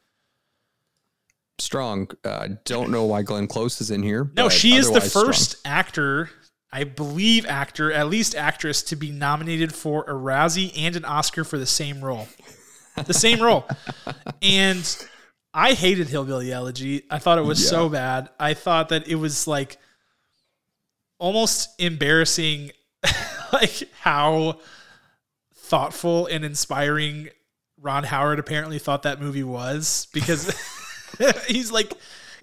Strong. 1.60 2.10
Uh, 2.24 2.50
don't 2.66 2.90
know 2.90 3.06
why 3.06 3.22
Glenn 3.22 3.46
Close 3.46 3.82
is 3.82 3.92
in 3.92 4.02
here. 4.02 4.32
No, 4.36 4.50
she 4.50 4.74
is 4.74 4.92
the 4.92 5.00
first 5.00 5.60
strong. 5.60 5.74
actor, 5.76 6.30
I 6.72 6.86
believe, 6.86 7.46
actor, 7.46 7.92
at 7.92 8.10
least 8.10 8.34
actress, 8.34 8.82
to 8.82 8.96
be 8.96 9.12
nominated 9.12 9.76
for 9.76 10.04
a 10.06 10.14
Razzie 10.14 10.74
and 10.76 10.96
an 10.96 11.06
Oscar 11.06 11.44
for 11.44 11.60
the 11.60 11.68
same 11.68 12.02
role 12.04 12.28
the 13.06 13.14
same 13.14 13.42
role. 13.42 13.66
And 14.42 15.08
I 15.56 15.74
hated 15.74 16.10
Hillbilly 16.10 16.52
Elegy. 16.52 17.04
I 17.10 17.20
thought 17.20 17.38
it 17.38 17.46
was 17.46 17.64
yeah. 17.64 17.70
so 17.70 17.90
bad. 17.90 18.30
I 18.40 18.54
thought 18.54 18.90
that 18.90 19.08
it 19.08 19.16
was 19.16 19.48
like 19.48 19.78
almost 21.18 21.70
embarrassing, 21.80 22.72
like 23.54 23.84
how 24.02 24.60
thoughtful 25.54 26.28
and 26.28 26.44
inspiring 26.44 27.30
Ron 27.82 28.04
Howard 28.04 28.38
apparently 28.40 28.80
thought 28.80 29.04
that 29.04 29.22
movie 29.22 29.44
was 29.44 30.08
because 30.14 30.54
he's 31.48 31.72
like 31.72 31.94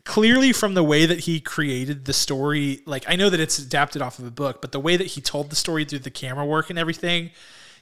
clearly 0.05 0.53
from 0.53 0.75
the 0.75 0.83
way 0.83 1.07
that 1.07 1.21
he 1.21 1.39
created 1.39 2.05
the 2.07 2.13
story 2.13 2.81
like 2.87 3.05
I 3.07 3.15
know 3.15 3.31
that 3.31 3.39
it's 3.39 3.59
adapted 3.61 4.03
off 4.03 4.19
of 4.19 4.27
a 4.27 4.33
book 4.33 4.61
but 4.61 4.73
the 4.73 4.81
way 4.81 4.97
that 4.97 5.07
he 5.07 5.21
told 5.21 5.49
the 5.51 5.55
story 5.55 5.85
through 5.85 6.01
the 6.01 6.11
camera 6.11 6.45
work 6.45 6.71
and 6.71 6.79
everything 6.79 7.31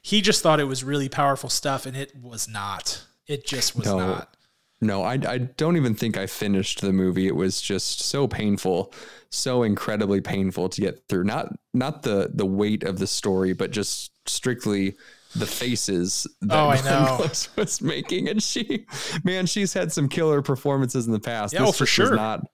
he 0.03 0.21
just 0.21 0.43
thought 0.43 0.61
it 0.61 0.65
was 0.65 0.83
really 0.83 1.09
powerful 1.09 1.51
stuff, 1.51 1.87
and 1.87 1.97
it 1.97 2.13
was 2.21 2.49
not. 2.49 3.05
It 3.27 3.47
just 3.47 3.77
was 3.77 3.87
no, 3.87 3.99
not. 3.99 4.37
No, 4.83 5.03
I, 5.03 5.19
I 5.27 5.39
don't 5.39 5.77
even 5.77 5.95
think 5.95 6.17
I 6.17 6.27
finished 6.27 6.81
the 6.81 6.93
movie. 6.93 7.27
It 7.27 7.37
was 7.37 7.61
just 7.61 8.01
so 8.01 8.27
painful, 8.27 8.95
so 9.29 9.63
incredibly 9.63 10.23
painful 10.23 10.71
to 10.71 10.81
get 10.81 11.07
through. 11.09 11.25
Not 11.25 11.55
not 11.75 12.03
the 12.03 12.31
the 12.33 12.47
weight 12.47 12.83
of 12.85 12.99
the 12.99 13.07
story, 13.07 13.53
but 13.53 13.73
just 13.73 14.11
strictly 14.27 14.97
the 15.37 15.47
faces 15.47 16.27
that 16.41 16.59
oh, 16.59 16.69
I 16.71 16.81
know. 16.83 17.27
was 17.57 17.83
making. 17.83 18.29
And 18.29 18.43
she, 18.43 18.87
man, 19.23 19.47
she's 19.47 19.75
had 19.75 19.93
some 19.93 20.09
killer 20.09 20.43
performances 20.43 21.07
in 21.07 21.13
the 21.13 21.21
past. 21.21 21.53
Yeah, 21.53 21.63
oh, 21.63 21.67
this 21.67 21.79
for 21.79 21.87
sure. 21.87 22.15
not 22.15 22.47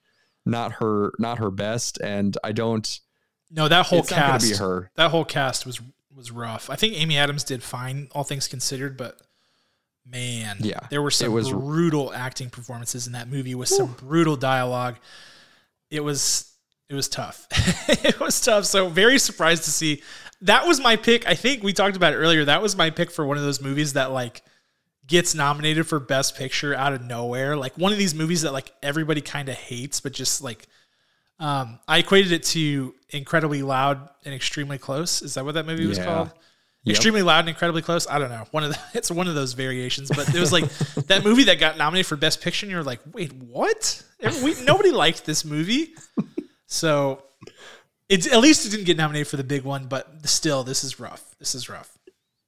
not 0.45 0.73
her 0.75 1.13
not 1.19 1.39
her 1.39 1.51
best, 1.51 1.99
and 2.01 2.37
I 2.43 2.53
don't. 2.53 3.01
No, 3.51 3.69
that 3.69 3.87
whole 3.87 4.03
cast. 4.03 4.51
be 4.51 4.57
her. 4.57 4.91
That 4.97 5.13
whole 5.13 5.25
cast 5.25 5.65
was 5.65 5.81
was 6.15 6.31
rough. 6.31 6.71
I 6.71 6.77
think 6.77 6.95
Amy 6.95 7.17
Adams 7.17 7.45
did 7.45 7.63
fine, 7.63 8.09
all 8.13 8.25
things 8.25 8.49
considered, 8.49 8.97
but 8.97 9.21
man, 10.11 10.57
yeah, 10.61 10.81
there 10.91 11.03
were 11.03 11.11
some 11.11 11.33
was, 11.33 11.51
brutal 11.51 12.13
acting 12.13 12.51
performances 12.51 13.07
in 13.07 13.13
that 13.15 13.29
movie 13.29 13.55
with 13.55 13.69
whew. 13.69 13.79
some 13.79 13.93
brutal 13.93 14.37
dialogue. 14.37 14.97
It 15.91 16.01
was 16.01 16.53
it 16.89 16.95
was 16.95 17.09
tough. 17.09 17.47
it 17.89 18.21
was 18.21 18.41
tough. 18.41 18.65
So 18.65 18.89
very 18.89 19.19
surprised 19.19 19.65
to 19.65 19.71
see 19.71 20.03
that 20.43 20.67
was 20.67 20.81
my 20.81 20.97
pick. 20.97 21.27
I 21.27 21.35
think 21.35 21.63
we 21.63 21.73
talked 21.73 21.97
about 21.97 22.13
it 22.13 22.17
earlier. 22.17 22.45
That 22.45 22.63
was 22.63 22.77
my 22.77 22.91
pick 22.91 23.11
for 23.11 23.27
one 23.27 23.37
of 23.37 23.43
those 23.43 23.61
movies 23.61 23.95
that 23.95 24.13
like 24.13 24.43
gets 25.07 25.35
nominated 25.35 25.87
for 25.87 26.01
best 26.01 26.37
picture 26.37 26.75
out 26.75 26.93
of 26.93 27.03
nowhere. 27.03 27.57
Like 27.57 27.77
one 27.77 27.93
of 27.93 27.99
these 27.99 28.15
movies 28.15 28.43
that 28.43 28.53
like 28.53 28.73
everybody 28.83 29.21
kind 29.21 29.49
of 29.49 29.55
hates, 29.55 30.01
but 30.01 30.13
just 30.13 30.43
like 30.43 30.67
um, 31.39 31.79
I 31.87 31.99
equated 31.99 32.33
it 32.33 32.45
to 32.45 32.95
incredibly 33.11 33.63
loud 33.63 34.09
and 34.25 34.35
extremely 34.35 34.79
close. 34.79 35.23
Is 35.23 35.35
that 35.35 35.45
what 35.45 35.55
that 35.55 35.67
movie 35.67 35.87
was 35.87 35.99
called? 35.99 36.31
Yep. 36.87 36.95
Extremely 36.95 37.23
loud 37.23 37.41
and 37.41 37.49
incredibly 37.51 37.83
close. 37.83 38.07
I 38.09 38.19
don't 38.19 38.31
know. 38.31 38.47
One 38.53 38.65
of 38.65 38.71
the, 38.71 38.79
it's 38.95 39.11
one 39.11 39.29
of 39.29 39.35
those 39.35 39.53
variations, 39.53 40.09
but 40.09 40.35
it 40.35 40.41
was 40.41 40.53
like 40.53 40.69
that 41.09 41.25
movie 41.25 41.45
that 41.45 41.59
got 41.59 41.77
nominated 41.77 42.07
for 42.07 42.17
best 42.17 42.41
picture. 42.41 42.65
And 42.65 42.71
you're 42.71 42.83
like, 42.83 43.01
wait, 43.13 43.33
what? 43.33 44.03
We, 44.43 44.55
nobody 44.63 44.93
liked 44.93 45.27
this 45.27 45.45
movie, 45.45 45.95
so 46.67 47.23
it's 48.09 48.27
at 48.33 48.41
least 48.41 48.65
it 48.67 48.71
didn't 48.71 48.87
get 48.87 48.97
nominated 48.97 49.29
for 49.29 49.37
the 49.37 49.45
big 49.45 49.65
one. 49.65 49.87
But 49.87 50.27
still, 50.27 50.65
this 50.65 50.85
is 50.85 50.99
rough. 50.99 51.35
This 51.39 51.55
is 51.55 51.69
rough 51.69 51.97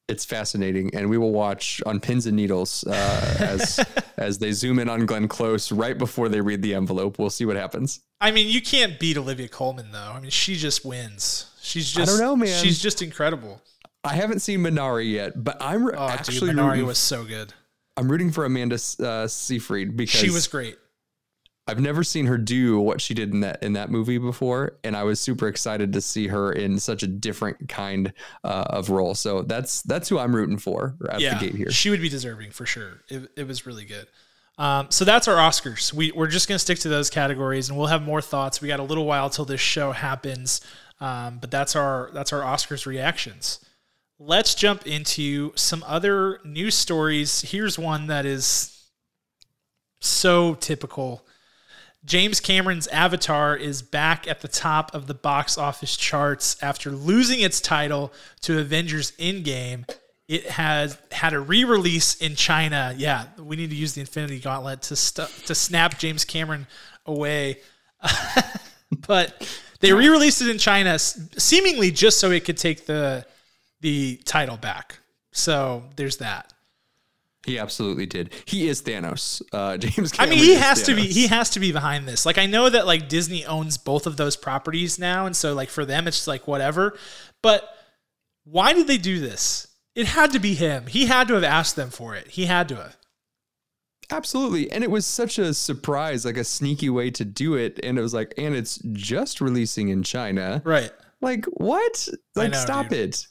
it's 0.09 0.24
fascinating, 0.24 0.95
and 0.95 1.09
we 1.11 1.18
will 1.18 1.32
watch 1.32 1.82
on 1.84 2.01
pins 2.01 2.26
and 2.26 2.34
needles 2.34 2.82
uh, 2.86 3.36
as 3.39 3.84
as 4.16 4.39
they 4.39 4.53
zoom 4.53 4.78
in 4.78 4.89
on 4.89 5.05
Glenn 5.07 5.28
Close 5.28 5.70
right 5.70 5.97
before 5.97 6.28
they 6.28 6.41
read 6.41 6.62
the 6.62 6.74
envelope. 6.74 7.18
We'll 7.18 7.30
see 7.30 7.45
what 7.45 7.57
happens. 7.57 8.01
I 8.20 8.30
mean, 8.30 8.49
you 8.49 8.62
can't 8.62 8.99
beat 8.99 9.18
Olivia 9.18 9.49
Colman 9.49 9.93
though. 9.93 10.12
I 10.14 10.18
mean, 10.20 10.30
she 10.30 10.57
just 10.57 10.84
wins. 10.84 11.53
She's 11.61 11.93
just 11.93 12.11
I 12.11 12.16
don't 12.16 12.20
know, 12.20 12.36
man. 12.36 12.62
She's 12.62 12.78
just 12.78 13.03
incredible. 13.03 13.61
I 14.09 14.15
haven't 14.15 14.41
seen 14.41 14.61
Minari 14.61 15.13
yet, 15.13 15.33
but 15.43 15.59
I'm 15.61 15.87
oh, 15.87 16.09
actually 16.09 16.41
dude, 16.41 16.57
Minari 16.57 16.71
rooting, 16.71 16.87
was 16.87 16.99
so 16.99 17.25
good. 17.25 17.53
I'm 17.97 18.11
rooting 18.11 18.31
for 18.31 18.47
Amanda 18.47 18.79
uh, 19.01 19.27
Seyfried 19.27 19.97
because 19.97 20.19
she 20.19 20.31
was 20.31 20.47
great. 20.47 20.79
I've 21.67 21.81
never 21.81 22.03
seen 22.03 22.25
her 22.25 22.39
do 22.39 22.81
what 22.81 23.03
she 23.03 23.13
did 23.13 23.35
in 23.35 23.41
that 23.41 23.63
in 23.63 23.75
that 23.75 23.91
movie 23.91 24.17
before, 24.17 24.79
and 24.83 24.97
I 24.97 25.03
was 25.03 25.21
super 25.21 25.47
excited 25.47 25.93
to 25.93 26.01
see 26.01 26.29
her 26.29 26.51
in 26.51 26.79
such 26.79 27.03
a 27.03 27.07
different 27.07 27.69
kind 27.69 28.15
uh, 28.43 28.65
of 28.71 28.89
role. 28.89 29.15
So 29.15 29.43
that's 29.43 29.83
that's 29.83 30.09
who 30.09 30.19
I'm 30.19 30.35
rooting 30.35 30.57
for 30.57 30.97
at 31.11 31.21
yeah, 31.21 31.35
the 31.35 31.47
gate 31.47 31.55
here. 31.55 31.71
She 31.71 31.91
would 31.91 32.01
be 32.01 32.09
deserving 32.09 32.53
for 32.53 32.65
sure. 32.65 33.03
It, 33.09 33.31
it 33.37 33.47
was 33.47 33.67
really 33.67 33.85
good. 33.85 34.07
Um, 34.57 34.87
so 34.91 35.05
that's 35.05 35.29
our 35.29 35.37
Oscars. 35.37 35.93
We, 35.93 36.11
we're 36.13 36.27
just 36.27 36.49
going 36.49 36.57
to 36.57 36.59
stick 36.59 36.81
to 36.81 36.89
those 36.89 37.11
categories, 37.11 37.69
and 37.69 37.79
we'll 37.79 37.87
have 37.89 38.03
more 38.03 38.21
thoughts. 38.21 38.61
We 38.61 38.67
got 38.67 38.81
a 38.81 38.85
little 38.85 39.05
while 39.05 39.31
till 39.31 39.45
this 39.45 39.61
show 39.61 39.93
happens, 39.93 40.63
um, 41.01 41.39
but 41.39 41.51
that's 41.51 41.77
our 41.77 42.11
that's 42.15 42.33
our 42.33 42.41
Oscars 42.41 42.87
reactions. 42.87 43.61
Let's 44.19 44.55
jump 44.55 44.87
into 44.87 45.53
some 45.55 45.85
other 45.87 46.41
news 46.45 46.75
stories. 46.75 47.43
Here's 47.43 47.79
one 47.79 48.09
that 48.09 48.27
is 48.27 48.87
so 50.01 50.55
typical. 50.55 51.25
James 52.05 52.41
Cameron's 52.41 52.89
Avatar 52.89 53.57
is 53.57 53.83
back 53.83 54.27
at 54.27 54.41
the 54.41 54.49
top 54.49 54.95
of 54.95 55.07
the 55.07 55.14
box 55.14 55.57
office 55.59 55.97
charts 55.97 56.57
after 56.62 56.91
losing 56.91 57.41
its 57.41 57.61
title 57.61 58.12
to 58.43 58.59
Avengers 58.59 59.12
Endgame 59.12 59.85
it 60.29 60.47
has 60.47 60.99
had 61.11 61.33
a 61.33 61.41
re-release 61.41 62.16
in 62.16 62.37
China. 62.37 62.95
Yeah, 62.97 63.25
we 63.39 63.57
need 63.57 63.71
to 63.71 63.77
use 63.77 63.95
the 63.95 64.03
Infinity 64.03 64.41
Gauntlet 64.41 64.83
to 64.83 64.97
st- 64.97 65.31
to 65.47 65.55
snap 65.55 65.99
James 65.99 66.25
Cameron 66.25 66.66
away. 67.07 67.61
but 69.07 69.49
they 69.81 69.93
re-released 69.93 70.43
it 70.43 70.51
in 70.51 70.59
China, 70.59 70.99
seemingly 70.99 71.91
just 71.91 72.21
so 72.21 72.31
it 72.31 72.45
could 72.45 72.59
take 72.59 72.85
the 72.85 73.25
the 73.81 74.20
title 74.24 74.57
back. 74.57 75.01
So 75.33 75.85
there's 75.97 76.18
that. 76.18 76.53
He 77.47 77.59
absolutely 77.59 78.07
did. 78.07 78.35
He 78.45 78.68
is 78.68 78.83
Thanos. 78.83 79.41
Uh, 79.53 79.76
James. 79.79 80.12
Cameron 80.12 80.33
I 80.33 80.37
mean, 80.37 80.45
he 80.45 80.55
has 80.55 80.83
Thanos. 80.83 80.87
to 80.87 80.95
be. 80.97 81.07
He 81.07 81.26
has 81.29 81.51
to 81.51 81.61
be 81.61 81.72
behind 81.72 82.07
this. 82.07 82.26
Like, 82.26 82.39
I 82.39 82.47
know 82.47 82.68
that 82.68 82.87
like 82.87 83.09
Disney 83.09 83.47
owns 83.47 83.79
both 83.79 84.07
of 84.07 84.16
those 84.16 84.37
properties 84.37 84.99
now, 84.99 85.26
and 85.26 85.35
so 85.35 85.55
like 85.55 85.70
for 85.70 85.85
them, 85.85 86.07
it's 86.07 86.26
like 86.26 86.47
whatever. 86.47 86.99
But 87.43 87.68
why 88.45 88.72
did 88.72 88.87
they 88.87 88.99
do 88.99 89.20
this? 89.20 89.66
It 89.95 90.07
had 90.07 90.33
to 90.33 90.39
be 90.39 90.55
him. 90.55 90.87
He 90.87 91.07
had 91.07 91.29
to 91.29 91.35
have 91.35 91.45
asked 91.45 91.76
them 91.76 91.91
for 91.91 92.14
it. 92.14 92.29
He 92.29 92.47
had 92.47 92.68
to 92.68 92.76
have. 92.76 92.97
Absolutely. 94.11 94.70
And 94.70 94.83
it 94.83 94.91
was 94.91 95.05
such 95.05 95.39
a 95.39 95.53
surprise, 95.53 96.24
like 96.24 96.37
a 96.37 96.45
sneaky 96.45 96.89
way 96.89 97.11
to 97.11 97.24
do 97.24 97.55
it. 97.55 97.79
And 97.83 97.99
it 97.99 98.03
was 98.03 98.14
like, 98.14 98.33
and 98.39 98.55
it's 98.55 98.79
just 98.93 99.41
releasing 99.41 99.89
in 99.89 100.03
China. 100.03 100.62
Right. 100.64 100.91
Like, 101.20 101.45
what? 101.47 102.09
Like, 102.35 102.53
know, 102.53 102.59
stop 102.59 102.89
dude. 102.89 103.11
it. 103.11 103.26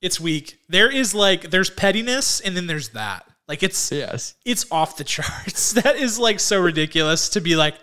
It's 0.00 0.18
weak. 0.18 0.58
There 0.68 0.90
is 0.90 1.14
like, 1.14 1.50
there's 1.50 1.70
pettiness 1.70 2.40
and 2.40 2.56
then 2.56 2.66
there's 2.66 2.90
that. 2.90 3.26
Like, 3.46 3.62
it's, 3.62 3.90
yes, 3.90 4.34
it's 4.44 4.64
off 4.70 4.96
the 4.96 5.04
charts. 5.04 5.72
that 5.82 5.96
is 5.96 6.18
like 6.18 6.40
so 6.40 6.60
ridiculous 6.60 7.30
to 7.30 7.40
be 7.40 7.56
like, 7.56 7.74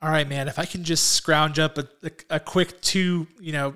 all 0.00 0.10
right, 0.10 0.28
man, 0.28 0.48
if 0.48 0.58
I 0.58 0.64
can 0.64 0.84
just 0.84 1.12
scrounge 1.12 1.58
up 1.58 1.78
a, 1.78 1.86
a, 2.02 2.10
a 2.30 2.40
quick 2.40 2.80
two, 2.80 3.26
you 3.40 3.52
know, 3.52 3.74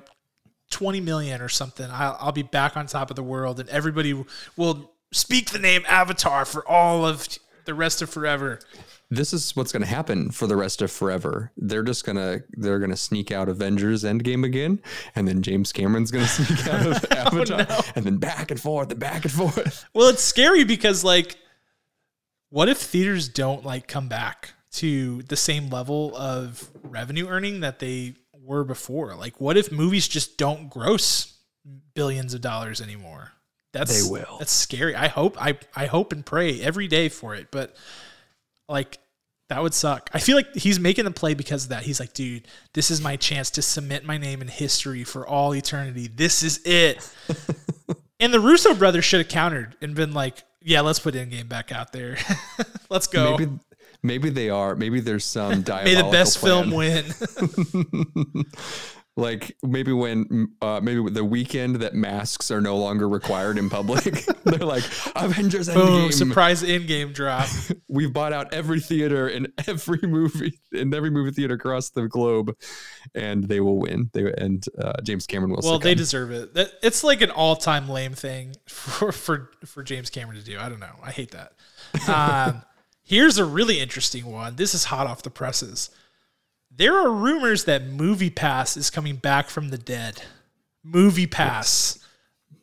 20 0.71 1.01
million 1.01 1.41
or 1.41 1.49
something, 1.49 1.89
I'll, 1.91 2.17
I'll 2.21 2.33
be 2.33 2.43
back 2.43 2.77
on 2.77 2.87
top 2.87 3.11
of 3.11 3.17
the 3.17 3.23
world 3.23 3.61
and 3.61 3.69
everybody 3.69 4.25
will 4.57 4.93
speak 5.13 5.51
the 5.51 5.59
name 5.59 5.85
Avatar 5.89 6.45
for 6.45 6.67
all 6.69 7.05
of 7.05 7.27
the 7.65 7.75
rest 7.75 8.03
of 8.03 8.11
forever. 8.11 8.61
This 9.09 9.33
is 9.33 9.55
what's 9.55 9.71
going 9.73 9.83
to 9.83 9.89
happen 9.89 10.31
for 10.31 10.47
the 10.47 10.57
rest 10.57 10.83
of 10.83 10.91
forever. 10.91 11.53
They're 11.57 11.85
just 11.85 12.05
going 12.05 12.17
to 12.17 12.43
they're 12.53 12.79
going 12.79 12.91
to 12.91 12.97
sneak 12.97 13.31
out 13.31 13.49
Avengers 13.49 14.03
Endgame 14.03 14.45
again 14.45 14.81
and 15.15 15.29
then 15.29 15.43
James 15.43 15.73
Cameron's 15.73 16.11
going 16.11 16.25
to 16.27 16.31
sneak 16.31 16.67
out 16.67 16.87
of 16.87 17.13
Avatar 17.13 17.61
oh, 17.69 17.75
no. 17.77 17.81
and 17.95 18.05
then 18.05 18.17
back 18.17 18.51
and 18.51 18.61
forth 18.61 18.91
and 18.91 19.01
back 19.01 19.25
and 19.25 19.33
forth. 19.33 19.85
Well, 19.95 20.09
it's 20.09 20.23
scary 20.23 20.65
because 20.65 21.05
like 21.05 21.37
what 22.51 22.69
if 22.69 22.79
theaters 22.79 23.29
don't 23.29 23.65
like 23.65 23.87
come 23.87 24.09
back 24.09 24.55
to 24.73 25.23
the 25.23 25.37
same 25.37 25.71
level 25.71 26.15
of 26.17 26.71
revenue 26.83 27.29
earning 27.29 27.61
that 27.61 27.79
they 27.79 28.15
were 28.47 28.65
before. 28.65 29.15
Like, 29.15 29.41
what 29.41 29.57
if 29.57 29.73
movies 29.73 30.07
just 30.07 30.39
don't 30.39 30.71
gross 30.71 31.39
billions 31.95 32.35
of 32.35 32.41
dollars 32.41 32.81
anymore? 32.81 33.33
That's 33.73 34.05
they 34.05 34.11
will. 34.11 34.37
That's 34.39 34.53
scary. 34.53 34.95
I 34.95 35.09
hope. 35.09 35.41
I 35.43 35.59
I 35.75 35.87
hope 35.87 36.13
and 36.13 36.25
pray 36.25 36.61
every 36.63 36.89
day 36.89 37.09
for 37.09 37.35
it. 37.35 37.49
But 37.51 37.77
like, 38.69 38.99
that 39.49 39.63
would 39.63 39.75
suck. 39.75 40.11
I 40.13 40.19
feel 40.19 40.37
like 40.37 40.55
he's 40.55 40.81
making 40.81 41.05
the 41.05 41.13
play 41.13 41.35
because 41.35 41.65
of 41.65 41.71
that. 41.71 41.85
He's 41.85 42.01
like, 42.01 42.13
dude, 42.13 42.49
this 42.75 42.91
is 42.91 43.01
my 43.01 43.17
chance 43.17 43.51
to 43.51 43.63
cement 43.63 44.05
my 44.05 44.19
name 44.19 44.43
in 44.43 44.49
history 44.49 45.05
for 45.05 45.27
all 45.27 45.55
eternity. 45.55 46.09
This 46.09 46.43
is 46.43 46.61
it. 46.65 47.09
and 48.21 48.35
the 48.35 48.41
Russo 48.41 48.75
brothers 48.75 49.05
should 49.05 49.21
have 49.21 49.29
countered 49.29 49.77
and 49.81 49.95
been 49.95 50.13
like, 50.13 50.43
yeah, 50.61 50.81
let's 50.81 50.99
put 50.99 51.15
Endgame 51.15 51.49
back 51.49 51.71
out 51.71 51.93
there. 51.93 52.17
let's 52.91 53.07
go. 53.07 53.37
Maybe 53.37 53.53
Maybe 54.03 54.31
they 54.31 54.51
are. 54.51 54.77
Maybe 54.77 55.01
there's 55.01 55.25
some 55.25 55.51
May 55.69 55.95
the 55.95 56.09
best 56.13 56.39
plan. 56.39 56.71
film 56.71 56.71
win. 56.71 57.05
Like 59.17 59.57
maybe 59.63 59.93
when 59.93 60.49
uh, 60.61 60.81
maybe 60.83 61.09
the 61.11 61.25
weekend 61.25 61.77
that 61.77 61.95
masks 61.95 62.51
are 62.51 62.61
no 62.61 62.77
longer 62.77 63.09
required 63.09 63.57
in 63.57 63.71
public, 63.71 64.27
they're 64.45 64.59
like 64.59 64.85
Avengers 65.17 65.69
Endgame. 65.69 66.13
surprise 66.13 66.63
Endgame 66.63 67.15
drop. 67.15 67.49
We've 67.89 68.13
bought 68.13 68.35
out 68.35 68.53
every 68.53 68.81
theater 68.81 69.29
in 69.29 69.53
every 69.67 70.01
movie 70.03 70.61
in 70.71 70.93
every 70.93 71.11
movie 71.11 71.31
theater 71.31 71.55
across 71.55 71.91
the 71.91 72.09
globe, 72.09 72.55
and 73.15 73.45
they 73.45 73.61
will 73.61 73.79
win. 73.79 74.11
They 74.13 74.33
and 74.35 74.65
uh, 74.79 75.01
James 75.03 75.27
Cameron 75.27 75.53
will. 75.53 75.61
Well, 75.63 75.79
they 75.79 75.95
deserve 75.95 76.31
it. 76.31 76.51
It's 76.83 77.03
like 77.03 77.23
an 77.23 77.31
all-time 77.31 77.89
lame 77.89 78.13
thing 78.13 78.55
for 78.67 79.13
for 79.13 79.51
for 79.65 79.83
James 79.83 80.11
Cameron 80.11 80.39
to 80.39 80.45
do. 80.45 80.59
I 80.59 80.69
don't 80.69 80.81
know. 80.81 80.95
I 81.03 81.11
hate 81.11 81.31
that. 81.33 81.53
Um, 82.09 82.63
Here's 83.09 83.39
a 83.39 83.45
really 83.45 83.79
interesting 83.79 84.27
one. 84.27 84.57
This 84.57 84.75
is 84.75 84.83
hot 84.83 85.07
off 85.07 85.23
the 85.23 85.31
presses. 85.31 85.91
There 86.77 86.95
are 86.95 87.11
rumors 87.11 87.65
that 87.65 87.89
MoviePass 87.89 88.77
is 88.77 88.91
coming 88.91 89.17
back 89.17 89.49
from 89.49 89.71
the 89.71 89.79
dead. 89.79 90.23
MoviePass, 90.87 92.03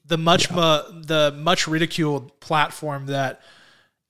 the 0.05 0.17
much 0.17 0.49
yeah. 0.49 0.55
mu- 0.55 1.01
the 1.01 1.33
much 1.35 1.67
ridiculed 1.67 2.39
platform 2.39 3.07
that 3.07 3.41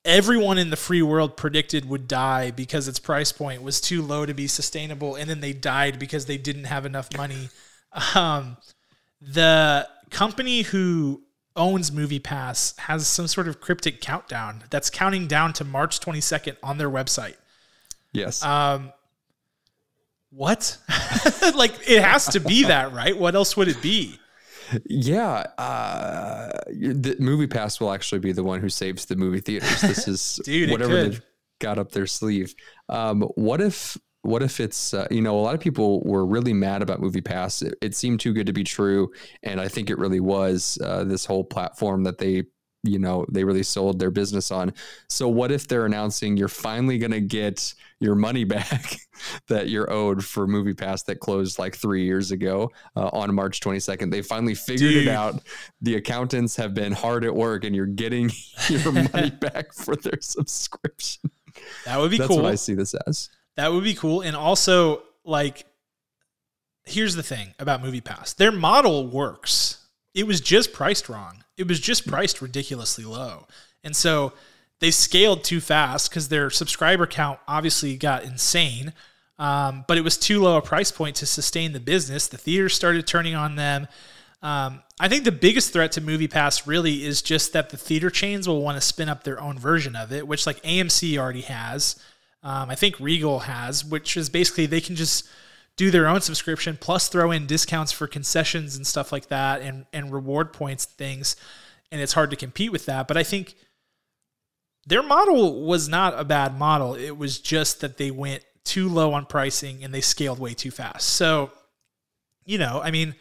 everyone 0.06 0.58
in 0.58 0.70
the 0.70 0.76
free 0.76 1.02
world 1.02 1.38
predicted 1.38 1.86
would 1.86 2.08
die 2.08 2.52
because 2.52 2.88
its 2.88 3.00
price 3.00 3.32
point 3.32 3.64
was 3.64 3.80
too 3.80 4.02
low 4.02 4.26
to 4.26 4.34
be 4.34 4.48
sustainable, 4.48 5.16
and 5.16 5.30
then 5.30 5.40
they 5.40 5.54
died 5.54 6.00
because 6.00 6.26
they 6.26 6.38
didn't 6.38 6.66
have 6.66 6.86
enough 6.86 7.16
money. 7.18 7.50
Um, 8.16 8.58
the 9.22 9.88
company 10.10 10.64
who 10.64 11.22
owns 11.56 11.92
MoviePass 11.92 12.80
has 12.80 13.06
some 13.06 13.28
sort 13.28 13.48
of 13.48 13.62
cryptic 13.62 14.02
countdown 14.02 14.64
that's 14.72 14.90
counting 14.90 15.28
down 15.28 15.54
to 15.54 15.64
March 15.64 16.00
22nd 16.00 16.58
on 16.64 16.80
their 16.80 16.90
website. 16.90 17.36
Yes. 18.12 18.44
Um, 18.44 18.92
what? 20.36 20.78
like 21.56 21.74
it 21.88 22.02
has 22.02 22.28
to 22.28 22.40
be 22.40 22.66
that, 22.66 22.94
right? 22.94 23.18
What 23.18 23.36
else 23.36 23.56
would 23.56 23.68
it 23.68 23.82
be? 23.82 24.20
Yeah, 24.86 25.46
uh, 25.58 26.52
the 26.68 27.16
MoviePass 27.20 27.80
will 27.80 27.92
actually 27.92 28.20
be 28.20 28.32
the 28.32 28.44
one 28.44 28.60
who 28.60 28.70
saves 28.70 29.06
the 29.06 29.16
movie 29.16 29.42
theaters. 29.42 29.82
This 29.82 30.08
is 30.08 30.42
Dude, 30.44 30.72
whatever 30.72 31.04
they've 31.04 31.22
got 31.60 31.78
up 31.78 31.92
their 31.92 32.08
sleeve. 32.08 32.56
Um, 32.90 33.22
what 33.36 33.62
if 33.62 33.98
what 34.24 34.42
if 34.42 34.60
it's 34.60 34.94
uh, 34.94 35.08
you 35.12 35.22
know 35.22 35.38
a 35.38 35.42
lot 35.42 35.54
of 35.54 35.62
people 35.62 36.02
were 36.04 36.26
really 36.26 36.54
mad 36.54 36.82
about 36.82 37.02
MoviePass 37.02 37.62
it, 37.62 37.76
it, 37.82 37.96
seemed 37.96 38.20
too 38.20 38.34
good 38.34 38.48
to 38.48 38.54
be 38.54 38.64
true 38.64 39.12
and 39.44 39.60
i 39.60 39.68
think 39.68 39.90
it 39.90 39.98
really 39.98 40.22
was 40.22 40.78
uh, 40.82 41.04
this 41.04 41.26
whole 41.26 41.44
platform 41.44 42.04
that 42.04 42.18
they 42.18 42.44
you 42.84 43.00
know 43.00 43.26
they 43.32 43.44
really 43.44 43.64
sold 43.64 44.00
their 44.00 44.12
business 44.12 44.52
on. 44.52 44.74
So 45.10 45.28
what 45.28 45.52
if 45.52 45.68
they're 45.68 45.86
announcing 45.86 46.38
you're 46.38 46.48
finally 46.48 46.98
going 46.98 47.12
to 47.12 47.22
get 47.22 47.74
your 48.00 48.16
money 48.16 48.44
back 48.44 48.98
that 49.48 49.70
you're 49.70 49.92
owed 49.92 50.24
for 50.24 50.48
MoviePass 50.48 51.06
that 51.06 51.20
closed 51.20 51.58
like 51.58 51.76
three 51.76 52.04
years 52.04 52.32
ago 52.32 52.70
uh, 52.96 53.10
on 53.14 53.34
march 53.34 53.62
22nd 53.62 54.12
they 54.12 54.22
finally 54.22 54.56
figured 54.56 54.94
Dude. 54.94 55.08
it 55.08 55.10
out. 55.10 55.42
The 55.82 55.96
accountants 55.96 56.56
have 56.58 56.74
been 56.74 56.92
hard 56.92 57.24
at 57.24 57.34
work 57.34 57.64
and 57.64 57.76
you're 57.76 57.86
getting 57.86 58.30
your 58.70 58.92
money 58.92 59.30
back 59.42 59.74
for 59.74 59.96
their 59.96 60.20
subscription. 60.22 61.32
That 61.86 62.00
would 62.00 62.12
be 62.12 62.18
That's 62.18 62.28
cool 62.28 62.42
what 62.42 62.52
i 62.52 62.56
see 62.56 62.74
this 62.74 62.96
as. 63.08 63.30
That 63.56 63.72
would 63.72 63.84
be 63.84 63.94
cool. 63.94 64.22
And 64.22 64.36
also, 64.36 65.04
like, 65.24 65.66
here's 66.86 67.16
the 67.16 67.24
thing 67.24 67.54
about 67.60 67.84
MoviePass. 67.84 68.36
Their 68.36 68.52
model 68.52 69.08
works. 69.08 69.83
It 70.14 70.28
was 70.28 70.42
just 70.42 70.74
priced 70.74 71.10
wrong, 71.10 71.44
it 71.58 71.68
was 71.68 71.80
just 71.80 72.08
priced 72.08 72.42
ridiculously 72.42 73.06
low. 73.06 73.48
And 73.84 73.96
so 73.96 74.34
they 74.80 74.92
scaled 74.92 75.44
too 75.44 75.62
fast 75.62 76.10
because 76.10 76.30
their 76.30 76.50
subscriber 76.50 77.08
count 77.08 77.40
obviously 77.48 77.96
got 77.98 78.24
insane. 78.24 78.94
Um, 79.40 79.84
but 79.88 79.98
it 79.98 80.02
was 80.02 80.18
too 80.18 80.42
low 80.42 80.58
a 80.58 80.62
price 80.62 80.92
point 80.92 81.16
to 81.18 81.26
sustain 81.26 81.74
the 81.74 81.80
business. 81.80 82.28
The 82.28 82.38
theaters 82.38 82.74
started 82.74 83.08
turning 83.08 83.36
on 83.36 83.56
them. 83.56 83.88
Um, 84.42 84.84
I 85.00 85.08
think 85.08 85.24
the 85.24 85.32
biggest 85.32 85.74
threat 85.74 85.94
to 85.94 86.02
MoviePass 86.02 86.68
really 86.68 87.04
is 87.06 87.22
just 87.22 87.54
that 87.54 87.70
the 87.70 87.78
theater 87.78 88.10
chains 88.10 88.48
will 88.48 88.62
want 88.62 88.78
to 88.78 88.82
spin 88.82 89.10
up 89.10 89.24
their 89.24 89.42
own 89.42 89.58
version 89.58 89.96
of 89.96 90.12
it, 90.12 90.28
which 90.28 90.46
like 90.46 90.62
AMC 90.64 91.18
already 91.18 91.42
has. 91.42 91.96
Um, 92.44 92.70
I 92.70 92.76
think 92.76 93.00
Regal 93.00 93.40
has, 93.40 93.86
which 93.86 94.18
is 94.18 94.30
basically 94.30 94.66
they 94.66 94.82
can 94.82 94.96
just 94.96 95.28
do 95.76 95.90
their 95.90 96.08
own 96.08 96.22
subscription 96.22 96.78
plus 96.80 97.08
throw 97.08 97.32
in 97.32 97.48
discounts 97.48 97.92
for 97.92 98.08
concessions 98.08 98.76
and 98.76 98.86
stuff 98.86 99.12
like 99.12 99.28
that 99.28 99.62
and 99.62 99.86
and 99.92 100.14
reward 100.14 100.54
points 100.54 100.86
and 100.86 100.94
things 100.94 101.36
and 101.92 102.02
it's 102.02 102.14
hard 102.14 102.30
to 102.30 102.36
compete 102.36 102.72
with 102.72 102.86
that 102.86 103.08
but 103.08 103.18
i 103.18 103.24
think 103.24 103.56
their 104.86 105.04
model 105.04 105.64
was 105.64 105.88
not 105.88 106.18
a 106.20 106.24
bad 106.24 106.58
model 106.58 106.94
it 106.96 107.18
was 107.18 107.40
just 107.40 107.82
that 107.82 107.98
they 107.98 108.12
went 108.12 108.44
too 108.64 108.88
low 108.88 109.14
on 109.14 109.26
pricing 109.26 109.84
and 109.84 109.94
they 109.94 110.02
scaled 110.02 110.40
way 110.40 110.54
too 110.54 110.72
fast. 110.72 111.10
So, 111.10 111.52
you 112.46 112.58
know, 112.58 112.82
I 112.84 112.92
mean, 112.92 113.16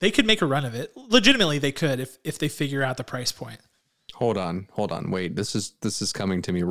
they 0.00 0.10
could 0.10 0.26
make 0.26 0.42
a 0.42 0.46
run 0.46 0.64
of 0.64 0.74
it. 0.74 0.92
Legitimately, 0.96 1.58
they 1.58 1.72
could 1.72 2.00
if 2.00 2.18
if 2.24 2.38
they 2.38 2.48
figure 2.48 2.82
out 2.82 2.96
the 2.96 3.04
price 3.04 3.32
point. 3.32 3.60
Hold 4.16 4.38
on, 4.38 4.66
hold 4.72 4.92
on, 4.92 5.10
wait. 5.10 5.36
This 5.36 5.54
is 5.54 5.74
this 5.82 6.00
is 6.00 6.10
coming 6.10 6.40
to 6.40 6.50
me 6.50 6.62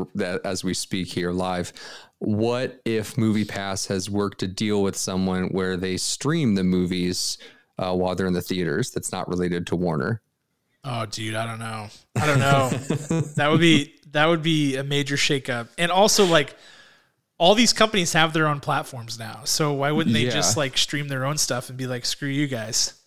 as 0.44 0.64
we 0.64 0.74
speak 0.74 1.08
here 1.08 1.32
live. 1.32 1.74
What 2.18 2.82
if 2.86 3.18
MoviePass 3.18 3.88
has 3.90 4.10
worked 4.10 4.42
a 4.42 4.48
deal 4.48 4.82
with 4.82 4.96
someone 4.96 5.50
where 5.50 5.78
they 5.78 5.98
stream 5.98 6.56
the 6.56 6.64
movies 6.64 7.38
uh, 7.78 7.94
while 7.94 8.16
they're 8.16 8.26
in 8.26 8.34
the 8.34 8.42
theaters? 8.42 8.90
That's 8.90 9.12
not 9.12 9.30
related 9.30 9.68
to 9.68 9.76
Warner. 9.76 10.24
Oh, 10.84 11.06
dude, 11.06 11.36
I 11.36 11.46
don't 11.46 11.60
know. 11.60 11.88
I 12.16 12.26
don't 12.26 12.40
know. 12.40 12.70
that 13.36 13.52
would 13.52 13.60
be 13.60 13.94
that 14.14 14.26
would 14.26 14.42
be 14.42 14.78
a 14.78 14.84
major 14.84 15.16
shakeup, 15.16 15.68
and 15.78 15.92
also 15.92 16.26
like 16.26 16.56
all 17.38 17.54
these 17.54 17.74
companies 17.74 18.14
have 18.14 18.34
their 18.34 18.48
own 18.48 18.60
platforms 18.60 19.20
now. 19.20 19.42
So 19.44 19.72
why 19.74 19.92
wouldn't 19.92 20.16
they 20.16 20.26
yeah. 20.26 20.32
just 20.32 20.58
like 20.58 20.80
stream 20.80 21.10
their 21.10 21.26
own 21.26 21.38
stuff 21.38 21.70
and 21.70 21.78
be 21.78 21.86
like, 21.86 22.06
screw 22.06 22.28
you 22.28 22.48
guys? 22.48 23.00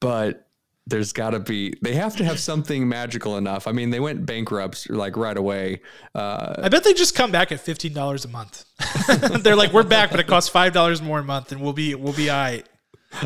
But 0.00 0.49
there's 0.86 1.12
got 1.12 1.30
to 1.30 1.40
be 1.40 1.74
they 1.82 1.94
have 1.94 2.16
to 2.16 2.24
have 2.24 2.38
something 2.38 2.88
magical 2.88 3.36
enough. 3.36 3.66
I 3.66 3.72
mean, 3.72 3.90
they 3.90 4.00
went 4.00 4.26
bankrupt 4.26 4.90
like 4.90 5.16
right 5.16 5.36
away. 5.36 5.82
Uh, 6.14 6.54
I 6.58 6.68
bet 6.68 6.84
they 6.84 6.94
just 6.94 7.14
come 7.14 7.30
back 7.30 7.52
at 7.52 7.60
fifteen 7.60 7.92
dollars 7.92 8.24
a 8.24 8.28
month. 8.28 8.64
They're 9.42 9.56
like, 9.56 9.72
we're 9.72 9.82
back, 9.82 10.10
but 10.10 10.20
it 10.20 10.26
costs 10.26 10.48
five 10.48 10.72
dollars 10.72 11.00
more 11.00 11.20
a 11.20 11.24
month, 11.24 11.52
and 11.52 11.60
we'll 11.60 11.72
be 11.72 11.94
we'll 11.94 12.12
be 12.12 12.30
all 12.30 12.38
right. 12.38 12.66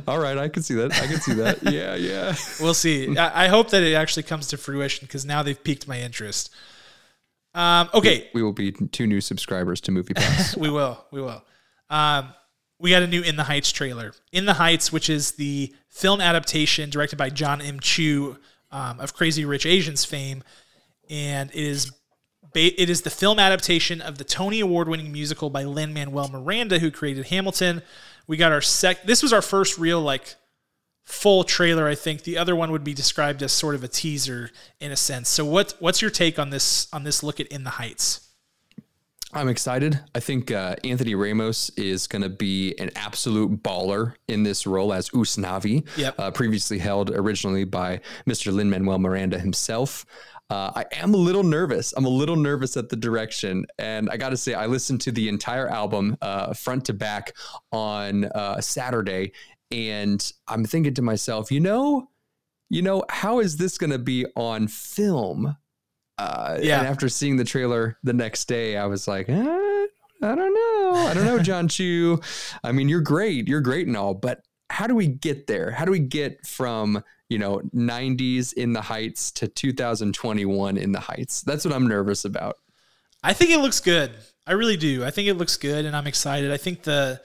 All 0.09 0.19
right, 0.19 0.39
I 0.39 0.49
can 0.49 0.63
see 0.63 0.75
that. 0.75 0.95
I 0.95 1.07
can 1.07 1.21
see 1.21 1.35
that. 1.35 1.63
Yeah, 1.75 1.95
yeah. 1.95 2.35
we'll 2.61 2.75
see. 2.75 3.17
I, 3.19 3.45
I 3.45 3.49
hope 3.49 3.71
that 3.71 3.83
it 3.83 3.95
actually 3.95 4.23
comes 4.23 4.49
to 4.49 4.57
fruition 4.57 5.07
because 5.07 5.27
now 5.27 5.43
they've 5.43 5.63
piqued 5.63 5.87
my 5.87 6.01
interest. 6.01 6.51
Um, 7.55 7.89
okay, 7.95 8.31
we, 8.33 8.41
we, 8.41 8.43
will 8.43 8.53
be 8.53 8.73
two 8.73 9.07
new 9.07 9.21
subscribers 9.21 9.81
to 9.83 9.93
MoviePass. 9.93 10.57
we 10.61 10.71
will. 10.71 11.05
We 11.13 11.21
will. 11.21 11.45
Um, 11.91 12.33
we 12.85 12.91
got 12.91 13.03
a 13.03 13.07
new 13.07 13.23
In 13.23 13.37
the 13.37 13.45
Heights 13.45 13.73
trailer. 13.73 14.13
In 14.31 14.45
the 14.45 14.53
Heights, 14.53 14.93
which 14.93 15.09
is 15.09 15.33
the 15.33 15.73
film 15.89 16.21
adaptation 16.21 16.91
directed 16.91 17.17
by 17.17 17.31
John 17.31 17.63
M. 17.63 17.81
Chu 17.81 18.37
um, 18.71 19.01
of 19.01 19.15
Crazy 19.15 19.47
Rich 19.47 19.65
Asians 19.65 20.05
fame, 20.05 20.45
and 21.09 21.49
it 21.53 21.57
is 21.57 21.93
it 22.55 22.91
is 22.91 23.01
the 23.01 23.09
film 23.09 23.39
adaptation 23.39 24.03
of 24.03 24.19
the 24.19 24.23
Tony 24.23 24.61
Award 24.61 24.87
winning 24.87 25.11
musical 25.11 25.49
by 25.49 25.65
Lin 25.65 25.95
Manuel 25.95 26.29
Miranda, 26.29 26.79
who 26.79 26.91
created 26.91 27.29
Hamilton. 27.29 27.81
We 28.27 28.37
got 28.37 28.53
our 28.53 28.61
sec. 28.61 29.05
This 29.05 29.23
was 29.23 29.33
our 29.33 29.41
first 29.43 29.79
real 29.79 30.03
like 30.03 30.35
full 31.05 31.43
trailer. 31.43 31.89
I 31.89 31.95
think 31.95 32.25
the 32.25 32.37
other 32.37 32.55
one 32.55 32.71
would 32.71 32.85
be 32.85 32.93
described 32.93 33.43
as 33.43 33.51
sort 33.51 33.75
of 33.75 33.83
a 33.83 33.89
teaser 33.89 34.51
in 34.79 34.93
a 34.93 34.97
sense. 34.97 35.31
So 35.31 35.47
what 35.47 35.75
what's 35.79 36.03
your 36.03 36.11
take 36.11 36.39
on 36.39 36.51
this 36.51 36.87
on 36.93 37.05
this 37.05 37.23
look 37.23 37.41
at 37.41 37.47
In 37.47 37.65
the 37.65 37.71
Heights? 37.71 38.24
I'm 39.35 39.49
excited. 39.49 40.01
I 40.15 40.21
think 40.21 40.53
uh, 40.53 40.77
Anthony 40.85 41.17
Ramos 41.17 41.69
is 41.71 42.07
going 42.07 42.23
to 42.23 42.29
be 42.29 42.75
an 42.79 42.91
absolute 42.95 43.63
baller 43.65 44.15
in 44.29 44.45
this 44.45 44.65
role 44.65 44.93
as 44.93 45.11
Usnavi, 45.11 45.85
yep. 45.97 46.15
uh, 46.19 46.31
previously 46.31 46.79
held 46.79 47.11
originally 47.11 47.65
by 47.65 48.01
Mr. 48.29 48.53
Lin 48.53 48.71
Manuel 48.71 49.01
Miranda 49.01 49.39
himself. 49.39 50.07
Uh, 50.51 50.71
I 50.77 50.85
am 50.93 51.15
a 51.15 51.17
little 51.17 51.43
nervous. 51.43 51.93
I'm 51.97 52.05
a 52.05 52.11
little 52.11 52.37
nervous 52.37 52.77
at 52.77 52.91
the 52.91 52.97
direction. 52.97 53.67
And 53.79 54.09
I 54.09 54.17
got 54.17 54.29
to 54.31 54.37
say, 54.37 54.55
I 54.55 54.67
listened 54.67 55.01
to 55.03 55.11
the 55.11 55.29
entire 55.29 55.69
album 55.69 56.17
uh, 56.23 56.55
front 56.55 56.85
to 56.87 56.93
back 56.93 57.33
on 57.73 58.27
uh, 58.27 58.61
Saturday. 58.61 59.33
And 59.73 60.33
I'm 60.47 60.65
thinking 60.65 60.95
to 60.95 61.03
myself, 61.03 61.51
you 61.51 61.59
know, 61.61 62.09
you 62.71 62.83
know, 62.83 63.05
how 63.09 63.41
is 63.41 63.57
this 63.57 63.79
going 63.79 63.91
to 63.91 63.99
be 63.99 64.27
on 64.37 64.69
film? 64.69 65.57
Uh, 66.19 66.59
yeah. 66.61 66.79
And 66.79 66.87
after 66.87 67.09
seeing 67.09 67.37
the 67.37 67.45
trailer 67.45 67.99
the 68.03 68.13
next 68.13 68.47
day, 68.47 68.77
I 68.77 68.87
was 68.87 69.09
like, 69.09 69.29
eh, 69.29 69.35
I 70.23 70.35
don't 70.35 70.55
know. 70.55 70.93
I 71.07 71.13
don't 71.15 71.25
know, 71.25 71.39
John 71.39 71.69
Chu. 71.69 72.21
I 72.63 72.73
mean, 72.73 72.89
you're 72.89 73.01
great. 73.01 73.49
You're 73.49 73.61
great 73.61 73.87
and 73.87 73.97
all, 73.97 74.15
but 74.15 74.43
how 74.71 74.87
do 74.87 74.95
we 74.95 75.07
get 75.07 75.47
there? 75.47 75.71
How 75.71 75.85
do 75.85 75.91
we 75.91 75.99
get 75.99 76.47
from, 76.47 77.03
you 77.29 77.39
know, 77.39 77.61
90s 77.75 78.53
in 78.53 78.73
the 78.73 78.81
heights 78.81 79.31
to 79.33 79.49
2021 79.49 80.77
in 80.77 80.93
the 80.93 81.01
heights? 81.01 81.43
That's 81.43 81.65
what 81.65 81.75
I'm 81.75 81.87
nervous 81.87 82.25
about. 82.25 82.57
I 83.23 83.33
think 83.33 83.51
it 83.51 83.59
looks 83.59 83.81
good. 83.81 84.13
I 84.47 84.53
really 84.53 84.77
do. 84.77 85.05
I 85.05 85.11
think 85.11 85.29
it 85.29 85.35
looks 85.35 85.57
good 85.57 85.85
and 85.85 85.97
I'm 85.97 86.07
excited. 86.07 86.51
I 86.51 86.57
think 86.57 86.83
the, 86.83 87.21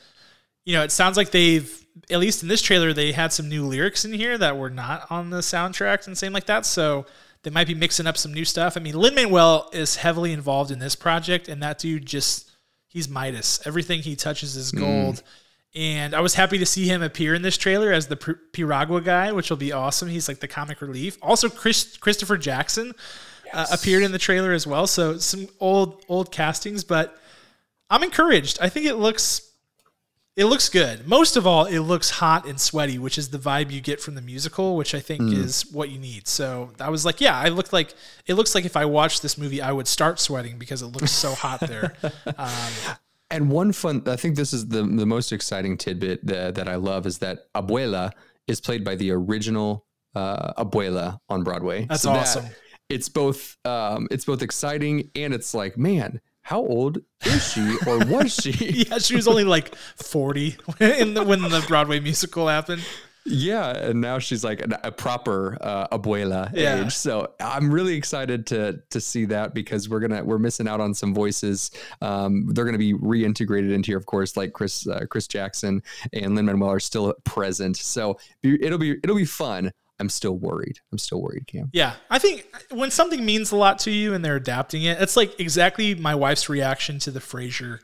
you 0.65 0.73
know, 0.73 0.83
it 0.83 0.91
sounds 0.91 1.17
like 1.17 1.31
they've, 1.31 1.85
at 2.09 2.19
least 2.19 2.43
in 2.43 2.49
this 2.49 2.61
trailer, 2.61 2.93
they 2.93 3.11
had 3.11 3.33
some 3.33 3.49
new 3.49 3.65
lyrics 3.65 4.05
in 4.05 4.13
here 4.13 4.37
that 4.37 4.57
were 4.57 4.69
not 4.69 5.07
on 5.09 5.29
the 5.29 5.39
soundtrack 5.39 6.07
and 6.07 6.17
same 6.17 6.33
like 6.33 6.45
that. 6.45 6.65
So, 6.65 7.05
they 7.43 7.49
might 7.49 7.67
be 7.67 7.73
mixing 7.75 8.07
up 8.07 8.17
some 8.17 8.33
new 8.33 8.45
stuff. 8.45 8.75
I 8.75 8.79
mean, 8.79 8.95
Lin 8.95 9.15
Manuel 9.15 9.69
is 9.71 9.97
heavily 9.97 10.33
involved 10.33 10.71
in 10.71 10.79
this 10.79 10.95
project, 10.95 11.47
and 11.47 11.61
that 11.63 11.79
dude 11.79 12.05
just 12.05 12.51
he's 12.87 13.07
Midas. 13.07 13.61
Everything 13.65 14.01
he 14.01 14.15
touches 14.15 14.55
is 14.55 14.71
mm. 14.71 14.79
gold. 14.79 15.15
Mm. 15.15 15.23
And 15.75 16.13
I 16.15 16.21
was 16.21 16.33
happy 16.33 16.57
to 16.57 16.65
see 16.65 16.87
him 16.87 17.03
appear 17.03 17.35
in 17.35 17.43
this 17.43 17.55
trailer 17.55 17.91
as 17.91 18.07
the 18.07 18.17
Piragua 18.17 19.01
guy, 19.01 19.31
which 19.31 19.51
will 19.51 19.57
be 19.57 19.71
awesome. 19.71 20.09
He's 20.09 20.27
like 20.27 20.39
the 20.39 20.47
comic 20.47 20.81
relief. 20.81 21.17
Also, 21.21 21.47
Chris, 21.47 21.95
Christopher 21.97 22.37
Jackson 22.37 22.89
uh, 22.89 22.93
yes. 23.45 23.71
uh, 23.71 23.75
appeared 23.75 24.01
in 24.01 24.11
the 24.11 24.17
trailer 24.17 24.51
as 24.51 24.65
well. 24.65 24.87
So 24.87 25.17
some 25.17 25.47
old 25.59 26.03
old 26.09 26.31
castings, 26.31 26.83
but 26.83 27.17
I'm 27.89 28.03
encouraged. 28.03 28.57
I 28.61 28.69
think 28.69 28.87
it 28.87 28.95
looks 28.95 29.48
it 30.39 30.45
looks 30.45 30.69
good. 30.69 31.05
Most 31.05 31.35
of 31.35 31.45
all, 31.45 31.65
it 31.65 31.79
looks 31.79 32.09
hot 32.09 32.47
and 32.47 32.57
sweaty, 32.61 32.97
which 32.97 33.17
is 33.17 33.27
the 33.27 33.37
vibe 33.37 33.71
you 33.71 33.81
get 33.81 33.99
from 33.99 34.15
the 34.15 34.21
musical, 34.21 34.77
which 34.77 34.95
I 34.95 35.01
think 35.01 35.21
mm. 35.21 35.33
is 35.33 35.69
what 35.69 35.89
you 35.89 35.99
need. 35.99 36.29
So 36.29 36.71
I 36.79 36.89
was 36.89 37.03
like, 37.03 37.19
yeah, 37.19 37.37
I 37.37 37.49
looked 37.49 37.73
like 37.73 37.93
it 38.25 38.35
looks 38.35 38.55
like 38.55 38.63
if 38.63 38.77
I 38.77 38.85
watched 38.85 39.21
this 39.21 39.37
movie, 39.37 39.61
I 39.61 39.73
would 39.73 39.85
start 39.85 40.17
sweating 40.17 40.57
because 40.57 40.81
it 40.81 40.87
looks 40.87 41.11
so 41.11 41.33
hot 41.33 41.59
there. 41.59 41.93
Um, 42.37 42.95
and 43.31 43.51
one 43.51 43.73
fun, 43.73 44.03
I 44.07 44.15
think 44.15 44.37
this 44.37 44.53
is 44.53 44.69
the 44.69 44.81
the 44.83 45.05
most 45.05 45.33
exciting 45.33 45.77
tidbit 45.77 46.25
that, 46.25 46.55
that 46.55 46.69
I 46.69 46.75
love 46.75 47.05
is 47.05 47.17
that 47.17 47.51
Abuela 47.53 48.11
is 48.47 48.61
played 48.61 48.85
by 48.85 48.95
the 48.95 49.11
original 49.11 49.85
uh, 50.15 50.53
Abuela 50.53 51.19
on 51.27 51.43
Broadway. 51.43 51.85
That's 51.85 52.03
so 52.03 52.11
awesome. 52.11 52.45
That, 52.45 52.55
it's 52.87 53.09
both 53.09 53.57
um, 53.65 54.07
it's 54.09 54.23
both 54.23 54.41
exciting 54.41 55.11
and 55.15 55.33
it's 55.33 55.53
like, 55.53 55.77
man, 55.77 56.21
how 56.49 56.65
old 56.65 56.97
is 57.25 57.51
she 57.51 57.77
or 57.85 57.99
was 58.05 58.33
she? 58.33 58.85
yeah, 58.89 58.97
she 58.97 59.15
was 59.15 59.27
only 59.27 59.43
like 59.43 59.75
40 59.75 60.57
in 60.79 61.13
the, 61.13 61.23
when 61.23 61.43
the 61.43 61.63
Broadway 61.67 61.99
musical 61.99 62.47
happened. 62.47 62.83
Yeah, 63.23 63.69
and 63.69 64.01
now 64.01 64.17
she's 64.17 64.43
like 64.43 64.61
a, 64.61 64.79
a 64.85 64.91
proper 64.91 65.59
uh, 65.61 65.95
abuela 65.95 66.51
yeah. 66.55 66.83
age. 66.83 66.95
So 66.95 67.33
I'm 67.39 67.71
really 67.71 67.93
excited 67.93 68.47
to 68.47 68.81
to 68.89 68.99
see 68.99 69.25
that 69.25 69.53
because 69.53 69.89
we're 69.89 69.99
gonna 69.99 70.23
we're 70.23 70.39
missing 70.39 70.67
out 70.67 70.81
on 70.81 70.95
some 70.95 71.13
voices. 71.13 71.69
Um, 72.01 72.47
they're 72.47 72.65
gonna 72.65 72.79
be 72.79 72.95
reintegrated 72.95 73.71
into 73.71 73.91
here, 73.91 73.97
of 73.97 74.07
course, 74.07 74.35
like 74.35 74.53
Chris 74.53 74.87
uh, 74.87 75.05
Chris 75.07 75.27
Jackson 75.27 75.83
and 76.13 76.33
Lin 76.33 76.47
Manuel 76.47 76.71
are 76.71 76.79
still 76.79 77.13
present. 77.25 77.77
So 77.77 78.17
it'll 78.41 78.79
be 78.79 78.97
it'll 79.03 79.15
be 79.15 79.25
fun. 79.25 79.71
I'm 79.99 80.09
still 80.09 80.37
worried. 80.37 80.79
I'm 80.91 80.97
still 80.97 81.21
worried, 81.21 81.47
Cam. 81.47 81.69
Yeah. 81.73 81.93
I 82.09 82.19
think 82.19 82.47
when 82.71 82.89
something 82.89 83.25
means 83.25 83.51
a 83.51 83.55
lot 83.55 83.79
to 83.79 83.91
you 83.91 84.13
and 84.13 84.23
they're 84.23 84.37
adapting 84.37 84.83
it, 84.83 85.01
it's 85.01 85.17
like 85.17 85.39
exactly 85.39 85.95
my 85.95 86.15
wife's 86.15 86.47
reaction 86.47 86.99
to 86.99 87.11
the 87.11 87.19
Frasier 87.19 87.79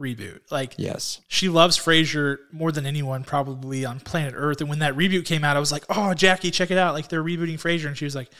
reboot. 0.00 0.40
Like, 0.50 0.74
yes, 0.78 1.20
she 1.28 1.48
loves 1.48 1.78
Frasier 1.78 2.38
more 2.50 2.72
than 2.72 2.86
anyone 2.86 3.22
probably 3.22 3.84
on 3.84 4.00
planet 4.00 4.34
Earth. 4.36 4.60
And 4.60 4.68
when 4.68 4.80
that 4.80 4.94
reboot 4.96 5.26
came 5.26 5.44
out, 5.44 5.56
I 5.56 5.60
was 5.60 5.70
like, 5.70 5.84
oh, 5.88 6.14
Jackie, 6.14 6.50
check 6.50 6.70
it 6.70 6.78
out. 6.78 6.94
Like, 6.94 7.08
they're 7.08 7.22
rebooting 7.22 7.60
Frasier. 7.60 7.86
And 7.86 7.96
she 7.96 8.06
was 8.06 8.16
like, 8.16 8.30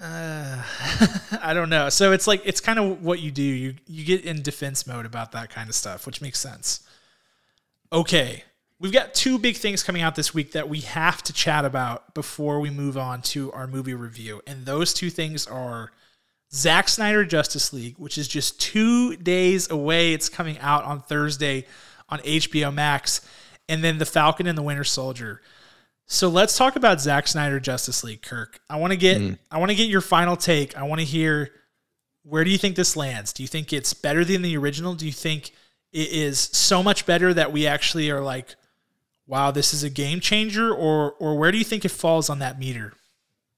uh, 0.00 0.62
I 1.42 1.52
don't 1.52 1.68
know. 1.68 1.88
So 1.90 2.12
it's 2.12 2.26
like, 2.26 2.42
it's 2.44 2.60
kind 2.60 2.78
of 2.78 3.02
what 3.02 3.20
you 3.20 3.30
do. 3.30 3.42
You, 3.42 3.74
you 3.86 4.04
get 4.04 4.24
in 4.24 4.42
defense 4.42 4.86
mode 4.86 5.04
about 5.04 5.32
that 5.32 5.50
kind 5.50 5.68
of 5.68 5.74
stuff, 5.74 6.06
which 6.06 6.22
makes 6.22 6.38
sense. 6.38 6.80
Okay. 7.92 8.44
We've 8.80 8.92
got 8.92 9.12
two 9.12 9.38
big 9.38 9.56
things 9.56 9.82
coming 9.82 10.00
out 10.00 10.14
this 10.14 10.32
week 10.32 10.52
that 10.52 10.70
we 10.70 10.80
have 10.80 11.22
to 11.24 11.34
chat 11.34 11.66
about 11.66 12.14
before 12.14 12.60
we 12.60 12.70
move 12.70 12.96
on 12.96 13.20
to 13.22 13.52
our 13.52 13.66
movie 13.66 13.92
review. 13.92 14.40
And 14.46 14.64
those 14.64 14.94
two 14.94 15.10
things 15.10 15.46
are 15.46 15.92
Zack 16.50 16.88
Snyder 16.88 17.26
Justice 17.26 17.74
League, 17.74 17.96
which 17.98 18.16
is 18.16 18.26
just 18.26 18.58
two 18.58 19.16
days 19.16 19.70
away. 19.70 20.14
It's 20.14 20.30
coming 20.30 20.58
out 20.60 20.84
on 20.84 21.02
Thursday 21.02 21.66
on 22.08 22.20
HBO 22.20 22.72
Max. 22.72 23.20
And 23.68 23.84
then 23.84 23.98
The 23.98 24.06
Falcon 24.06 24.46
and 24.46 24.56
the 24.56 24.62
Winter 24.62 24.82
Soldier. 24.82 25.42
So 26.06 26.28
let's 26.30 26.56
talk 26.56 26.74
about 26.74 27.02
Zack 27.02 27.28
Snyder 27.28 27.60
Justice 27.60 28.02
League, 28.02 28.22
Kirk. 28.22 28.60
I 28.68 28.76
want 28.76 28.92
to 28.92 28.96
get 28.96 29.18
mm. 29.18 29.38
I 29.50 29.58
want 29.58 29.70
to 29.70 29.76
get 29.76 29.88
your 29.88 30.00
final 30.00 30.36
take. 30.36 30.76
I 30.76 30.82
want 30.82 31.00
to 31.00 31.04
hear 31.04 31.50
where 32.24 32.42
do 32.44 32.50
you 32.50 32.58
think 32.58 32.76
this 32.76 32.96
lands? 32.96 33.32
Do 33.32 33.44
you 33.44 33.46
think 33.46 33.72
it's 33.72 33.94
better 33.94 34.24
than 34.24 34.42
the 34.42 34.56
original? 34.56 34.94
Do 34.94 35.06
you 35.06 35.12
think 35.12 35.52
it 35.92 36.10
is 36.10 36.40
so 36.40 36.82
much 36.82 37.06
better 37.06 37.32
that 37.34 37.52
we 37.52 37.66
actually 37.66 38.10
are 38.10 38.20
like 38.20 38.56
wow, 39.30 39.52
this 39.52 39.72
is 39.72 39.82
a 39.84 39.90
game 39.90 40.20
changer, 40.20 40.74
or 40.74 41.12
or 41.12 41.38
where 41.38 41.52
do 41.52 41.58
you 41.58 41.64
think 41.64 41.84
it 41.84 41.90
falls 41.90 42.28
on 42.28 42.40
that 42.40 42.58
meter? 42.58 42.92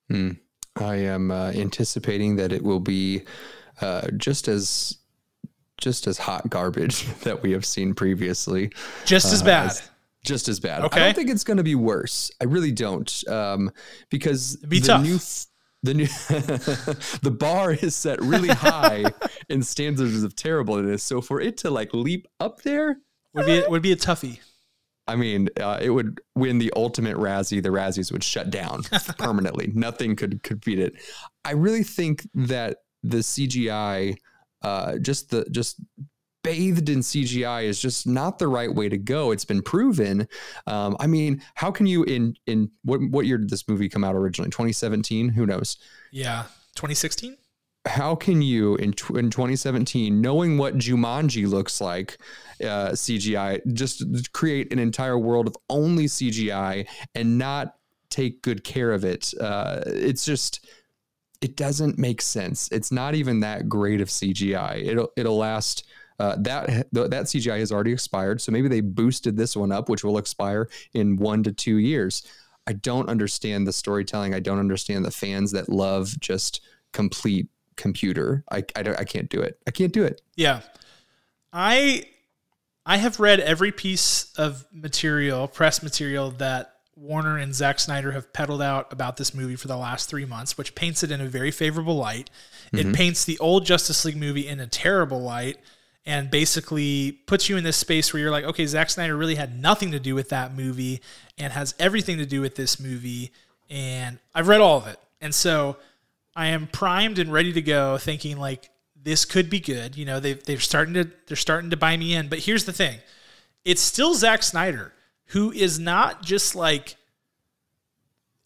Hmm. 0.09 0.33
I 0.77 0.97
am 0.97 1.31
uh, 1.31 1.51
anticipating 1.51 2.37
that 2.37 2.53
it 2.53 2.63
will 2.63 2.81
be 2.81 3.23
uh, 3.81 4.09
just 4.17 4.49
as 4.49 4.99
just 5.79 6.07
as 6.07 6.19
hot 6.19 6.49
garbage 6.49 7.07
that 7.23 7.43
we 7.43 7.53
have 7.53 7.65
seen 7.65 7.95
previously. 7.95 8.71
Just 9.05 9.33
as 9.33 9.43
uh, 9.43 9.47
bad. 9.47 9.71
As, 9.71 9.91
just 10.25 10.49
as 10.49 10.61
bad. 10.61 10.85
Okay. 10.85 11.01
I 11.01 11.05
don't 11.07 11.17
think 11.17 11.31
it's 11.31 11.43
going 11.43 11.57
to 11.57 11.65
be 11.65 11.75
worse. 11.75 12.31
I 12.41 12.45
really 12.45 12.71
don't, 12.71 13.29
um, 13.29 13.73
because 14.09 14.55
It'd 14.55 14.69
be 14.69 14.81
tough. 14.81 15.03
New, 15.03 15.19
the 15.83 15.95
new 15.95 16.07
the 17.23 17.37
bar 17.37 17.73
is 17.73 17.97
set 17.97 18.21
really 18.23 18.51
high 18.51 19.05
in 19.49 19.65
standards 19.65 20.23
of 20.23 20.37
terribleness. 20.37 21.03
So 21.03 21.21
for 21.21 21.41
it 21.41 21.57
to 21.59 21.71
like 21.71 21.93
leap 21.93 22.29
up 22.39 22.63
there 22.63 22.99
would 23.33 23.47
be 23.47 23.65
would 23.67 23.83
be 23.83 23.91
a 23.91 23.97
toughie. 23.97 24.39
I 25.09 25.17
mean, 25.17 25.49
uh, 25.61 25.79
it 25.83 25.91
would 25.91 26.21
win 26.35 26.59
the 26.59 26.73
ultimate 26.77 27.17
Razzie. 27.17 27.63
The 27.63 27.71
Razzies 27.71 28.13
would 28.13 28.23
shut 28.23 28.51
down 28.51 28.83
permanently. 29.19 29.73
Nothing 29.75 30.17
could 30.17 30.43
could 30.43 30.65
beat 30.65 30.79
it. 30.79 30.95
I 31.45 31.53
really 31.53 31.83
think 31.83 32.29
that 32.35 32.79
the 33.03 33.19
CGI, 33.19 34.17
uh, 34.63 34.99
just 34.99 35.31
the 35.31 35.45
just 35.51 35.81
bathed 36.43 36.89
in 36.89 37.01
CGI 37.01 37.65
is 37.65 37.81
just 37.81 38.07
not 38.07 38.39
the 38.39 38.49
right 38.49 38.73
way 38.73 38.89
to 38.89 38.99
go. 38.99 39.31
It's 39.31 39.45
been 39.45 39.63
proven. 39.63 40.29
Um, 40.67 40.97
I 41.01 41.07
mean, 41.07 41.43
how 41.55 41.71
can 41.71 41.87
you 41.87 42.05
in 42.05 42.37
in 42.47 42.71
what 42.85 43.01
what 43.11 43.27
year 43.27 43.39
did 43.39 43.51
this 43.51 43.67
movie 43.69 43.89
come 43.89 44.05
out 44.05 44.15
originally? 44.15 44.51
2017? 44.51 45.31
Who 45.31 45.47
knows? 45.47 45.79
Yeah, 46.13 46.45
2016. 46.77 47.37
How 47.85 48.15
can 48.15 48.43
you 48.43 48.77
in 48.77 48.95
in 49.15 49.31
2017, 49.31 50.21
knowing 50.21 50.57
what 50.57 50.79
Jumanji 50.79 51.49
looks 51.49 51.81
like, 51.81 52.19
uh, 52.61 52.91
CGI, 52.91 53.61
just 53.73 54.33
create 54.33 54.73
an 54.73 54.79
entire 54.79 55.19
world 55.19 55.49
of 55.49 55.57
only 55.69 56.05
CGI 56.05 56.87
and 57.15 57.39
not 57.39 57.75
take 58.09 58.43
good 58.43 58.63
care 58.63 58.93
of 58.93 59.05
it? 59.05 59.35
Uh, 59.41 59.81
it's 59.87 60.25
just 60.25 60.65
it 61.41 61.57
doesn't 61.57 61.99
make 61.99 62.23
sense. 62.23 62.69
It's 62.71 62.93
not 62.93 63.17
even 63.17 63.41
that 63.41 63.69
great 63.69 64.01
of 64.01 64.09
CGI. 64.09 64.85
It'll 64.87 65.13
it'll 65.17 65.37
last 65.37 65.85
uh, 66.21 66.37
that 66.39 66.87
that 66.93 67.25
CGI 67.25 67.59
has 67.59 67.73
already 67.73 67.93
expired, 67.93 68.41
so 68.41 68.53
maybe 68.53 68.69
they 68.69 68.81
boosted 68.81 69.37
this 69.37 69.57
one 69.57 69.73
up, 69.73 69.89
which 69.89 70.05
will 70.05 70.19
expire 70.19 70.69
in 70.95 71.17
one 71.17 71.43
to 71.43 71.53
two 71.53 71.79
years. 71.79 72.23
I 72.69 72.75
don't 72.75 73.09
understand 73.09 73.67
the 73.67 73.73
storytelling. 73.73 74.35
I 74.35 74.41
don't 74.41 74.61
understand 74.61 75.05
the 75.05 75.11
fans 75.11 75.51
that 75.51 75.69
love 75.69 76.15
just 76.21 76.61
complete 76.93 77.49
computer. 77.77 78.45
I, 78.51 78.65
I, 78.77 78.81
I 78.99 79.05
can't 79.05 79.29
do 79.29 79.41
it. 79.41 79.59
I 79.67 79.71
can't 79.71 79.93
do 79.93 80.05
it. 80.05 80.21
Yeah. 80.37 80.61
I 81.53 82.05
I 82.85 82.97
have 82.97 83.21
read 83.21 83.41
every 83.41 83.73
piece 83.73 84.33
of 84.37 84.67
material, 84.73 85.47
press 85.47 85.83
material 85.83 86.31
that 86.33 86.75
Warner 86.97 87.39
and 87.39 87.55
Zack 87.55 87.79
Snyder 87.79 88.13
have 88.13 88.33
peddled 88.33 88.61
out 88.63 88.93
about 88.93 89.17
this 89.17 89.35
movie 89.35 89.57
for 89.57 89.69
the 89.69 89.77
last 89.77 90.09
three 90.09 90.25
months, 90.25 90.59
which 90.59 90.75
paints 90.75 91.03
it 91.03 91.11
in 91.11 91.21
a 91.21 91.27
very 91.27 91.51
favorable 91.51 91.97
light. 91.97 92.31
Mm-hmm. 92.73 92.91
It 92.91 92.95
paints 92.95 93.25
the 93.25 93.39
old 93.39 93.65
Justice 93.65 94.05
League 94.05 94.17
movie 94.17 94.47
in 94.47 94.61
a 94.61 94.67
terrible 94.67 95.21
light 95.21 95.59
and 96.05 96.31
basically 96.31 97.13
puts 97.27 97.49
you 97.49 97.57
in 97.57 97.65
this 97.65 97.77
space 97.77 98.13
where 98.13 98.21
you're 98.21 98.33
like, 98.33 98.45
okay, 98.45 98.67
Zack 98.67 98.91
Snyder 98.91 99.17
really 99.17 99.37
had 99.37 99.61
nothing 99.61 99.93
to 99.93 100.01
do 100.01 100.15
with 100.15 100.31
that 100.31 100.55
movie 100.55 101.01
and 101.39 101.53
has 101.53 101.75
everything 101.79 102.19
to 102.19 102.27
do 102.27 102.41
with 102.41 102.57
this 102.57 102.81
movie. 102.81 103.31
And 103.71 104.19
I've 104.35 104.49
read 104.49 104.61
all 104.61 104.79
of 104.79 104.87
it. 104.89 104.99
And 105.21 105.35
so 105.35 105.77
I 106.35 106.49
am 106.49 106.67
primed 106.67 107.19
and 107.19 107.33
ready 107.33 107.53
to 107.53 107.63
go 107.63 107.99
thinking 107.99 108.39
like 108.39 108.71
this 109.01 109.25
could 109.25 109.51
be 109.51 109.61
good. 109.61 109.97
You 109.97 110.05
know, 110.05 110.21
they 110.21 110.35
they're 110.35 110.61
starting 110.61 110.95
to 110.95 111.11
they're 111.27 111.37
starting 111.37 111.71
to 111.71 111.77
buy 111.77 111.97
me 111.97 112.15
in. 112.15 112.29
But 112.29 112.41
here's 112.41 112.65
the 112.65 112.73
thing. 112.73 112.99
It's 113.65 113.83
still 113.83 114.15
Zack 114.15 114.43
Snyder, 114.43 114.93
who 115.27 115.53
is 115.53 115.79
not 115.79 116.23
just 116.23 116.55
like 116.55 116.97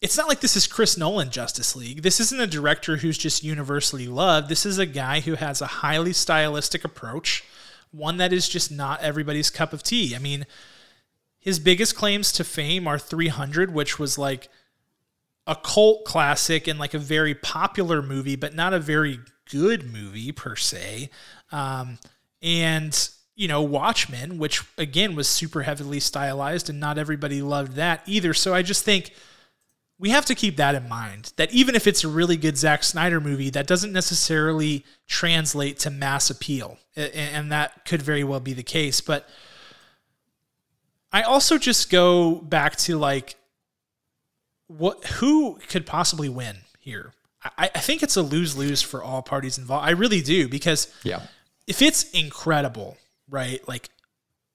it's 0.01 0.17
not 0.17 0.27
like 0.27 0.41
this 0.41 0.55
is 0.55 0.67
Chris 0.67 0.97
Nolan 0.97 1.31
Justice 1.31 1.75
League. 1.75 2.03
This 2.03 2.19
isn't 2.19 2.39
a 2.39 2.47
director 2.47 2.97
who's 2.97 3.17
just 3.17 3.43
universally 3.43 4.07
loved. 4.07 4.47
This 4.47 4.65
is 4.65 4.77
a 4.77 4.85
guy 4.85 5.21
who 5.21 5.35
has 5.35 5.61
a 5.61 5.67
highly 5.67 6.13
stylistic 6.13 6.83
approach, 6.83 7.43
one 7.91 8.17
that 8.17 8.31
is 8.31 8.47
just 8.47 8.71
not 8.71 9.01
everybody's 9.01 9.49
cup 9.49 9.73
of 9.73 9.81
tea. 9.81 10.15
I 10.15 10.19
mean, 10.19 10.45
his 11.39 11.57
biggest 11.57 11.95
claims 11.95 12.31
to 12.33 12.43
fame 12.43 12.87
are 12.87 12.99
300, 12.99 13.73
which 13.73 13.97
was 13.97 14.19
like 14.19 14.49
a 15.47 15.55
cult 15.55 16.05
classic 16.05 16.67
and 16.67 16.77
like 16.77 16.93
a 16.93 16.99
very 16.99 17.33
popular 17.33 18.01
movie, 18.01 18.35
but 18.35 18.53
not 18.53 18.73
a 18.73 18.79
very 18.79 19.19
good 19.49 19.91
movie 19.91 20.31
per 20.31 20.55
se. 20.55 21.09
Um, 21.51 21.97
and 22.41 23.09
you 23.35 23.47
know, 23.47 23.61
Watchmen, 23.61 24.39
which 24.39 24.63
again 24.77 25.15
was 25.15 25.27
super 25.27 25.61
heavily 25.61 25.99
stylized, 25.99 26.69
and 26.69 26.79
not 26.79 26.97
everybody 26.97 27.41
loved 27.41 27.73
that 27.73 28.01
either. 28.05 28.33
So 28.33 28.53
I 28.53 28.63
just 28.63 28.83
think 28.83 29.13
we 29.99 30.09
have 30.09 30.25
to 30.25 30.35
keep 30.35 30.57
that 30.57 30.75
in 30.75 30.87
mind 30.87 31.33
that 31.37 31.51
even 31.51 31.75
if 31.75 31.87
it's 31.87 32.03
a 32.03 32.07
really 32.07 32.37
good 32.37 32.57
Zack 32.57 32.83
Snyder 32.83 33.19
movie, 33.19 33.49
that 33.51 33.67
doesn't 33.67 33.93
necessarily 33.93 34.85
translate 35.07 35.79
to 35.79 35.89
mass 35.89 36.29
appeal. 36.29 36.77
And 36.95 37.51
that 37.51 37.85
could 37.85 38.01
very 38.01 38.23
well 38.23 38.39
be 38.39 38.53
the 38.53 38.63
case. 38.63 39.01
But 39.01 39.27
I 41.11 41.23
also 41.23 41.57
just 41.57 41.89
go 41.89 42.35
back 42.35 42.75
to 42.77 42.97
like, 42.97 43.35
what 44.67 45.03
who 45.05 45.59
could 45.67 45.85
possibly 45.85 46.29
win 46.29 46.57
here? 46.79 47.13
I, 47.57 47.69
I 47.73 47.79
think 47.79 48.03
it's 48.03 48.15
a 48.15 48.21
lose 48.21 48.57
lose 48.57 48.81
for 48.81 49.03
all 49.03 49.21
parties 49.21 49.57
involved. 49.57 49.87
I 49.87 49.91
really 49.91 50.21
do 50.21 50.47
because 50.47 50.93
yeah, 51.03 51.21
if 51.67 51.81
it's 51.81 52.09
incredible, 52.11 52.97
right? 53.29 53.65
Like, 53.67 53.89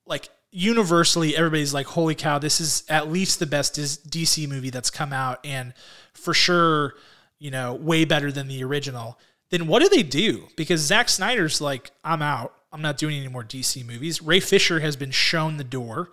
like 0.07 0.29
universally 0.53 1.35
everybody's 1.35 1.73
like 1.73 1.87
holy 1.87 2.15
cow 2.15 2.39
this 2.39 2.61
is 2.61 2.85
at 2.91 3.11
least 3.11 3.39
the 3.39 3.47
best 3.47 3.75
dc 3.75 4.47
movie 4.47 4.69
that's 4.69 4.91
come 4.91 5.11
out 5.11 5.41
and 5.45 5.73
for 6.13 6.35
sure 6.35 6.93
you 7.39 7.51
know 7.51 7.73
way 7.73 8.05
better 8.05 8.31
than 8.31 8.49
the 8.49 8.63
original 8.63 9.19
then 9.49 9.67
what 9.67 9.81
do 9.81 9.89
they 9.89 10.03
do 10.03 10.47
because 10.55 10.81
Zack 10.83 11.09
Snyder's 11.09 11.63
like 11.63 11.91
i'm 12.05 12.21
out 12.21 12.53
i'm 12.71 12.83
not 12.83 12.99
doing 12.99 13.17
any 13.17 13.29
more 13.29 13.43
dc 13.43 13.87
movies 13.87 14.21
ray 14.21 14.41
fisher 14.41 14.81
has 14.81 14.95
been 14.95 15.11
shown 15.11 15.57
the 15.57 15.65
door 15.65 16.11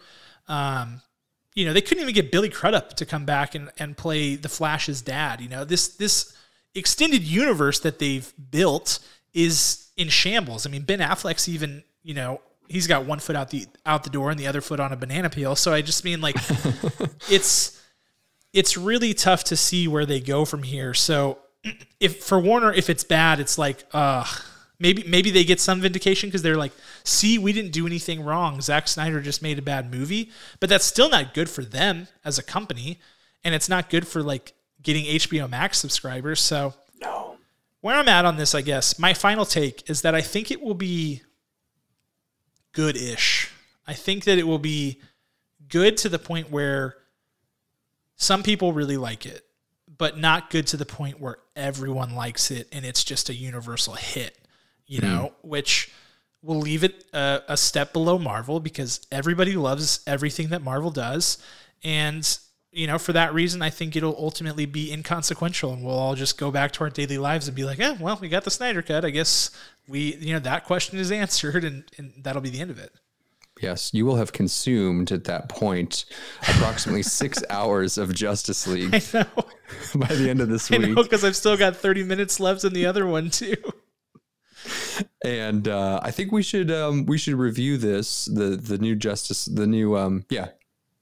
um, 0.48 1.02
you 1.56 1.66
know 1.66 1.74
they 1.74 1.82
couldn't 1.82 2.02
even 2.02 2.14
get 2.14 2.32
billy 2.32 2.50
crudup 2.50 2.96
to 2.96 3.06
come 3.06 3.26
back 3.26 3.56
and, 3.56 3.72
and 3.78 3.98
play 3.98 4.36
the 4.36 4.50
flash's 4.50 5.02
dad 5.02 5.42
you 5.42 5.50
know 5.50 5.64
this 5.64 5.90
this 5.90 6.36
extended 6.76 7.24
universe 7.24 7.80
that 7.80 8.00
they've 8.00 8.34
built 8.52 9.00
is 9.34 9.90
in 9.98 10.08
shambles 10.10 10.66
i 10.66 10.70
mean 10.70 10.84
ben 10.84 11.00
affleck's 11.00 11.50
even 11.50 11.84
you 12.04 12.14
know 12.14 12.40
he's 12.70 12.88
got 12.88 13.06
one 13.06 13.20
foot 13.20 13.36
out 13.36 13.50
the 13.50 13.66
out 13.86 14.04
the 14.04 14.10
door 14.10 14.32
and 14.32 14.40
the 14.40 14.48
other 14.48 14.62
foot 14.62 14.80
on 14.80 14.94
a 14.94 14.96
banana 14.96 15.30
peel. 15.30 15.56
So 15.56 15.74
I 15.74 15.82
just 15.82 16.06
mean 16.06 16.22
like 16.22 16.36
it's 17.30 17.82
it's 18.54 18.78
really 18.78 19.14
tough 19.14 19.44
to 19.46 19.58
see 19.58 19.88
where 19.88 20.06
they 20.06 20.22
go 20.22 20.46
from 20.46 20.64
here. 20.64 20.94
So 20.94 21.40
if 22.00 22.24
for 22.24 22.40
Warner, 22.40 22.72
if 22.72 22.90
it's 22.90 23.04
bad, 23.04 23.40
it's 23.42 23.58
like 23.58 23.84
uh 23.92 24.24
maybe 24.80 25.04
maybe 25.08 25.32
they 25.32 25.44
get 25.44 25.60
some 25.60 25.82
vindication 25.82 26.30
because 26.30 26.42
they're 26.42 26.58
like, 26.58 26.74
see, 27.04 27.38
we 27.38 27.54
didn't 27.54 27.72
do 27.72 27.86
anything 27.86 28.24
wrong. 28.24 28.62
Zack 28.62 28.88
Snyder 28.88 29.22
just 29.22 29.42
made 29.42 29.60
a 29.60 29.62
bad 29.62 29.92
movie, 29.92 30.32
but 30.60 30.70
that's 30.70 30.86
still 30.86 31.10
not 31.10 31.34
good 31.34 31.50
for 31.50 31.64
them 31.64 32.08
as 32.24 32.38
a 32.38 32.44
company, 32.44 33.00
and 33.44 33.54
it's 33.54 33.70
not 33.70 33.90
good 33.90 34.08
for 34.08 34.24
like 34.24 34.54
getting 34.82 35.06
HBO 35.06 35.50
Max 35.50 35.78
subscribers. 35.78 36.40
So 36.40 36.74
no. 37.02 37.38
Where 37.82 37.96
I'm 37.96 38.10
at 38.10 38.26
on 38.26 38.38
this, 38.38 38.54
I 38.54 38.62
guess, 38.62 39.00
my 39.00 39.14
final 39.14 39.46
take 39.46 39.90
is 39.90 40.02
that 40.02 40.14
I 40.14 40.22
think 40.22 40.52
it 40.52 40.62
will 40.62 40.74
be 40.74 41.22
good 42.74 42.98
ish. 42.98 43.52
I 43.88 43.94
think 43.94 44.26
that 44.26 44.38
it 44.38 44.46
will 44.46 44.60
be 44.60 45.00
good 45.68 45.98
to 45.98 46.10
the 46.10 46.20
point 46.20 46.52
where 46.52 46.96
some 48.16 48.44
people 48.44 48.74
really 48.74 48.98
like 48.98 49.26
it, 49.26 49.46
but 49.98 50.18
not 50.18 50.50
good 50.50 50.68
to 50.68 50.78
the 50.78 50.86
point 50.86 51.20
where 51.20 51.38
everyone 51.56 52.16
likes 52.16 52.52
it 52.52 52.68
and 52.72 52.86
it's 52.86 53.04
just 53.04 53.30
a 53.30 53.34
universal 53.34 53.94
hit, 53.94 54.38
you 54.90 55.00
know, 55.02 55.32
hmm. 55.42 55.50
which 55.50 55.92
will 56.42 56.60
leave 56.60 56.84
it 56.84 57.06
a, 57.14 57.42
a 57.48 57.58
step 57.58 57.94
below 57.94 58.18
Marvel 58.18 58.60
because 58.60 59.06
everybody 59.12 59.56
loves 59.56 60.02
everything 60.08 60.50
that 60.50 60.62
Marvel 60.62 60.92
does. 60.92 61.38
And 61.84 62.28
you 62.72 62.88
know, 62.88 62.98
for 63.00 63.14
that 63.14 63.34
reason, 63.34 63.62
I 63.62 63.70
think 63.70 63.96
it'll 63.96 64.16
ultimately 64.18 64.66
be 64.66 64.92
inconsequential, 64.92 65.74
and 65.74 65.84
we'll 65.84 65.98
all 65.98 66.16
just 66.16 66.38
go 66.38 66.52
back 66.52 66.72
to 66.74 66.84
our 66.84 66.90
daily 66.90 67.18
lives 67.18 67.48
and 67.48 67.56
be 67.56 67.64
like, 67.64 67.80
"Yeah, 67.80 67.96
well, 68.00 68.18
we 68.22 68.30
got 68.30 68.44
the 68.44 68.52
Snyder 68.52 68.82
cut. 68.82 69.06
I 69.06 69.10
guess 69.10 69.50
we, 69.88 70.16
you 70.18 70.34
know, 70.34 70.40
that 70.40 70.66
question 70.66 71.00
is 71.00 71.12
answered, 71.12 71.64
and, 71.64 71.84
and 71.98 72.14
that'll 72.22 72.44
be 72.44 72.52
the 72.52 72.62
end 72.62 72.70
of 72.70 72.78
it." 72.78 72.92
Yes, 73.60 73.92
you 73.92 74.06
will 74.06 74.18
have 74.18 74.34
consumed 74.34 75.12
at 75.12 75.24
that 75.26 75.50
point 75.50 76.06
approximately 76.44 77.04
six 77.04 77.44
hours 77.50 77.98
of 77.98 78.14
Justice 78.14 78.68
League. 78.68 78.94
I 78.94 79.02
know. 79.14 79.46
by 79.96 80.14
the 80.14 80.30
end 80.30 80.40
of 80.40 80.50
this 80.50 80.70
week, 80.70 80.96
because 80.96 81.24
I've 81.24 81.36
still 81.36 81.58
got 81.58 81.76
thirty 81.76 82.04
minutes 82.04 82.40
left 82.40 82.64
in 82.64 82.74
the 82.74 82.86
other 82.86 83.08
one 83.08 83.32
too. 83.32 83.56
And 85.24 85.68
uh, 85.68 86.00
I 86.02 86.12
think 86.12 86.32
we 86.32 86.44
should 86.44 86.72
um, 86.72 87.06
we 87.06 87.18
should 87.18 87.36
review 87.36 87.78
this 87.78 88.26
the 88.26 88.56
the 88.56 88.78
new 88.78 88.96
Justice 88.96 89.46
the 89.46 89.68
new 89.68 89.98
um, 89.98 90.26
yeah 90.30 90.50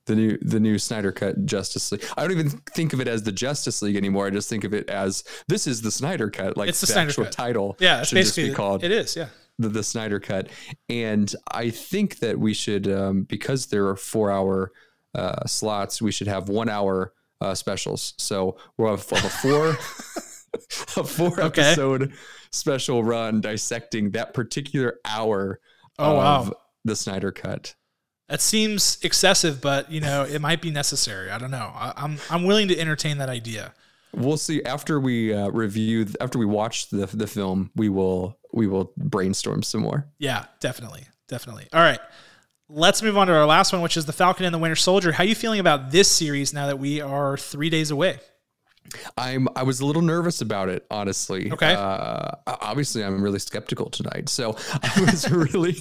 the 0.07 0.15
new 0.15 0.37
the 0.41 0.59
new 0.59 0.79
Snyder 0.79 1.11
cut 1.11 1.45
Justice 1.45 1.91
League. 1.91 2.03
I 2.17 2.21
don't 2.21 2.31
even 2.31 2.49
think 2.49 2.93
of 2.93 2.99
it 3.01 3.07
as 3.07 3.23
the 3.23 3.31
Justice 3.31 3.81
League 3.81 3.95
anymore. 3.95 4.25
I 4.25 4.29
just 4.31 4.49
think 4.49 4.63
of 4.63 4.73
it 4.73 4.89
as 4.89 5.23
this 5.47 5.67
is 5.67 5.81
the 5.81 5.91
Snyder 5.91 6.29
cut. 6.29 6.57
Like 6.57 6.69
it's 6.69 6.81
the, 6.81 6.87
the 6.91 6.99
actual 6.99 7.25
cut. 7.25 7.33
title. 7.33 7.77
Yeah, 7.79 8.03
should 8.03 8.15
just 8.15 8.35
be 8.35 8.51
called. 8.53 8.83
It 8.83 8.91
is. 8.91 9.15
Yeah. 9.15 9.27
The, 9.59 9.69
the 9.69 9.83
Snyder 9.83 10.19
cut, 10.19 10.49
and 10.87 11.33
I 11.51 11.71
think 11.71 12.19
that 12.19 12.39
we 12.39 12.53
should 12.53 12.87
um, 12.87 13.23
because 13.23 13.67
there 13.67 13.87
are 13.87 13.95
four 13.95 14.31
hour 14.31 14.71
uh, 15.15 15.45
slots. 15.45 16.01
We 16.01 16.11
should 16.11 16.27
have 16.27 16.47
one 16.47 16.69
hour 16.69 17.13
uh, 17.41 17.55
specials. 17.55 18.13
So 18.17 18.57
we'll 18.77 18.95
have, 18.95 19.11
we'll 19.11 19.21
have 19.21 19.31
a 19.31 19.35
four 19.35 19.69
a 20.97 21.03
four 21.03 21.41
okay. 21.41 21.61
episode 21.61 22.13
special 22.51 23.03
run 23.03 23.41
dissecting 23.41 24.11
that 24.11 24.33
particular 24.33 24.99
hour 25.05 25.59
oh, 25.99 26.19
of 26.19 26.49
wow. 26.49 26.55
the 26.85 26.95
Snyder 26.95 27.31
cut. 27.31 27.75
That 28.29 28.41
seems 28.41 28.99
excessive, 29.03 29.61
but 29.61 29.89
you 29.91 30.01
know 30.01 30.23
it 30.23 30.41
might 30.41 30.61
be 30.61 30.69
necessary. 30.69 31.31
I 31.31 31.37
don't 31.37 31.51
know. 31.51 31.71
I, 31.73 31.89
am 31.89 31.93
I'm, 31.97 32.19
I'm 32.29 32.43
willing 32.43 32.67
to 32.67 32.77
entertain 32.77 33.19
that 33.19 33.29
idea. 33.29 33.73
we'll 34.13 34.37
see 34.37 34.61
after 34.63 34.99
we 34.99 35.33
uh, 35.33 35.47
review 35.49 36.07
after 36.19 36.37
we 36.37 36.45
watch 36.45 36.89
the 36.89 37.05
the 37.05 37.27
film. 37.27 37.71
We 37.75 37.87
will 37.87 38.37
we 38.53 38.67
will 38.67 38.91
brainstorm 38.97 39.63
some 39.63 39.81
more. 39.81 40.07
Yeah, 40.19 40.45
definitely, 40.59 41.05
definitely. 41.27 41.67
All 41.71 41.81
right. 41.81 41.99
Let's 42.69 43.01
move 43.01 43.17
on 43.17 43.27
to 43.27 43.33
our 43.33 43.45
last 43.45 43.71
one, 43.71 43.81
which 43.81 43.95
is 43.95 44.05
the 44.05 44.11
Falcon 44.11 44.43
and 44.43 44.53
the 44.53 44.59
Winter 44.59 44.75
Soldier. 44.75 45.13
How 45.13 45.23
are 45.23 45.27
you 45.27 45.35
feeling 45.35 45.61
about 45.61 45.91
this 45.91 46.11
series 46.11 46.51
now 46.51 46.67
that 46.67 46.77
we 46.77 46.99
are 46.99 47.37
three 47.37 47.69
days 47.69 47.91
away? 47.91 48.19
I'm 49.17 49.47
I 49.55 49.63
was 49.63 49.79
a 49.79 49.85
little 49.85 50.01
nervous 50.01 50.41
about 50.41 50.69
it, 50.69 50.85
honestly. 50.89 51.51
Okay. 51.51 51.73
Uh, 51.73 52.31
obviously, 52.47 53.03
I'm 53.03 53.21
really 53.21 53.39
skeptical 53.39 53.89
tonight, 53.89 54.29
so 54.29 54.55
I 54.81 55.01
was 55.01 55.29
really 55.53 55.75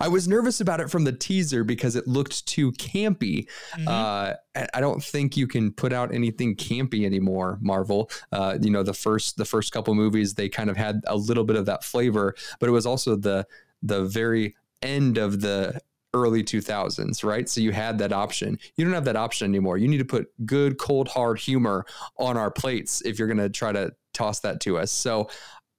I 0.00 0.08
was 0.08 0.28
nervous 0.28 0.60
about 0.60 0.80
it 0.80 0.90
from 0.90 1.04
the 1.04 1.12
teaser 1.12 1.64
because 1.64 1.96
it 1.96 2.06
looked 2.06 2.46
too 2.46 2.72
campy. 2.72 3.46
Mm-hmm. 3.72 3.88
Uh, 3.88 4.32
I 4.74 4.80
don't 4.80 5.02
think 5.02 5.36
you 5.36 5.46
can 5.46 5.72
put 5.72 5.92
out 5.92 6.12
anything 6.12 6.56
campy 6.56 7.04
anymore. 7.04 7.58
Marvel, 7.60 8.10
uh, 8.32 8.58
you 8.60 8.70
know, 8.70 8.82
the 8.82 8.94
first 8.94 9.36
the 9.36 9.44
first 9.44 9.72
couple 9.72 9.94
movies 9.94 10.34
they 10.34 10.48
kind 10.48 10.70
of 10.70 10.76
had 10.76 11.02
a 11.06 11.16
little 11.16 11.44
bit 11.44 11.56
of 11.56 11.66
that 11.66 11.84
flavor, 11.84 12.34
but 12.60 12.68
it 12.68 12.72
was 12.72 12.86
also 12.86 13.16
the 13.16 13.46
the 13.82 14.04
very 14.04 14.56
end 14.82 15.18
of 15.18 15.40
the 15.40 15.80
early 16.18 16.42
2000s, 16.42 17.24
right? 17.24 17.48
So 17.48 17.60
you 17.60 17.72
had 17.72 17.98
that 17.98 18.12
option. 18.12 18.58
You 18.76 18.84
don't 18.84 18.94
have 18.94 19.04
that 19.04 19.16
option 19.16 19.48
anymore. 19.48 19.78
You 19.78 19.88
need 19.88 19.98
to 19.98 20.04
put 20.04 20.28
good, 20.46 20.78
cold, 20.78 21.08
hard 21.08 21.38
humor 21.38 21.86
on 22.18 22.36
our 22.36 22.50
plates 22.50 23.02
if 23.02 23.18
you're 23.18 23.28
going 23.28 23.38
to 23.38 23.48
try 23.48 23.72
to 23.72 23.92
toss 24.14 24.40
that 24.40 24.60
to 24.60 24.78
us. 24.78 24.90
So 24.90 25.28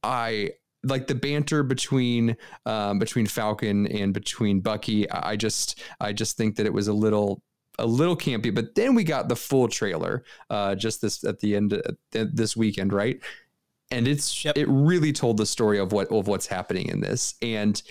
I 0.03 0.51
like 0.83 1.07
the 1.07 1.15
banter 1.15 1.63
between 1.63 2.37
um, 2.65 2.99
between 2.99 3.25
Falcon 3.25 3.87
and 3.87 4.13
between 4.13 4.61
Bucky. 4.61 5.09
I 5.11 5.35
just 5.35 5.81
I 5.99 6.13
just 6.13 6.37
think 6.37 6.55
that 6.55 6.65
it 6.65 6.73
was 6.73 6.87
a 6.87 6.93
little 6.93 7.43
a 7.79 7.85
little 7.85 8.15
campy. 8.15 8.53
But 8.53 8.75
then 8.75 8.95
we 8.95 9.03
got 9.03 9.29
the 9.29 9.35
full 9.35 9.67
trailer 9.67 10.23
uh, 10.49 10.75
just 10.75 11.01
this 11.01 11.23
at 11.23 11.39
the 11.39 11.55
end 11.55 11.73
of 11.73 11.97
this 12.13 12.55
weekend, 12.55 12.93
right? 12.93 13.19
And 13.91 14.07
it's 14.07 14.45
yep. 14.45 14.57
it 14.57 14.67
really 14.69 15.11
told 15.11 15.37
the 15.37 15.45
story 15.45 15.79
of 15.79 15.91
what 15.91 16.11
of 16.11 16.27
what's 16.27 16.47
happening 16.47 16.87
in 16.89 17.01
this. 17.01 17.35
And 17.41 17.81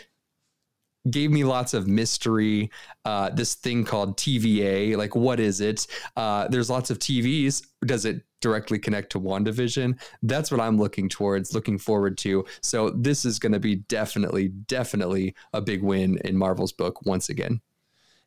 gave 1.11 1.31
me 1.31 1.45
lots 1.45 1.75
of 1.75 1.87
mystery. 1.87 2.71
Uh, 3.05 3.31
this 3.31 3.55
thing 3.55 3.85
called 3.85 4.17
TVA, 4.17 4.97
like 4.97 5.15
what 5.15 5.41
is 5.41 5.61
it? 5.61 5.87
Uh, 6.17 6.49
there's 6.49 6.71
lots 6.71 6.91
of 6.91 6.99
TVs. 6.99 7.65
Does 7.85 8.05
it 8.05 8.23
directly 8.41 8.79
connect 8.79 9.11
to 9.13 9.21
WandaVision? 9.21 9.99
That's 10.23 10.51
what 10.51 10.61
I'm 10.61 10.79
looking 10.79 11.09
towards, 11.09 11.55
looking 11.55 11.79
forward 11.79 12.19
to. 12.19 12.45
So 12.63 12.91
this 12.91 13.25
is 13.25 13.39
going 13.39 13.53
to 13.53 13.61
be 13.61 13.77
definitely, 13.77 14.49
definitely 14.49 15.35
a 15.53 15.61
big 15.61 15.83
win 15.83 16.19
in 16.25 16.37
Marvel's 16.37 16.73
book 16.73 17.05
once 17.05 17.29
again. 17.29 17.61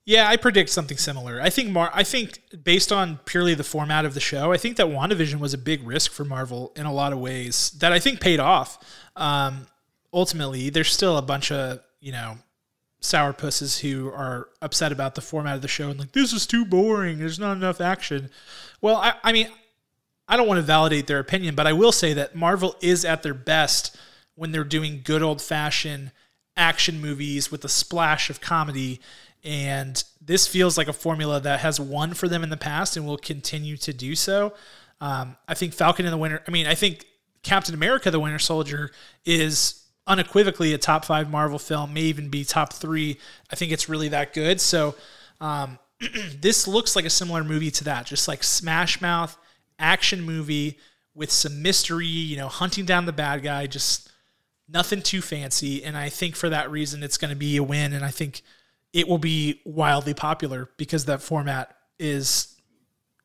Yeah, 0.03 0.27
I 0.27 0.35
predict 0.35 0.71
something 0.71 0.97
similar. 0.97 1.39
I 1.39 1.51
think 1.51 1.69
Mar- 1.69 1.91
I 1.93 2.03
think 2.03 2.41
based 2.63 2.91
on 2.91 3.19
purely 3.25 3.53
the 3.53 3.63
format 3.63 4.03
of 4.03 4.15
the 4.15 4.19
show, 4.19 4.51
I 4.51 4.57
think 4.57 4.77
that 4.77 4.87
WandaVision 4.87 5.39
was 5.39 5.53
a 5.53 5.59
big 5.59 5.85
risk 5.85 6.11
for 6.11 6.25
Marvel 6.25 6.73
in 6.75 6.87
a 6.87 6.93
lot 6.93 7.13
of 7.13 7.19
ways 7.19 7.71
that 7.79 7.93
I 7.93 7.99
think 7.99 8.19
paid 8.19 8.39
off. 8.39 8.79
Um, 9.15 9.67
ultimately, 10.11 10.71
there's 10.71 10.91
still 10.91 11.17
a 11.17 11.21
bunch 11.21 11.51
of 11.51 11.81
you 11.99 12.11
know 12.11 12.39
sourpusses 13.01 13.79
who 13.79 14.09
are 14.09 14.47
upset 14.61 14.91
about 14.91 15.15
the 15.15 15.21
format 15.21 15.55
of 15.55 15.61
the 15.61 15.67
show 15.67 15.89
and 15.89 15.99
like 15.99 16.11
this 16.11 16.33
is 16.33 16.45
too 16.45 16.63
boring. 16.63 17.19
There's 17.19 17.39
not 17.39 17.57
enough 17.57 17.81
action. 17.81 18.29
Well 18.79 18.97
I, 18.97 19.13
I 19.23 19.31
mean 19.31 19.49
i 20.27 20.37
don't 20.37 20.47
want 20.47 20.59
to 20.59 20.61
validate 20.61 21.07
their 21.07 21.19
opinion 21.19 21.55
but 21.55 21.65
i 21.65 21.73
will 21.73 21.91
say 21.91 22.13
that 22.13 22.35
marvel 22.35 22.75
is 22.79 23.03
at 23.03 23.23
their 23.23 23.33
best 23.33 23.97
when 24.35 24.51
they're 24.51 24.63
doing 24.63 25.01
good 25.03 25.21
old 25.21 25.41
fashioned 25.41 26.11
action 26.57 27.01
movies 27.01 27.51
with 27.51 27.63
a 27.65 27.69
splash 27.69 28.29
of 28.29 28.41
comedy. 28.41 28.99
And 29.43 30.03
this 30.21 30.47
feels 30.47 30.77
like 30.77 30.87
a 30.87 30.93
formula 30.93 31.39
that 31.39 31.61
has 31.61 31.79
won 31.79 32.13
for 32.13 32.27
them 32.27 32.43
in 32.43 32.49
the 32.49 32.57
past 32.57 32.95
and 32.95 33.05
will 33.05 33.17
continue 33.17 33.77
to 33.77 33.93
do 33.93 34.15
so. 34.15 34.53
Um, 34.99 35.35
i 35.47 35.55
think 35.55 35.73
falcon 35.73 36.05
in 36.05 36.11
the 36.11 36.17
winter 36.17 36.43
i 36.47 36.51
mean 36.51 36.67
i 36.67 36.75
think 36.75 37.07
captain 37.41 37.73
america 37.73 38.11
the 38.11 38.19
winter 38.19 38.37
soldier 38.37 38.91
is 39.25 39.80
unequivocally 40.07 40.73
a 40.73 40.77
top 40.77 41.05
five 41.05 41.29
Marvel 41.29 41.59
film, 41.59 41.93
may 41.93 42.01
even 42.01 42.29
be 42.29 42.43
top 42.43 42.73
three. 42.73 43.17
I 43.51 43.55
think 43.55 43.71
it's 43.71 43.87
really 43.87 44.09
that 44.09 44.33
good. 44.33 44.59
So 44.59 44.95
um, 45.39 45.79
this 46.39 46.67
looks 46.67 46.95
like 46.95 47.05
a 47.05 47.09
similar 47.09 47.43
movie 47.43 47.71
to 47.71 47.83
that, 47.85 48.05
just 48.05 48.27
like 48.27 48.43
Smash 48.43 49.01
Mouth 49.01 49.37
action 49.79 50.21
movie 50.21 50.77
with 51.13 51.31
some 51.31 51.61
mystery, 51.61 52.05
you 52.05 52.37
know, 52.37 52.47
hunting 52.47 52.85
down 52.85 53.05
the 53.05 53.11
bad 53.11 53.43
guy, 53.43 53.67
just 53.67 54.09
nothing 54.69 55.01
too 55.01 55.21
fancy. 55.21 55.83
And 55.83 55.97
I 55.97 56.09
think 56.09 56.35
for 56.35 56.49
that 56.49 56.71
reason, 56.71 57.03
it's 57.03 57.17
going 57.17 57.31
to 57.31 57.35
be 57.35 57.57
a 57.57 57.63
win. 57.63 57.93
And 57.93 58.05
I 58.05 58.11
think 58.11 58.41
it 58.93 59.07
will 59.07 59.17
be 59.17 59.61
wildly 59.65 60.13
popular 60.13 60.69
because 60.77 61.05
that 61.05 61.21
format 61.21 61.75
is, 61.99 62.55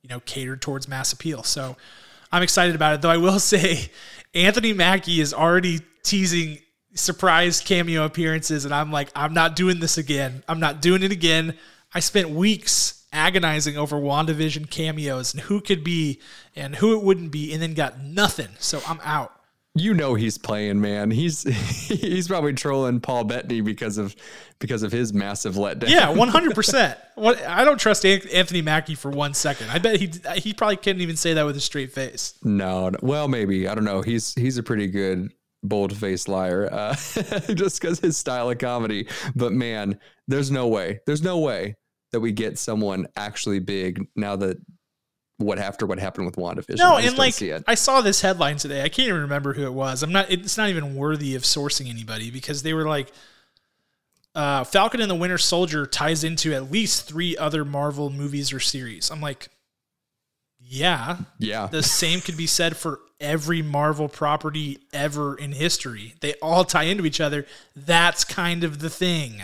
you 0.03 0.09
know, 0.09 0.21
catered 0.21 0.63
towards 0.63 0.89
mass 0.89 1.13
appeal. 1.13 1.43
So 1.43 1.77
I'm 2.33 2.43
excited 2.43 2.75
about 2.75 2.95
it. 2.95 3.03
Though 3.03 3.11
I 3.11 3.19
will 3.19 3.39
say, 3.39 3.91
Anthony 4.35 4.73
Mackie 4.73 5.21
is 5.21 5.33
already 5.33 5.81
teasing 6.03 6.59
surprise 6.97 7.61
cameo 7.61 8.05
appearances, 8.05 8.65
and 8.65 8.75
I'm 8.75 8.91
like, 8.91 9.11
I'm 9.15 9.35
not 9.35 9.55
doing 9.57 9.81
this 9.81 9.99
again. 9.99 10.43
I'm 10.49 10.61
not 10.61 10.83
doing 10.83 11.03
it 11.03 11.13
again. 11.13 11.55
I 11.95 12.01
spent 12.01 12.31
weeks 12.31 13.05
agonizing 13.13 13.77
over 13.77 13.97
WandaVision 13.97 14.71
cameos 14.71 15.33
and 15.33 15.43
who 15.43 15.61
could 15.61 15.85
be 15.85 16.21
and 16.55 16.77
who 16.77 16.99
it 16.99 17.03
wouldn't 17.03 17.31
be, 17.31 17.53
and 17.53 17.63
then 17.63 17.75
got 17.75 18.01
nothing. 18.01 18.49
So 18.59 18.81
I'm 18.87 19.01
out. 19.03 19.33
You 19.75 19.93
know 19.93 20.15
he's 20.15 20.39
playing, 20.39 20.81
man. 20.81 21.11
He's 21.11 21.43
he's 21.89 22.29
probably 22.29 22.55
trolling 22.55 23.01
Paul 23.01 23.25
Bettany 23.25 23.61
because 23.61 23.99
of 23.99 24.17
because 24.59 24.83
of 24.83 24.91
his 24.91 25.13
massive 25.13 25.55
letdown. 25.55 25.91
Yeah, 25.91 26.09
one 26.15 26.29
hundred 26.29 26.55
percent. 26.55 26.99
What 27.15 27.43
I 27.47 27.63
don't 27.65 27.79
trust 27.79 28.07
Anthony 28.07 28.63
Mackie 28.63 28.95
for 28.95 29.11
one 29.11 29.35
second. 29.35 29.71
I 29.71 29.79
bet 29.79 30.01
he 30.01 30.11
he 30.37 30.55
probably 30.55 30.77
couldn't 30.77 31.03
even 31.03 31.17
say 31.17 31.35
that 31.35 31.45
with 31.45 31.57
a 31.57 31.61
straight 31.61 31.93
face. 31.93 32.35
No, 32.43 32.91
well, 33.03 33.29
maybe 33.29 33.69
I 33.69 33.75
don't 33.75 33.85
know. 33.85 34.01
He's 34.01 34.35
he's 34.35 34.57
a 34.57 34.63
pretty 34.63 34.87
good 34.87 35.31
bold 35.69 35.97
faced 35.97 36.29
liar 36.29 36.69
uh, 36.73 36.95
just 37.55 37.81
because 37.81 38.01
his 38.01 38.17
style 38.17 38.51
of 38.51 38.59
comedy. 38.59 39.09
But 39.35 39.53
man, 39.53 39.99
there's 40.29 40.51
no 40.51 40.69
way, 40.69 41.01
there's 41.07 41.23
no 41.23 41.39
way 41.39 41.77
that 42.13 42.21
we 42.21 42.33
get 42.33 42.59
someone 42.59 43.07
actually 43.17 43.59
big 43.59 44.07
now 44.17 44.37
that 44.37 44.59
what 45.39 45.59
after 45.59 45.87
what 45.87 45.99
happened 45.99 46.27
with 46.27 46.37
WandaVision. 46.37 46.79
No, 46.79 46.97
and 46.97 47.19
like 47.19 47.35
I 47.67 47.75
saw 47.75 48.01
this 48.01 48.21
headline 48.21 48.57
today. 48.57 48.83
I 48.83 48.89
can't 48.89 49.09
even 49.09 49.23
remember 49.23 49.53
who 49.53 49.65
it 49.65 49.73
was. 49.73 50.03
I'm 50.03 50.13
not. 50.13 50.31
It's 50.31 50.57
not 50.57 50.71
even 50.71 50.95
worthy 50.95 51.35
of 51.35 51.43
sourcing 51.43 51.91
anybody 51.91 52.31
because 52.31 52.63
they 52.63 52.73
were 52.73 52.89
like, 52.89 53.13
uh, 54.35 54.65
Falcon 54.65 55.01
and 55.01 55.11
the 55.11 55.15
Winter 55.15 55.39
Soldier 55.39 55.87
ties 55.87 56.25
into 56.25 56.55
at 56.55 56.71
least 56.71 57.07
three 57.09 57.37
other 57.37 57.65
Marvel 57.65 58.11
movies 58.11 58.53
or 58.53 58.61
series. 58.61 59.11
I'm 59.11 59.21
like, 59.21 59.49
yeah. 60.59 61.19
Yeah. 61.39 61.67
The 61.67 61.83
same 61.83 62.21
could 62.21 62.37
be 62.37 62.47
said 62.47 62.77
for 62.77 63.01
every 63.21 63.63
Marvel 63.63 64.09
property 64.09 64.79
ever 64.93 65.37
in 65.37 65.53
history. 65.53 66.15
They 66.21 66.35
all 66.35 66.65
tie 66.65 66.85
into 66.85 67.07
each 67.07 67.21
other. 67.21 67.47
That's 67.75 68.25
kind 68.25 68.65
of 68.65 68.81
the 68.81 68.91
thing. 68.91 69.43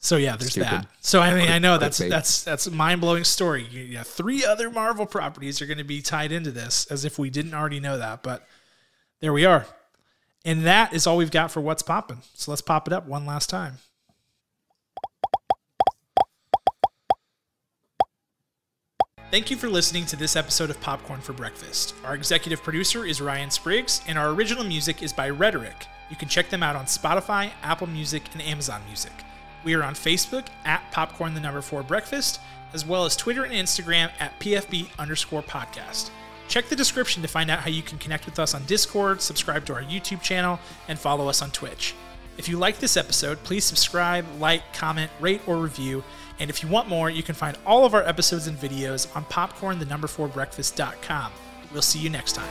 So 0.00 0.16
yeah, 0.16 0.36
there's 0.36 0.52
Stupid. 0.52 0.70
that. 0.70 0.86
So 1.00 1.20
I 1.20 1.34
mean, 1.34 1.48
I 1.48 1.58
know 1.58 1.76
that's 1.76 1.98
that's 1.98 2.42
that's 2.42 2.66
a 2.66 2.70
mind 2.70 3.00
blowing 3.00 3.24
story. 3.24 3.66
Know, 3.92 4.02
three 4.02 4.44
other 4.44 4.70
Marvel 4.70 5.06
properties 5.06 5.60
are 5.60 5.66
going 5.66 5.78
to 5.78 5.84
be 5.84 6.02
tied 6.02 6.30
into 6.30 6.52
this, 6.52 6.86
as 6.86 7.04
if 7.04 7.18
we 7.18 7.30
didn't 7.30 7.54
already 7.54 7.80
know 7.80 7.98
that. 7.98 8.22
But 8.22 8.46
there 9.20 9.32
we 9.32 9.44
are, 9.44 9.66
and 10.44 10.64
that 10.64 10.94
is 10.94 11.06
all 11.06 11.16
we've 11.16 11.32
got 11.32 11.50
for 11.50 11.60
what's 11.60 11.82
popping. 11.82 12.22
So 12.34 12.52
let's 12.52 12.62
pop 12.62 12.86
it 12.86 12.92
up 12.92 13.06
one 13.06 13.26
last 13.26 13.50
time. 13.50 13.78
Thank 19.30 19.50
you 19.50 19.58
for 19.58 19.68
listening 19.68 20.06
to 20.06 20.16
this 20.16 20.36
episode 20.36 20.70
of 20.70 20.80
Popcorn 20.80 21.20
for 21.20 21.34
Breakfast. 21.34 21.94
Our 22.02 22.14
executive 22.14 22.62
producer 22.62 23.04
is 23.04 23.20
Ryan 23.20 23.50
Spriggs, 23.50 24.00
and 24.08 24.18
our 24.18 24.30
original 24.30 24.64
music 24.64 25.02
is 25.02 25.12
by 25.12 25.28
Rhetoric. 25.28 25.86
You 26.08 26.16
can 26.16 26.30
check 26.30 26.48
them 26.48 26.62
out 26.62 26.76
on 26.76 26.86
Spotify, 26.86 27.50
Apple 27.62 27.88
Music, 27.88 28.22
and 28.32 28.40
Amazon 28.40 28.80
Music. 28.86 29.12
We 29.64 29.74
are 29.74 29.82
on 29.82 29.92
Facebook 29.92 30.46
at 30.64 30.82
Popcorn 30.92 31.34
the 31.34 31.40
Number 31.40 31.60
4 31.60 31.82
Breakfast, 31.82 32.40
as 32.72 32.86
well 32.86 33.04
as 33.04 33.16
Twitter 33.16 33.44
and 33.44 33.52
Instagram 33.52 34.10
at 34.18 34.38
PFB 34.40 34.88
underscore 34.98 35.42
podcast. 35.42 36.08
Check 36.48 36.70
the 36.70 36.76
description 36.76 37.20
to 37.20 37.28
find 37.28 37.50
out 37.50 37.58
how 37.58 37.68
you 37.68 37.82
can 37.82 37.98
connect 37.98 38.24
with 38.24 38.38
us 38.38 38.54
on 38.54 38.64
Discord, 38.64 39.20
subscribe 39.20 39.66
to 39.66 39.74
our 39.74 39.82
YouTube 39.82 40.22
channel, 40.22 40.58
and 40.88 40.98
follow 40.98 41.28
us 41.28 41.42
on 41.42 41.50
Twitch. 41.50 41.94
If 42.38 42.48
you 42.48 42.56
like 42.56 42.78
this 42.78 42.96
episode, 42.96 43.42
please 43.42 43.64
subscribe, 43.64 44.24
like, 44.38 44.72
comment, 44.72 45.10
rate, 45.20 45.40
or 45.46 45.56
review. 45.56 46.04
And 46.38 46.48
if 46.48 46.62
you 46.62 46.68
want 46.68 46.88
more, 46.88 47.10
you 47.10 47.24
can 47.24 47.34
find 47.34 47.58
all 47.66 47.84
of 47.84 47.94
our 47.94 48.04
episodes 48.04 48.46
and 48.46 48.56
videos 48.56 49.14
on 49.16 49.24
popcorn 49.24 49.80
the 49.80 49.84
number 49.84 50.06
4 50.06 50.28
breakfast.com. 50.28 51.32
We'll 51.72 51.82
see 51.82 51.98
you 51.98 52.10
next 52.10 52.36
time. 52.36 52.48